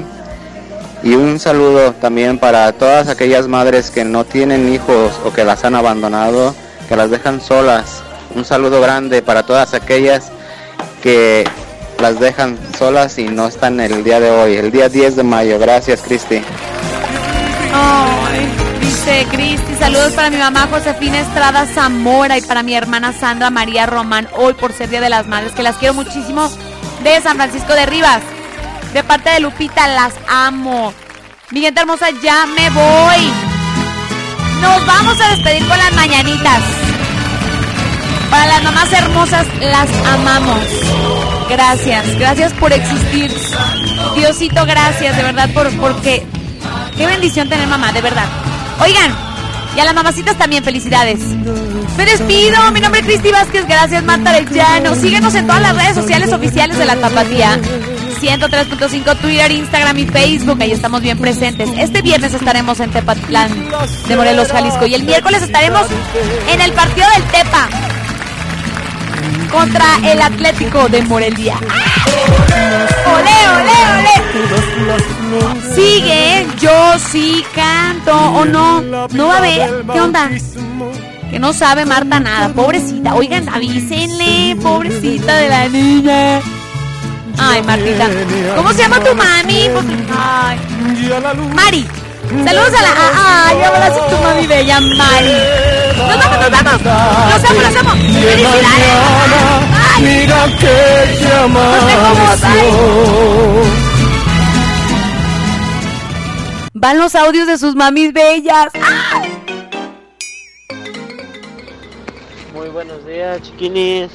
[1.04, 5.66] y un saludo también para todas aquellas madres que no tienen hijos o que las
[5.66, 6.56] han abandonado,
[6.88, 8.02] que las dejan solas.
[8.36, 10.32] Un saludo grande para todas aquellas
[11.04, 11.46] que
[12.00, 15.58] las dejan solas y no están el día de hoy, el día 10 de mayo.
[15.60, 16.42] Gracias, Cristi.
[17.80, 18.50] Ay,
[18.82, 19.76] dice Cristi.
[19.78, 24.54] Saludos para mi mamá Josefina Estrada Zamora y para mi hermana Sandra María Román, hoy
[24.54, 26.50] por ser Día de las Madres, que las quiero muchísimo,
[27.04, 28.22] de San Francisco de Rivas.
[28.94, 30.94] De parte de Lupita, las amo.
[31.52, 33.32] Mi gente hermosa, ya me voy.
[34.62, 36.62] Nos vamos a despedir con las mañanitas.
[38.32, 40.60] Para las mamás hermosas, las amamos.
[41.50, 43.32] Gracias, gracias por existir.
[44.16, 46.26] Diosito, gracias, de verdad, por, porque
[46.98, 48.26] qué bendición tener mamá, de verdad.
[48.82, 49.16] Oigan,
[49.76, 51.20] y a las mamacitas también, felicidades.
[51.98, 54.96] Me despido, mi nombre es Cristi Vázquez, gracias Marta Arellano.
[54.96, 57.60] Síguenos en todas las redes sociales oficiales de la Tapatía.
[58.20, 61.70] 103.5 Twitter, Instagram y Facebook, ahí estamos bien presentes.
[61.78, 63.52] Este viernes estaremos en Tepatlán
[64.08, 64.88] de Morelos, Jalisco.
[64.88, 65.86] Y el miércoles estaremos
[66.52, 67.70] en el partido del Tepa
[69.52, 71.60] contra el Atlético de Morelia.
[73.16, 74.16] ¡Ole, ole, ole!
[75.76, 78.82] Sigue, yo sí canto o no.
[78.82, 79.86] No va a haber.
[79.92, 80.30] ¿Qué onda?
[81.30, 83.14] Que no sabe Marta nada, pobrecita.
[83.16, 86.40] Oigan, avísenle, pobrecita de la niña.
[87.38, 88.08] Ay, Martita.
[88.56, 89.70] ¿Cómo se llama tu mami?
[90.18, 90.58] Ay.
[91.54, 91.88] Mari.
[92.44, 92.90] Saludos a la.
[93.48, 95.34] Ay, abrazo a tu mami bella, Mari.
[95.98, 96.82] Nos vamos, nos vamos.
[96.84, 97.92] Los amo, los amo.
[97.92, 99.77] Felicidades.
[100.02, 101.08] Mira que
[106.74, 108.68] Van los audios de sus mamis bellas.
[108.76, 109.40] ¡Ay!
[112.54, 114.12] Muy buenos días, chiquinis.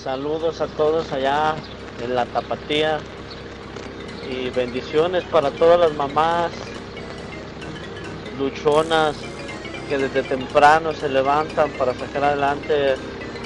[0.00, 1.56] Saludos a todos allá
[2.00, 3.00] en la tapatía.
[4.30, 6.52] Y bendiciones para todas las mamás
[8.38, 9.16] luchonas
[9.88, 12.94] que desde temprano se levantan para sacar adelante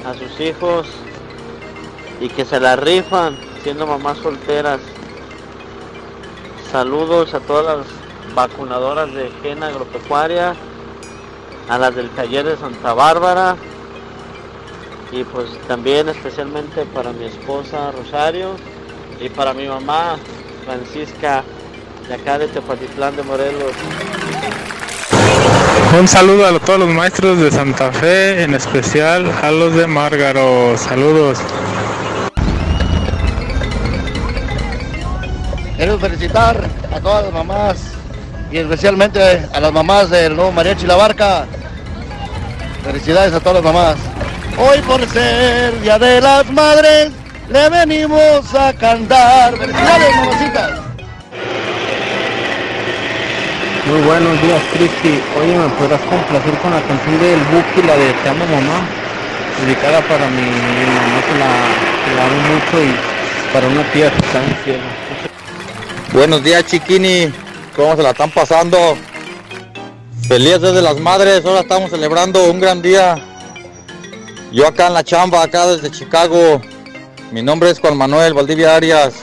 [0.05, 0.87] a sus hijos
[2.21, 4.81] y que se la rifan siendo mamás solteras.
[6.71, 7.87] Saludos a todas las
[8.35, 10.55] vacunadoras de Gen Agropecuaria,
[11.69, 13.57] a las del taller de Santa Bárbara
[15.13, 18.57] y pues también especialmente para mi esposa Rosario
[19.21, 20.17] y para mi mamá
[20.65, 21.45] Francisca
[22.09, 23.73] de acá de Tepatitlán de Morelos.
[25.99, 30.77] Un saludo a todos los maestros de Santa Fe, en especial a los de Márgaro.
[30.77, 31.39] Saludos.
[35.77, 36.57] Quiero felicitar
[36.91, 37.77] a todas las mamás
[38.51, 39.21] y especialmente
[39.53, 41.45] a las mamás del nuevo Mariachi La Barca.
[42.83, 43.97] Felicidades a todas las mamás.
[44.57, 47.11] Hoy por ser Día de las Madres,
[47.51, 49.55] le venimos a cantar.
[49.59, 50.71] Felicidades, mamacitas.
[53.87, 55.21] Muy buenos días, Cristi.
[55.39, 58.81] Oye, ¿me podrás complacer con la canción del Buki, la de Te amo mamá?
[59.61, 61.53] Dedicada para mi, mamá que la,
[62.03, 65.06] que amo mucho y para una tía que está en el cielo.
[66.13, 67.33] Buenos días, chiquini.
[67.75, 68.97] ¿Cómo se la están pasando?
[70.29, 71.45] Feliz Día de las Madres.
[71.45, 73.17] Ahora estamos celebrando un gran día.
[74.53, 76.63] Yo acá en la chamba, acá desde Chicago.
[77.33, 79.15] Mi nombre es Juan Manuel Valdivia Arias.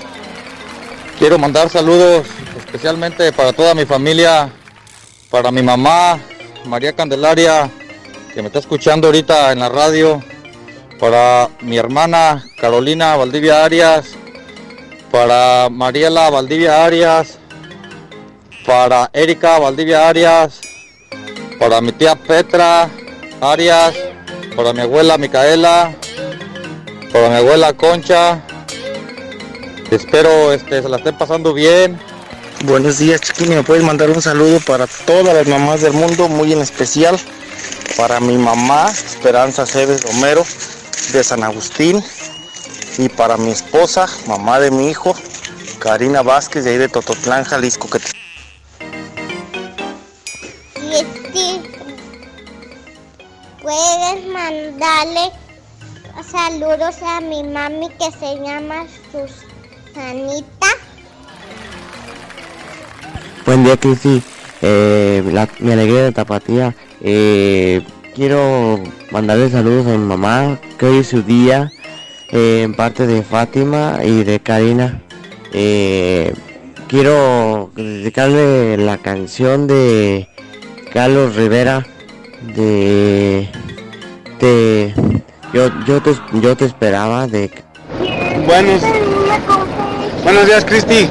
[1.17, 2.27] Quiero mandar saludos
[2.57, 4.51] especialmente para toda mi familia,
[5.29, 6.19] para mi mamá,
[6.65, 7.69] María Candelaria,
[8.33, 10.23] que me está escuchando ahorita en la radio,
[10.99, 14.15] para mi hermana Carolina Valdivia Arias,
[15.13, 17.37] para Mariela Valdivia Arias,
[18.65, 20.59] para Erika Valdivia Arias,
[21.59, 22.89] para mi tía Petra
[23.39, 23.93] Arias,
[24.55, 25.93] para mi abuela Micaela,
[27.11, 28.41] para mi abuela Concha.
[29.91, 31.99] Espero este, se la estén pasando bien.
[32.63, 33.53] Buenos días, chiquini.
[33.53, 37.19] ¿Me puedes mandar un saludo para todas las mamás del mundo, muy en especial
[37.97, 40.43] para mi mamá, Esperanza Cebes Romero,
[41.11, 42.03] de San Agustín,
[42.97, 45.15] y para mi esposa, mamá de mi hijo,
[45.79, 47.87] Karina Vázquez, de ahí de Tototlán, Jalisco.
[47.89, 48.13] Que te-
[53.61, 55.31] puedes mandarle
[56.31, 60.67] saludos a mi mami que se llama Susanita.
[63.45, 64.21] Buen día, Cristi.
[64.61, 66.75] Eh, la- mi alegría de Tapatía.
[67.01, 68.79] Eh, quiero
[69.11, 71.69] mandarle saludos a mi mamá, que hoy es su día,
[72.33, 75.01] eh, en parte de Fátima y de Karina.
[75.53, 76.33] Eh,
[76.87, 80.27] quiero dedicarle la canción de
[80.91, 81.85] Carlos Rivera
[82.55, 83.47] de,
[84.39, 84.93] de
[85.53, 87.51] yo, yo, te, yo te esperaba de
[88.47, 88.81] Buenos,
[90.23, 91.07] buenos días, Cristi.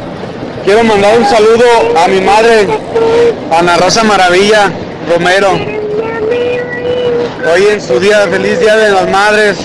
[0.64, 1.64] Quiero mandar un saludo
[1.96, 2.66] a mi madre,
[3.50, 4.72] Ana Rosa Maravilla
[5.08, 5.52] Romero.
[7.52, 9.58] Hoy en su día, feliz día de las madres.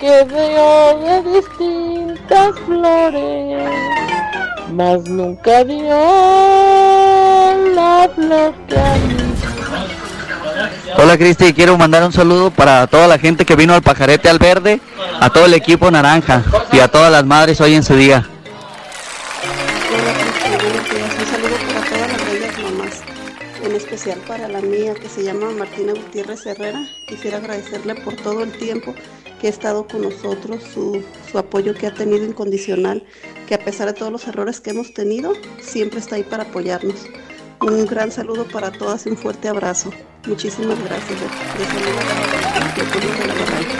[0.00, 3.70] Que veo de distintas flores.
[4.72, 5.88] mas nunca dio
[7.74, 8.54] la flor.
[10.96, 14.38] Hola Cristi, quiero mandar un saludo para toda la gente que vino al pajarete al
[14.38, 14.80] verde,
[15.20, 18.26] a todo el equipo naranja y a todas las madres hoy en su día.
[24.26, 26.88] Para la mía que se llama Martina Gutiérrez Herrera.
[27.06, 28.94] Quisiera agradecerle por todo el tiempo
[29.40, 33.04] que ha estado con nosotros, su, su apoyo que ha tenido incondicional,
[33.46, 37.06] que a pesar de todos los errores que hemos tenido, siempre está ahí para apoyarnos.
[37.60, 39.90] Un gran saludo para todas y un fuerte abrazo.
[40.26, 41.20] Muchísimas gracias.
[41.20, 41.26] De-
[42.82, 43.79] de